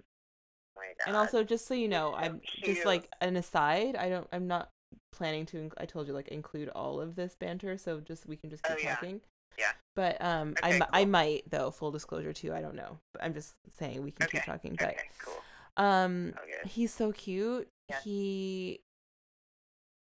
Oh 0.76 0.80
my 0.80 0.92
God. 0.98 1.06
and 1.06 1.16
also 1.16 1.44
just 1.44 1.66
so 1.66 1.74
you 1.74 1.88
know, 1.88 2.10
so 2.12 2.16
I'm 2.16 2.40
just 2.62 2.84
like 2.84 3.08
an 3.20 3.36
aside, 3.36 3.96
I 3.96 4.08
don't 4.08 4.26
I'm 4.32 4.46
not 4.46 4.70
planning 5.12 5.46
to 5.46 5.70
I 5.78 5.86
told 5.86 6.06
you 6.06 6.12
like 6.12 6.28
include 6.28 6.68
all 6.70 7.00
of 7.00 7.16
this 7.16 7.34
banter, 7.38 7.76
so 7.78 8.00
just 8.00 8.26
we 8.26 8.36
can 8.36 8.50
just 8.50 8.64
Oh, 8.64 8.70
keep 8.74 8.84
yeah. 8.84 8.94
talking. 8.94 9.20
Yeah. 9.58 9.72
But 9.96 10.20
um 10.20 10.56
I 10.62 10.68
Okay, 10.70 10.80
I 10.92 11.04
cool. 11.04 11.10
might 11.10 11.50
though, 11.50 11.70
full 11.70 11.90
disclosure 11.92 12.32
too, 12.32 12.52
I 12.52 12.60
don't 12.60 12.74
know. 12.76 12.98
But 13.12 13.24
I'm 13.24 13.34
just 13.34 13.54
saying 13.78 14.02
we 14.02 14.10
can 14.10 14.26
keep 14.26 14.40
Okay, 14.40 14.52
talking. 14.52 14.76
But 14.76 14.90
okay, 14.94 15.08
cool. 15.24 15.42
um 15.76 16.34
Oh, 16.36 16.46
good. 16.46 16.70
he's 16.70 16.92
so 16.92 17.12
cute 17.12 17.68
Yeah. 17.88 18.00
he 18.00 18.80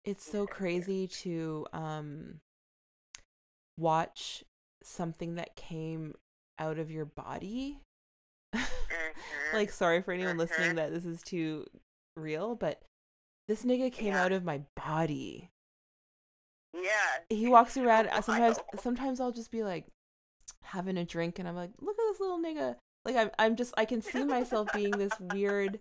it's 0.06 0.24
so 0.30 0.46
crazy 0.46 1.08
to 1.08 1.66
um 1.74 2.40
watch 3.78 4.44
something 4.84 5.36
that 5.36 5.56
came 5.56 6.14
out 6.60 6.78
of 6.78 6.92
your 6.92 7.06
body 7.06 7.80
Mhm. 8.56 9.54
like 9.54 9.72
sorry 9.72 10.02
for 10.02 10.12
anyone 10.12 10.38
listening 10.38 10.72
Mhm. 10.72 10.76
that 10.76 10.92
this 10.94 11.06
is 11.06 11.22
too 11.24 11.66
real 12.16 12.54
but 12.56 12.82
this 13.54 13.64
nigga 13.64 13.92
came 13.92 14.08
Yeah. 14.14 14.24
out 14.24 14.32
of 14.32 14.44
my 14.44 14.62
body. 14.76 15.50
Yeah. 16.74 16.90
he 17.30 17.48
walks 17.48 17.78
around 17.78 18.08
uh, 18.08 18.22
sometimes 18.22 18.58
sometimes 18.80 19.20
i'll 19.20 19.32
just 19.32 19.52
be 19.52 19.62
like 19.62 19.86
having 20.64 20.98
a 20.98 21.06
drink 21.06 21.38
and 21.38 21.48
i'm 21.48 21.56
like 21.56 21.70
look 21.80 21.96
at 22.00 22.12
this 22.12 22.20
little 22.20 22.40
nigga. 22.40 22.76
Like 23.06 23.16
i'm, 23.16 23.30
I'm 23.38 23.56
just 23.56 23.76
i 23.78 23.86
can 23.86 24.02
see 24.02 24.24
myself 24.24 24.70
being 24.74 24.90
this 24.92 25.12
weird 25.20 25.80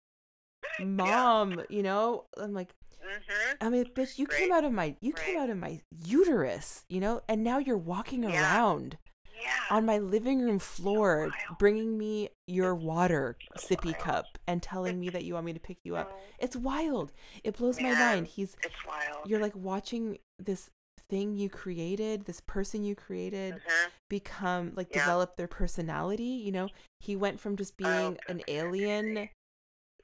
mom 0.80 1.60
you 1.68 1.82
know? 1.82 2.24
I'm 2.38 2.54
like 2.54 2.70
Mhm. 3.06 3.54
I 3.60 3.68
mean, 3.68 3.84
bitch, 3.94 4.18
you 4.18 4.26
came 4.26 4.50
out 4.52 4.64
of 4.64 4.72
my 4.72 4.96
you 5.00 5.12
came 5.12 5.38
out 5.38 5.48
of 5.50 5.56
my 5.58 5.80
uterus, 6.04 6.84
you 6.88 6.98
know, 6.98 7.20
and 7.28 7.44
now 7.44 7.58
you're 7.58 7.76
walking 7.78 8.24
Yeah. 8.24 8.42
around 8.42 8.98
Yeah. 9.42 9.76
on 9.76 9.84
my 9.86 9.98
living 9.98 10.40
room 10.40 10.58
floor, 10.58 11.30
bringing 11.58 11.96
me 11.98 12.30
your 12.46 12.74
water 12.74 13.36
sippy 13.58 13.86
wild. 13.86 13.98
cup 13.98 14.38
and 14.46 14.62
telling 14.62 14.98
me 15.00 15.10
that 15.10 15.24
you 15.24 15.34
want 15.34 15.46
me 15.46 15.52
to 15.52 15.60
pick 15.60 15.78
you 15.84 15.96
up. 15.96 16.18
It's 16.38 16.56
wild. 16.56 17.12
It 17.44 17.56
blows 17.56 17.80
my 17.80 17.92
mind. 17.92 18.26
He's 18.28 18.56
It's 18.62 18.86
wild. 18.86 19.28
you're 19.28 19.40
like 19.40 19.54
watching 19.54 20.18
this 20.38 20.70
thing 21.08 21.36
you 21.36 21.48
created, 21.48 22.24
this 22.24 22.40
person 22.40 22.82
you 22.82 22.94
created 22.96 23.54
Mhm. 23.54 23.90
become 24.08 24.72
like 24.74 24.88
Yeah. 24.90 25.00
develop 25.04 25.36
their 25.36 25.46
personality, 25.48 26.24
you 26.24 26.50
know? 26.52 26.68
He 27.00 27.14
went 27.16 27.38
from 27.38 27.56
just 27.56 27.74
Oh, 27.74 27.76
being 27.76 28.18
an 28.28 28.42
alien 28.48 29.28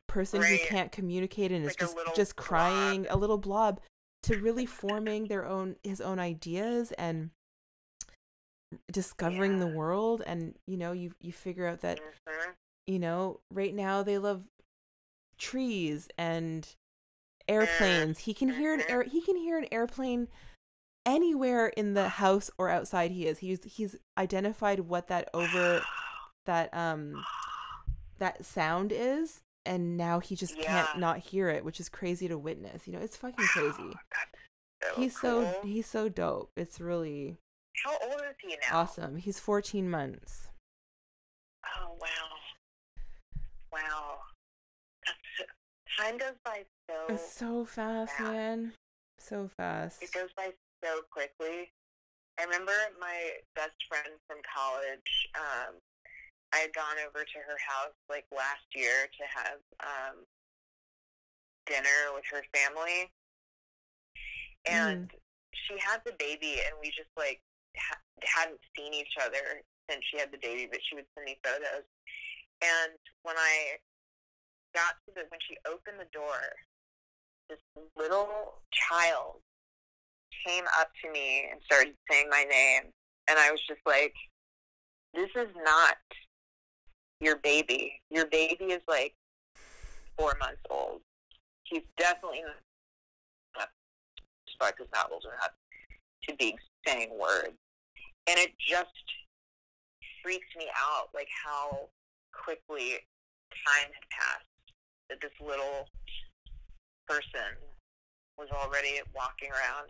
person 0.07 0.43
who 0.43 0.59
can't 0.59 0.93
communicate 0.93 1.51
and 1.53 1.65
is 1.65 1.71
Like 1.71 1.77
a 1.91 1.95
just 1.95 2.17
just 2.17 2.37
crying, 2.37 3.05
blob. 3.05 3.17
a 3.17 3.19
little 3.19 3.39
blob 3.39 3.81
to 4.25 4.37
really 4.39 4.67
forming 4.67 5.27
their 5.29 5.45
own 5.47 5.77
his 5.83 6.01
own 6.01 6.19
ideas 6.19 6.93
and 6.93 7.31
discovering 8.91 9.59
the 9.59 9.67
world 9.67 10.23
and 10.27 10.55
you 10.67 10.77
know 10.77 10.93
you 10.93 11.13
you 11.21 11.33
figure 11.33 11.67
out 11.67 11.81
that 11.81 12.01
Mhm. 12.29 12.55
you 12.87 12.99
know 12.99 13.41
right 13.51 13.75
now 13.75 14.03
they 14.03 14.19
love 14.19 14.45
trees 15.39 16.09
and 16.19 16.77
airplanes. 17.49 18.21
He 18.21 18.35
can 18.35 18.49
hear 18.49 18.73
an 18.75 18.81
mhm. 18.81 18.91
air 18.91 19.03
he 19.05 19.21
can 19.21 19.37
hear 19.37 19.59
an 19.59 19.67
airplane 19.73 20.29
anywhere 21.05 21.69
in 21.69 21.95
the 21.95 22.09
house 22.09 22.51
or 22.59 22.69
outside 22.69 23.11
he 23.11 23.27
is. 23.27 23.39
He's 23.39 23.65
he's 23.65 23.97
identified 24.17 24.81
what 24.81 25.09
that 25.09 25.29
over 25.35 25.83
that 26.47 26.73
um 26.75 27.25
that 28.19 28.45
sound 28.45 28.93
is 28.93 29.41
and 29.67 29.97
now 29.97 30.21
he 30.21 30.35
just 30.37 30.57
Yeah. 30.59 30.87
can't 30.87 31.01
not 31.01 31.19
hear 31.19 31.49
it 31.49 31.65
which 31.65 31.81
is 31.81 31.89
crazy 31.89 32.27
to 32.29 32.37
witness 32.39 32.87
you 32.87 32.93
know 32.93 33.01
it's 33.01 33.17
fucking 33.17 33.47
crazy. 33.49 33.97
So 34.83 35.01
he's 35.01 35.17
so 35.19 35.55
he's 35.63 35.87
so 35.87 36.09
dope. 36.09 36.51
It's 36.57 36.81
really 36.81 37.37
How 37.85 37.97
old 38.03 38.21
is 38.21 38.37
he 38.41 38.57
now? 38.71 38.81
awesome 38.81 39.17
he's 39.17 39.39
14 39.41 39.89
months 39.89 40.49
Oh 41.65 41.97
wow, 42.01 42.09
wow. 43.73 44.19
That's 45.07 45.19
so, 45.39 45.45
time 46.03 46.19
goes 46.19 46.39
by 46.45 46.65
so. 46.91 47.15
it's 47.15 47.33
so 47.33 47.65
fast 47.65 48.17
fast. 48.17 48.21
man 48.21 48.73
so 49.19 49.49
fast 49.57 50.03
It 50.03 50.13
goes 50.13 50.31
by 50.37 50.51
so 50.85 51.01
quickly. 51.11 51.71
I 52.39 52.45
remember 52.45 52.73
my 53.01 53.31
best 53.55 53.77
friend 53.89 54.19
from 54.27 54.39
college. 54.43 55.29
Um, 55.37 55.77
I 56.53 56.59
had 56.59 56.75
gone 56.75 56.97
over 57.07 57.25
to 57.25 57.39
her 57.47 57.59
house 57.63 57.95
like 58.11 58.25
last 58.35 58.67
year 58.75 59.07
to 59.07 59.25
have 59.31 59.61
um, 59.81 60.17
dinner 61.67 62.13
with 62.15 62.25
her 62.31 62.43
family, 62.53 63.11
and 64.67 65.11
she 65.55 65.79
had 65.79 66.01
the 66.05 66.13
baby, 66.19 66.59
and 66.67 66.75
we 66.81 66.89
just 66.89 67.13
like 67.17 67.41
ha- 67.77 68.03
hadn't 68.23 68.61
seen 68.77 68.95
each 68.95 69.15
other 69.21 69.63
since 69.89 70.03
she 70.11 70.19
had 70.19 70.33
the 70.33 70.39
baby, 70.39 70.69
but 70.71 70.81
she 70.83 70.95
would 70.95 71.07
send 71.15 71.27
me 71.27 71.39
photos. 71.43 71.85
And 72.63 72.95
when 73.23 73.37
I 73.37 73.79
got 74.75 74.95
to 75.07 75.15
the 75.15 75.27
when 75.29 75.41
she 75.47 75.57
opened 75.67 75.99
the 76.01 76.11
door, 76.13 76.41
this 77.49 77.61
little 77.97 78.63
child 78.71 79.43
came 80.47 80.65
up 80.79 80.91
to 81.05 81.11
me 81.11 81.49
and 81.51 81.61
started 81.65 81.95
saying 82.11 82.29
my 82.31 82.45
name, 82.45 82.93
and 83.29 83.39
I 83.39 83.51
was 83.51 83.61
just 83.67 83.83
like, 83.87 84.15
"This 85.15 85.31
is 85.37 85.51
not 85.65 85.97
your 87.21 87.37
baby. 87.37 88.01
Your 88.11 88.27
baby 88.27 88.67
is 88.73 88.83
like 88.89 89.15
four 90.19 90.35
months 90.41 90.63
old. 90.71 91.01
He's 91.65 91.83
definitely 91.97 92.43
not. 93.57 93.69
Spark 94.49 94.77
is 94.81 94.89
not 94.95 95.11
old 95.11 95.25
enough 95.25 95.55
to 96.29 96.37
be 96.37 96.57
saying 96.87 97.11
words, 97.19 97.57
and 98.27 98.39
it 98.39 98.53
just 98.59 98.89
freaks 100.23 100.47
me 100.57 100.67
out, 100.77 101.09
like 101.15 101.29
how 101.45 101.89
quickly 102.33 102.99
time 103.51 103.91
had 103.93 104.09
passed. 104.11 104.47
That 105.11 105.21
this 105.21 105.33
little 105.41 105.89
person 107.07 107.59
was 108.39 108.49
already 108.51 109.01
walking 109.15 109.51
around 109.51 109.89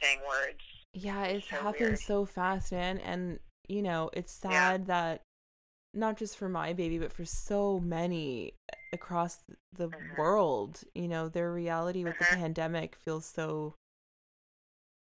saying 0.00 0.20
words. 0.26 0.60
Yeah, 0.94 1.24
it's 1.24 1.48
so 1.48 1.56
happened 1.56 1.80
weird. 1.80 1.98
so 1.98 2.24
fast, 2.24 2.72
man. 2.72 2.98
And, 2.98 3.40
you 3.68 3.82
know, 3.82 4.10
it's 4.12 4.40
Yeah. 4.44 4.72
sad 4.72 4.86
that 4.86 5.22
not 5.92 6.16
just 6.16 6.36
for 6.36 6.48
my 6.48 6.72
baby, 6.72 6.98
but 6.98 7.12
for 7.12 7.24
so 7.24 7.80
many 7.80 8.54
across 8.92 9.38
the 9.72 9.88
Mhm. 9.88 10.16
world, 10.16 10.82
you 10.94 11.08
know, 11.08 11.28
their 11.28 11.52
reality 11.52 12.04
with 12.04 12.18
the 12.18 12.24
Mhm. 12.24 12.38
pandemic 12.38 12.96
feels 12.96 13.26
so 13.26 13.74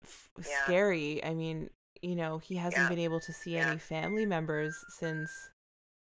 f- 0.04 0.30
Yeah. 0.46 0.64
scary. 0.64 1.24
I 1.24 1.34
mean, 1.34 1.70
you 2.02 2.16
know, 2.16 2.38
he 2.40 2.56
hasn't 2.56 2.84
Yeah. 2.84 2.90
been 2.90 3.00
able 3.00 3.20
to 3.22 3.34
see 3.34 3.56
Yeah. 3.56 3.70
any 3.70 3.78
family 3.78 4.26
members 4.26 4.84
since 4.90 5.50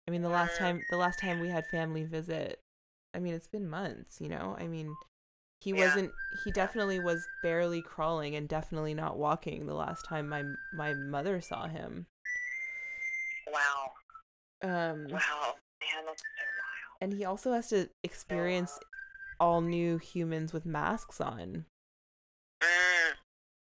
I 0.07 0.11
mean, 0.11 0.21
the 0.21 0.29
last 0.29 0.55
Mhm. 0.55 0.59
time 0.59 0.85
the 0.89 0.97
last 0.97 1.19
time 1.19 1.39
we 1.39 1.49
had 1.49 1.65
family 1.67 2.03
visit, 2.03 2.59
I 3.13 3.19
mean, 3.19 3.33
it's 3.33 3.47
been 3.47 3.69
months, 3.69 4.19
you 4.19 4.27
know? 4.27 4.55
I 4.59 4.67
mean, 4.67 4.93
he 5.61 5.71
wasn't 5.71 6.11
he 6.43 6.51
definitely 6.51 6.99
was 6.99 7.25
barely 7.41 7.81
crawling 7.81 8.35
and 8.35 8.49
definitely 8.49 8.93
not 8.93 9.17
walking 9.17 9.65
the 9.65 9.75
last 9.75 10.03
time 10.05 10.27
my 10.27 10.43
my 10.73 10.93
mother 10.93 11.39
saw 11.39 11.67
him. 11.67 12.07
Wow. 13.47 13.93
Um 14.61 15.07
Wow. 15.07 15.55
Man, 15.81 16.05
that's 16.05 16.21
so 16.21 16.43
wild. 16.43 16.97
and 17.01 17.13
he 17.13 17.23
also 17.25 17.53
has 17.53 17.69
to 17.69 17.89
experience 18.03 18.77
all 19.39 19.61
new 19.61 19.97
humans 19.97 20.53
with 20.53 20.65
masks 20.65 21.19
on. 21.21 21.65
Mm. 22.61 23.02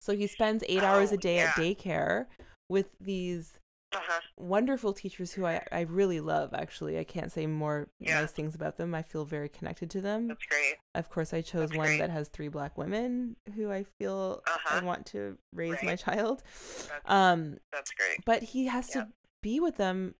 So 0.03 0.13
he 0.13 0.27
spends 0.27 0.65
8 0.67 0.83
hours 0.83 1.11
a 1.11 1.13
Oh, 1.13 1.17
day 1.17 1.39
at 1.39 1.55
daycare 1.55 2.25
with 2.67 2.89
these 2.99 3.57
Uh-huh. 3.93 4.19
wonderful 4.37 4.91
teachers 4.91 5.31
who 5.31 5.45
I, 5.45 5.65
I 5.71 5.81
really 5.81 6.19
love 6.19 6.53
actually. 6.53 6.99
I 6.99 7.05
can't 7.05 7.31
say 7.31 7.47
more 7.47 7.87
Yeah. 7.99 8.19
nice 8.19 8.31
things 8.31 8.53
about 8.53 8.75
them. 8.75 8.93
I 8.93 9.01
feel 9.01 9.23
very 9.23 9.47
connected 9.47 9.89
to 9.91 10.01
them. 10.01 10.27
That's 10.27 10.45
great. 10.45 10.75
Of 10.93 11.09
course, 11.09 11.33
I 11.33 11.39
chose 11.41 11.69
That's 11.69 11.77
one 11.77 11.87
great. 11.87 11.99
that 11.99 12.09
has 12.09 12.27
three 12.27 12.49
black 12.49 12.77
women 12.77 13.37
who 13.55 13.71
I 13.71 13.85
feel 13.97 14.43
I 14.45 14.51
Uh-huh. 14.51 14.81
want 14.83 15.05
to 15.07 15.37
raise 15.53 15.81
my 15.83 15.95
child. 15.95 16.43
That's, 16.89 17.01
Um, 17.05 17.59
that's 17.71 17.91
great. 17.93 18.25
but 18.25 18.43
he 18.43 18.65
has 18.65 18.89
to 18.89 19.07
be 19.41 19.61
with 19.61 19.77
them. 19.77 20.15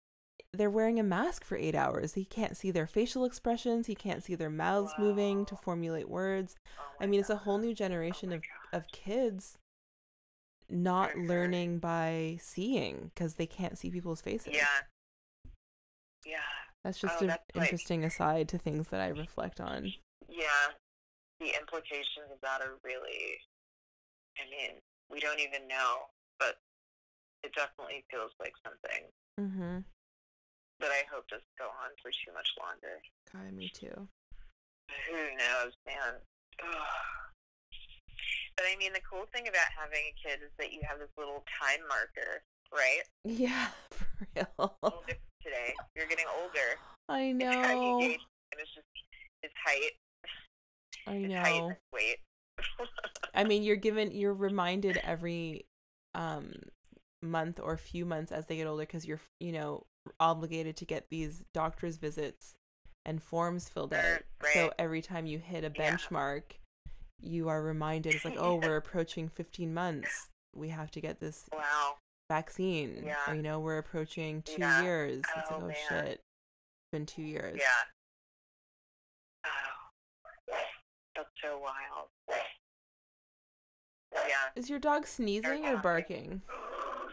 They're 0.54 0.70
wearing 0.70 0.98
a 1.00 1.04
mask 1.04 1.44
for 1.44 1.58
eight 1.58 1.76
hours. 1.76 2.14
He 2.14 2.24
can't 2.24 2.56
see 2.56 2.72
their 2.72 2.88
facial 2.88 3.26
expressions. 3.26 3.88
He 3.88 3.96
can't 3.96 4.24
see 4.24 4.36
their 4.36 4.52
mouths 4.52 4.94
moving 4.98 5.46
to 5.48 5.58
formulate 5.58 6.08
words. 6.08 6.56
Oh 6.80 6.84
I 7.02 7.06
mean, 7.08 7.20
it's 7.20 7.30
a 7.30 7.38
whole 7.38 7.58
new 7.58 7.74
generation 7.74 8.30
my 8.30 8.36
of, 8.38 8.42
God. 8.44 8.78
of 8.78 8.88
kids 8.92 9.58
not 10.70 11.18
learning 11.18 11.80
by 11.80 12.38
seeing 12.42 13.12
because 13.14 13.36
they 13.36 13.46
can't 13.46 13.78
see 13.78 13.90
people's 13.92 14.22
faces. 14.22 14.54
Yeah. 14.54 14.68
Yeah. 16.26 16.38
That's 16.84 17.00
just 17.00 17.16
Oh, 17.18 17.22
an 17.22 17.28
that's 17.28 17.44
like- 17.56 17.66
interesting 17.66 18.04
aside 18.04 18.50
to 18.50 18.58
things 18.58 18.90
that 18.90 19.00
I 19.02 19.08
reflect 19.10 19.60
on. 19.62 19.94
Yeah. 20.28 20.48
The 21.40 21.58
implications 21.60 22.32
of 22.32 22.40
that 22.42 22.62
are 22.62 22.78
really, 22.84 23.40
I 24.38 24.44
mean, 24.50 24.80
we 25.10 25.20
don't 25.20 25.40
even 25.40 25.68
know, 25.68 26.08
but 26.40 26.58
it 27.44 27.54
definitely 27.54 28.04
feels 28.10 28.32
like 28.40 28.54
something 28.66 29.10
Mm-hmm. 29.40 29.80
that 30.80 30.92
I 30.92 31.04
hope 31.12 31.28
doesn't 31.28 31.44
go 31.58 31.66
on 31.66 31.90
for 32.02 32.12
too 32.12 32.32
much 32.34 32.50
longer. 32.60 33.02
God, 33.34 33.52
me 33.54 33.68
too. 33.70 34.08
Who 35.10 35.16
knows, 35.38 35.74
man? 35.88 36.22
Ugh. 36.64 37.33
But 38.58 38.66
I 38.72 38.78
mean, 38.78 38.94
the 38.94 39.02
cool 39.02 39.26
thing 39.34 39.48
about 39.48 39.70
having 39.76 40.12
a 40.12 40.16
kid 40.18 40.40
is 40.44 40.52
that 40.60 40.74
you 40.74 40.82
have 40.88 41.00
this 41.00 41.10
little 41.18 41.44
time 41.60 41.82
marker, 41.88 42.44
right? 42.74 43.04
Yeah, 43.26 43.68
for 43.92 44.08
real. 44.36 44.48
A 44.58 44.70
little 44.84 45.04
different 45.08 45.42
today. 45.44 45.74
You're 45.96 46.08
getting 46.08 46.26
older. 46.42 46.80
I 47.10 47.32
It's 47.32 47.56
how 47.56 47.72
you 47.74 47.76
know. 47.76 48.00
gauge, 48.00 48.22
and 48.52 48.62
it's 48.62 48.74
just 48.74 48.88
his 49.42 49.52
height, 49.66 49.92
I 51.08 51.14
his 51.20 51.34
height 51.34 51.62
and 51.62 51.76
weight. 51.94 52.18
I 53.34 53.44
mean, 53.44 53.64
you're 53.64 53.76
given, 53.88 54.12
you're 54.12 54.34
reminded 54.34 55.00
every 55.04 55.66
um 56.16 56.54
month 57.22 57.60
or 57.62 57.78
few 57.78 58.06
months 58.06 58.32
as 58.32 58.48
they 58.48 58.58
get 58.58 58.68
older 58.68 58.84
because 58.84 59.06
you're, 59.06 59.22
you 59.40 59.52
know, 59.52 59.86
obligated 60.20 60.78
to 60.78 60.86
get 60.86 61.10
these 61.10 61.44
doctor's 61.54 61.98
visits 61.98 62.56
and 63.06 63.22
forms 63.22 63.70
filled 63.70 63.94
out. 63.94 64.22
So 64.54 64.72
every 64.78 65.02
time 65.02 65.26
you 65.26 65.40
hit 65.40 65.64
a 65.64 65.72
Yeah. 65.76 65.98
You 67.24 67.48
are 67.50 67.62
reminded 67.62 68.16
it's 68.16 68.26
like, 68.26 68.38
oh, 68.38 68.56
we're 68.56 68.76
approaching 68.78 69.30
15 69.30 69.74
months. 69.74 70.30
We 70.56 70.70
have 70.70 70.92
to 70.92 71.02
get 71.02 71.20
this 71.20 71.46
wow. 71.54 71.96
vaccine. 72.30 73.04
Yeah. 73.06 73.16
Or, 73.28 73.36
you 73.36 73.42
know, 73.42 73.60
we're 73.60 73.78
approaching 73.78 74.42
two 74.44 74.58
Yeah. 74.60 74.84
years. 74.84 75.20
It's 75.20 75.30
Oh, 75.50 75.56
like, 75.56 75.64
oh 75.64 75.68
man. 75.68 75.76
shit. 75.90 76.12
It's 76.12 76.92
been 76.92 77.06
two 77.06 77.24
years. 77.24 77.60
Yeah. 77.60 77.84
Oh, 79.46 80.56
that's 81.16 81.30
so 81.42 81.58
wild. 81.60 82.10
Yeah. 84.14 84.50
Is 84.56 84.70
your 84.70 84.80
dog 84.80 85.08
sneezing 85.08 85.66
or 85.66 85.78
barking? 85.78 86.42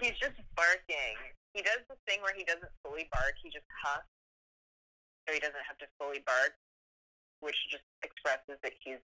He's 0.02 0.18
just 0.18 0.36
barking. 0.56 1.16
He 1.54 1.62
does 1.62 1.80
this 1.88 1.98
thing 2.06 2.20
where 2.22 2.34
he 2.36 2.44
doesn't 2.44 2.70
fully 2.84 3.08
bark. 3.12 3.34
He 3.42 3.50
just 3.50 3.64
huffs, 3.82 4.06
so 5.26 5.34
he 5.34 5.40
doesn't 5.40 5.64
have 5.66 5.78
to 5.78 5.86
fully 5.98 6.22
bark, 6.26 6.54
which 7.40 7.56
just 7.70 7.82
expresses 8.02 8.58
that 8.62 8.72
he's 8.84 9.00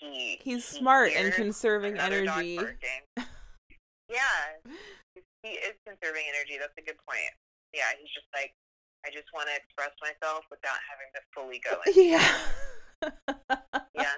he. 0.00 0.38
He's 0.42 0.68
he 0.70 0.78
smart 0.78 1.12
and 1.16 1.32
conserving 1.32 1.98
energy. 1.98 2.54
yeah, 4.08 4.68
he 5.42 5.48
is 5.50 5.74
conserving 5.86 6.24
energy. 6.28 6.58
That's 6.58 6.72
a 6.78 6.82
good 6.82 6.96
point. 7.08 7.20
Yeah, 7.74 7.84
he's 8.00 8.10
just 8.12 8.26
like, 8.34 8.52
I 9.06 9.10
just 9.10 9.26
want 9.34 9.48
to 9.48 9.54
express 9.56 9.90
myself 10.00 10.44
without 10.50 10.78
having 10.88 11.10
to 11.14 11.20
fully 11.34 11.60
go 11.60 11.78
in. 11.86 12.10
yeah. 12.10 13.78
yeah, 13.94 14.14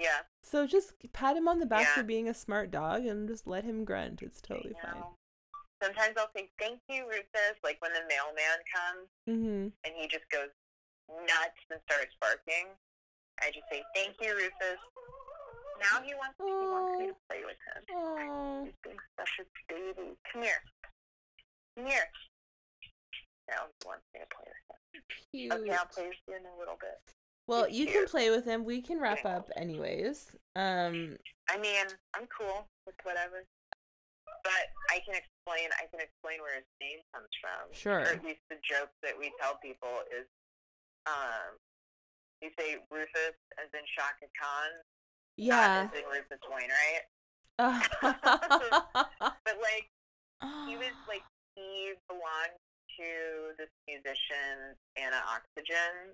yeah. 0.00 0.20
So 0.42 0.66
just 0.66 0.92
pat 1.12 1.36
him 1.36 1.48
on 1.48 1.58
the 1.58 1.66
back 1.66 1.82
Yeah. 1.82 1.94
for 1.94 2.02
being 2.04 2.28
a 2.28 2.34
smart 2.34 2.70
dog 2.70 3.04
and 3.06 3.28
just 3.28 3.46
let 3.46 3.64
him 3.64 3.84
grunt. 3.84 4.22
It's 4.22 4.40
totally 4.40 4.74
fine. 4.82 5.02
Sometimes 5.82 6.14
I'll 6.16 6.30
say 6.36 6.48
thank 6.58 6.78
you, 6.88 7.04
Rufus, 7.06 7.58
like 7.62 7.76
when 7.80 7.92
the 7.92 8.00
mailman 8.08 8.58
comes 8.72 9.08
Mm-hmm. 9.28 9.68
and 9.84 9.94
he 9.98 10.06
just 10.08 10.24
goes 10.30 10.48
nuts 11.10 11.60
and 11.70 11.80
starts 11.90 12.14
barking. 12.20 12.68
I 13.40 13.50
just 13.50 13.66
say 13.70 13.82
thank 13.94 14.16
you, 14.20 14.34
Rufus. 14.34 14.80
Now 15.80 16.00
he 16.04 16.14
wants 16.14 16.38
he 16.38 16.52
wants 16.52 16.98
me 16.98 17.06
to 17.08 17.16
play 17.28 17.42
with 17.42 17.58
him. 17.66 18.64
He's 18.64 18.78
being 18.82 19.02
such 19.18 19.34
a 19.40 19.44
baby. 19.68 20.16
Come 20.32 20.42
here. 20.42 20.62
Come 21.76 21.86
here. 21.86 22.06
Now 23.50 23.66
he 23.68 23.86
wants 23.86 24.04
me 24.14 24.20
to 24.20 24.28
play 24.30 24.46
with 24.46 24.62
him. 24.70 24.78
Cute. 25.32 25.52
Okay, 25.52 25.74
I'll 25.74 25.90
play 25.90 26.08
with 26.08 26.22
you 26.28 26.36
in 26.36 26.46
a 26.46 26.58
little 26.58 26.78
bit. 26.80 26.98
Well, 27.46 27.68
you 27.68 27.86
can 27.86 28.06
play 28.06 28.30
with 28.30 28.46
him. 28.46 28.64
We 28.64 28.80
can 28.80 28.98
wrap 28.98 29.26
up 29.26 29.50
anyways. 29.56 30.32
Um, 30.56 31.18
I 31.50 31.58
mean, 31.58 31.84
I'm 32.16 32.26
cool 32.32 32.64
with 32.86 32.96
whatever. 33.02 33.44
But 34.44 34.72
I 34.90 35.00
can 35.04 35.16
explain 35.16 35.68
I 35.76 35.88
can 35.90 36.00
explain 36.00 36.40
where 36.40 36.56
his 36.56 36.68
name 36.80 37.00
comes 37.12 37.28
from. 37.40 37.72
Sure. 37.72 38.00
Or 38.00 38.16
at 38.16 38.24
least 38.24 38.40
the 38.48 38.56
joke 38.62 38.92
that 39.02 39.12
we 39.18 39.32
tell 39.40 39.58
people 39.60 40.04
is 40.12 40.28
um 41.06 41.56
you 42.44 42.52
say 42.60 42.76
Rufus 42.92 43.36
as 43.56 43.72
in 43.72 43.84
Chaka 43.88 44.28
Khan, 44.36 44.70
yeah. 45.40 45.88
not 45.88 45.96
as 45.96 45.96
in 45.96 46.06
Rufus 46.12 46.44
Wainwright. 46.44 47.08
But 49.44 49.56
like 49.60 49.88
he 50.68 50.76
was 50.76 50.92
like 51.08 51.24
he 51.56 51.96
belonged 52.04 52.60
to 53.00 53.08
this 53.56 53.72
musician 53.88 54.76
Anna 55.00 55.24
Oxygen. 55.24 56.12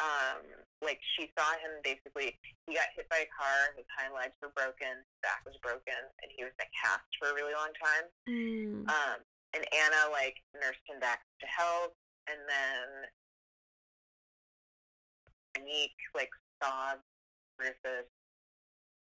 Um, 0.00 0.48
like 0.80 1.02
she 1.18 1.28
saw 1.36 1.52
him 1.60 1.82
basically 1.84 2.38
he 2.64 2.72
got 2.72 2.88
hit 2.96 3.10
by 3.12 3.28
a 3.28 3.30
car, 3.34 3.76
his 3.76 3.84
hind 3.92 4.16
legs 4.16 4.32
were 4.40 4.54
broken, 4.56 5.04
his 5.04 5.20
back 5.20 5.44
was 5.44 5.58
broken, 5.60 5.98
and 6.24 6.28
he 6.32 6.46
was 6.46 6.54
in 6.56 6.64
a 6.64 6.70
cast 6.72 7.04
for 7.20 7.28
a 7.28 7.34
really 7.36 7.52
long 7.52 7.74
time. 7.76 8.06
Mm. 8.24 8.88
Um, 8.88 9.18
and 9.52 9.64
Anna 9.68 10.08
like 10.08 10.40
nursed 10.56 10.84
him 10.88 10.96
back 10.96 11.20
to 11.42 11.46
health 11.50 11.92
and 12.30 12.40
then 12.46 12.86
Anique 15.58 15.98
like 16.14 16.30
saw 16.62 16.94
Rufus 17.58 18.08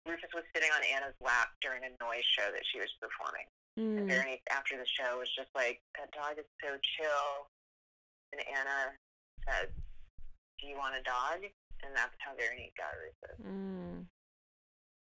Rufus 0.07 0.33
was 0.33 0.45
sitting 0.55 0.71
on 0.73 0.81
Anna's 0.89 1.17
lap 1.21 1.53
during 1.61 1.85
a 1.85 1.93
noise 2.03 2.25
show 2.25 2.49
that 2.49 2.65
she 2.73 2.81
was 2.81 2.89
performing. 3.01 3.45
And 3.77 4.09
Mm. 4.09 4.11
Veronique, 4.11 4.43
after 4.51 4.75
the 4.75 4.87
show, 4.89 5.19
was 5.23 5.31
just 5.37 5.53
like, 5.55 5.79
that 5.95 6.11
dog 6.11 6.35
is 6.41 6.49
so 6.59 6.75
chill. 6.83 7.47
And 8.33 8.43
Anna 8.51 8.97
said, 9.47 9.71
do 10.59 10.67
you 10.67 10.75
want 10.75 10.97
a 10.99 11.03
dog? 11.07 11.45
And 11.87 11.95
that's 11.95 12.15
how 12.19 12.35
Veronique 12.35 12.75
got 12.75 12.91
Rufus. 12.99 13.39
Mm. 13.39 14.03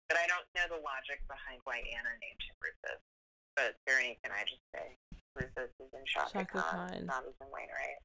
But 0.09 0.17
I 0.17 0.27
don't 0.31 0.49
know 0.57 0.79
the 0.79 0.81
logic 0.81 1.21
behind 1.29 1.61
why 1.69 1.85
Anna 1.85 2.09
named 2.25 2.41
him 2.41 2.57
Rufus. 2.63 3.03
But 3.53 3.77
Veronique 3.85 4.21
and 4.25 4.33
I 4.33 4.49
just 4.49 4.65
say 4.73 4.97
Rufus 5.37 5.69
is 5.77 5.91
in 5.93 6.05
Chaka, 6.07 6.47
Khan, 6.49 6.63
Khan. 6.65 7.05
not 7.05 7.27
as 7.29 7.37
in 7.41 7.49
Wainwright. 7.53 8.01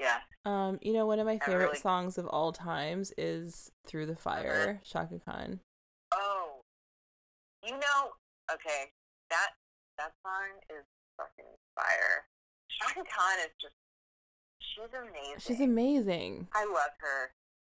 Yeah. 0.00 0.18
Um, 0.44 0.78
you 0.82 0.92
know, 0.92 1.06
one 1.06 1.18
of 1.18 1.26
my 1.26 1.38
favorite 1.38 1.66
really- 1.66 1.78
songs 1.78 2.18
of 2.18 2.26
all 2.26 2.52
times 2.52 3.12
is 3.16 3.70
"Through 3.86 4.06
the 4.06 4.16
Fire," 4.16 4.80
Chaka 4.84 5.18
Khan. 5.24 5.60
Oh, 6.12 6.60
you 7.64 7.72
know, 7.72 8.12
okay, 8.52 8.92
that 9.30 9.50
that 9.98 10.12
song 10.22 10.60
is 10.70 10.84
fucking 11.16 11.50
fire. 11.74 12.26
Chaka 12.68 13.02
Khan 13.08 13.38
is 13.40 13.50
just, 13.60 13.74
she's 14.60 14.92
amazing. 14.92 15.38
She's 15.38 15.60
amazing. 15.60 16.48
I 16.54 16.64
love 16.66 16.92
her. 17.00 17.32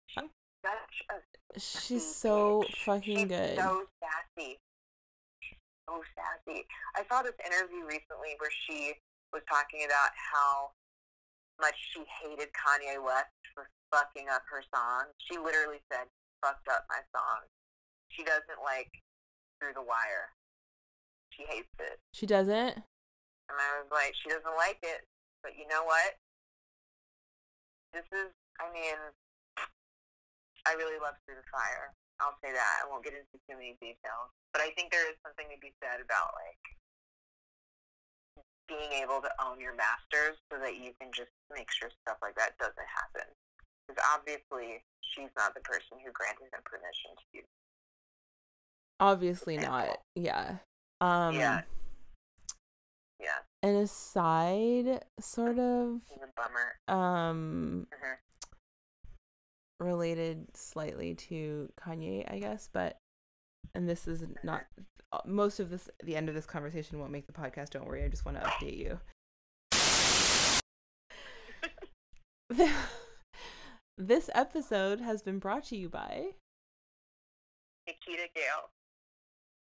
She's 0.08 0.30
such 0.64 1.04
a 1.10 1.60
She's 1.60 2.16
so 2.16 2.62
bitch. 2.64 2.76
fucking 2.86 3.18
She's 3.18 3.28
good. 3.28 3.58
So 3.58 3.84
sassy. 4.00 4.60
So 5.90 6.04
sassy. 6.16 6.66
I 6.96 7.04
saw 7.10 7.24
this 7.24 7.34
interview 7.44 7.84
recently 7.86 8.36
where 8.38 8.52
she 8.52 8.94
was 9.34 9.42
talking 9.50 9.84
about 9.86 10.12
how 10.16 10.72
much 11.62 11.78
she 11.94 12.02
hated 12.26 12.50
Kanye 12.52 12.98
West 12.98 13.32
for 13.54 13.70
fucking 13.94 14.28
up 14.34 14.42
her 14.50 14.66
song. 14.74 15.14
She 15.30 15.38
literally 15.38 15.80
said, 15.94 16.10
fucked 16.42 16.68
up 16.68 16.90
my 16.90 17.06
song. 17.14 17.46
She 18.10 18.26
doesn't 18.26 18.60
like 18.66 18.90
Through 19.62 19.78
the 19.78 19.86
Wire. 19.86 20.34
She 21.32 21.46
hates 21.48 21.72
it. 21.80 22.02
She 22.12 22.26
doesn't. 22.26 22.76
And 22.76 23.58
I 23.58 23.80
was 23.80 23.88
like, 23.94 24.18
she 24.18 24.28
doesn't 24.28 24.58
like 24.58 24.82
it. 24.84 25.06
But 25.46 25.56
you 25.56 25.70
know 25.70 25.86
what? 25.86 26.18
This 27.94 28.08
is, 28.12 28.34
I 28.60 28.68
mean, 28.74 28.98
I 30.68 30.74
really 30.76 31.00
love 31.00 31.16
Through 31.24 31.40
the 31.40 31.48
Fire. 31.54 31.94
I'll 32.20 32.38
say 32.44 32.54
that. 32.54 32.84
I 32.84 32.90
won't 32.90 33.06
get 33.06 33.18
into 33.18 33.38
too 33.48 33.56
many 33.58 33.78
details. 33.82 34.30
But 34.54 34.62
I 34.62 34.74
think 34.76 34.92
there 34.92 35.08
is 35.10 35.18
something 35.24 35.48
to 35.50 35.58
be 35.62 35.74
said 35.82 36.04
about, 36.04 36.36
like, 36.36 36.64
being 38.72 39.04
able 39.04 39.20
to 39.20 39.32
own 39.44 39.60
your 39.60 39.76
masters 39.76 40.40
so 40.48 40.56
that 40.64 40.80
you 40.80 40.96
can 41.00 41.12
just 41.12 41.36
make 41.52 41.68
sure 41.72 41.92
stuff 42.08 42.18
like 42.24 42.36
that 42.40 42.56
doesn't 42.56 42.88
happen. 42.88 43.28
Because 43.84 44.00
obviously, 44.16 44.80
she's 45.04 45.32
not 45.36 45.52
the 45.54 45.60
person 45.68 46.00
who 46.00 46.12
granted 46.16 46.48
him 46.48 46.64
permission 46.64 47.12
to 47.20 47.26
use 47.44 47.52
Obviously 49.00 49.58
not. 49.58 50.00
Yeah. 50.16 50.58
Um. 51.02 51.36
Yeah. 51.36 51.62
Yeah, 53.20 53.38
An 53.62 53.76
aside, 53.76 55.06
sort 55.20 55.60
of, 55.60 56.02
it's 56.10 56.24
a 56.24 56.28
bummer. 56.36 56.74
um, 56.88 57.86
hmm 57.94 58.14
related 59.80 60.48
slightly 60.56 61.14
to 61.16 61.70
Kanye, 61.80 62.24
I 62.32 62.40
guess, 62.40 62.68
but 62.72 62.98
and 63.74 63.88
this 63.88 64.08
is 64.08 64.24
not 64.44 64.66
uh, 65.12 65.20
most 65.26 65.60
of 65.60 65.70
this. 65.70 65.90
The 66.04 66.16
end 66.16 66.30
of 66.30 66.36
this 66.36 66.46
conversation 66.46 67.00
won't 67.00 67.12
make 67.12 67.28
the 67.28 67.34
podcast. 67.34 67.72
Don't 67.72 67.86
worry. 67.86 68.04
I 68.04 68.08
just 68.08 68.26
want 68.26 68.42
to 68.42 68.48
update 68.48 68.78
you. 68.78 69.00
this 73.98 74.30
episode 74.34 75.02
has 75.02 75.22
been 75.22 75.40
brought 75.40 75.64
to 75.66 75.78
you 75.78 75.90
by 75.90 76.32
Nikita 77.88 78.28
Gale. 78.36 78.70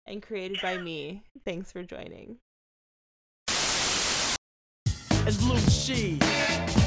and 0.06 0.22
created 0.22 0.60
by 0.61 0.78
me. 0.78 1.24
Thanks 1.45 1.72
for 1.72 1.84
joining. 1.84 2.38
as 5.28 5.38
Blue 5.38 5.60
Cheese. 5.69 6.86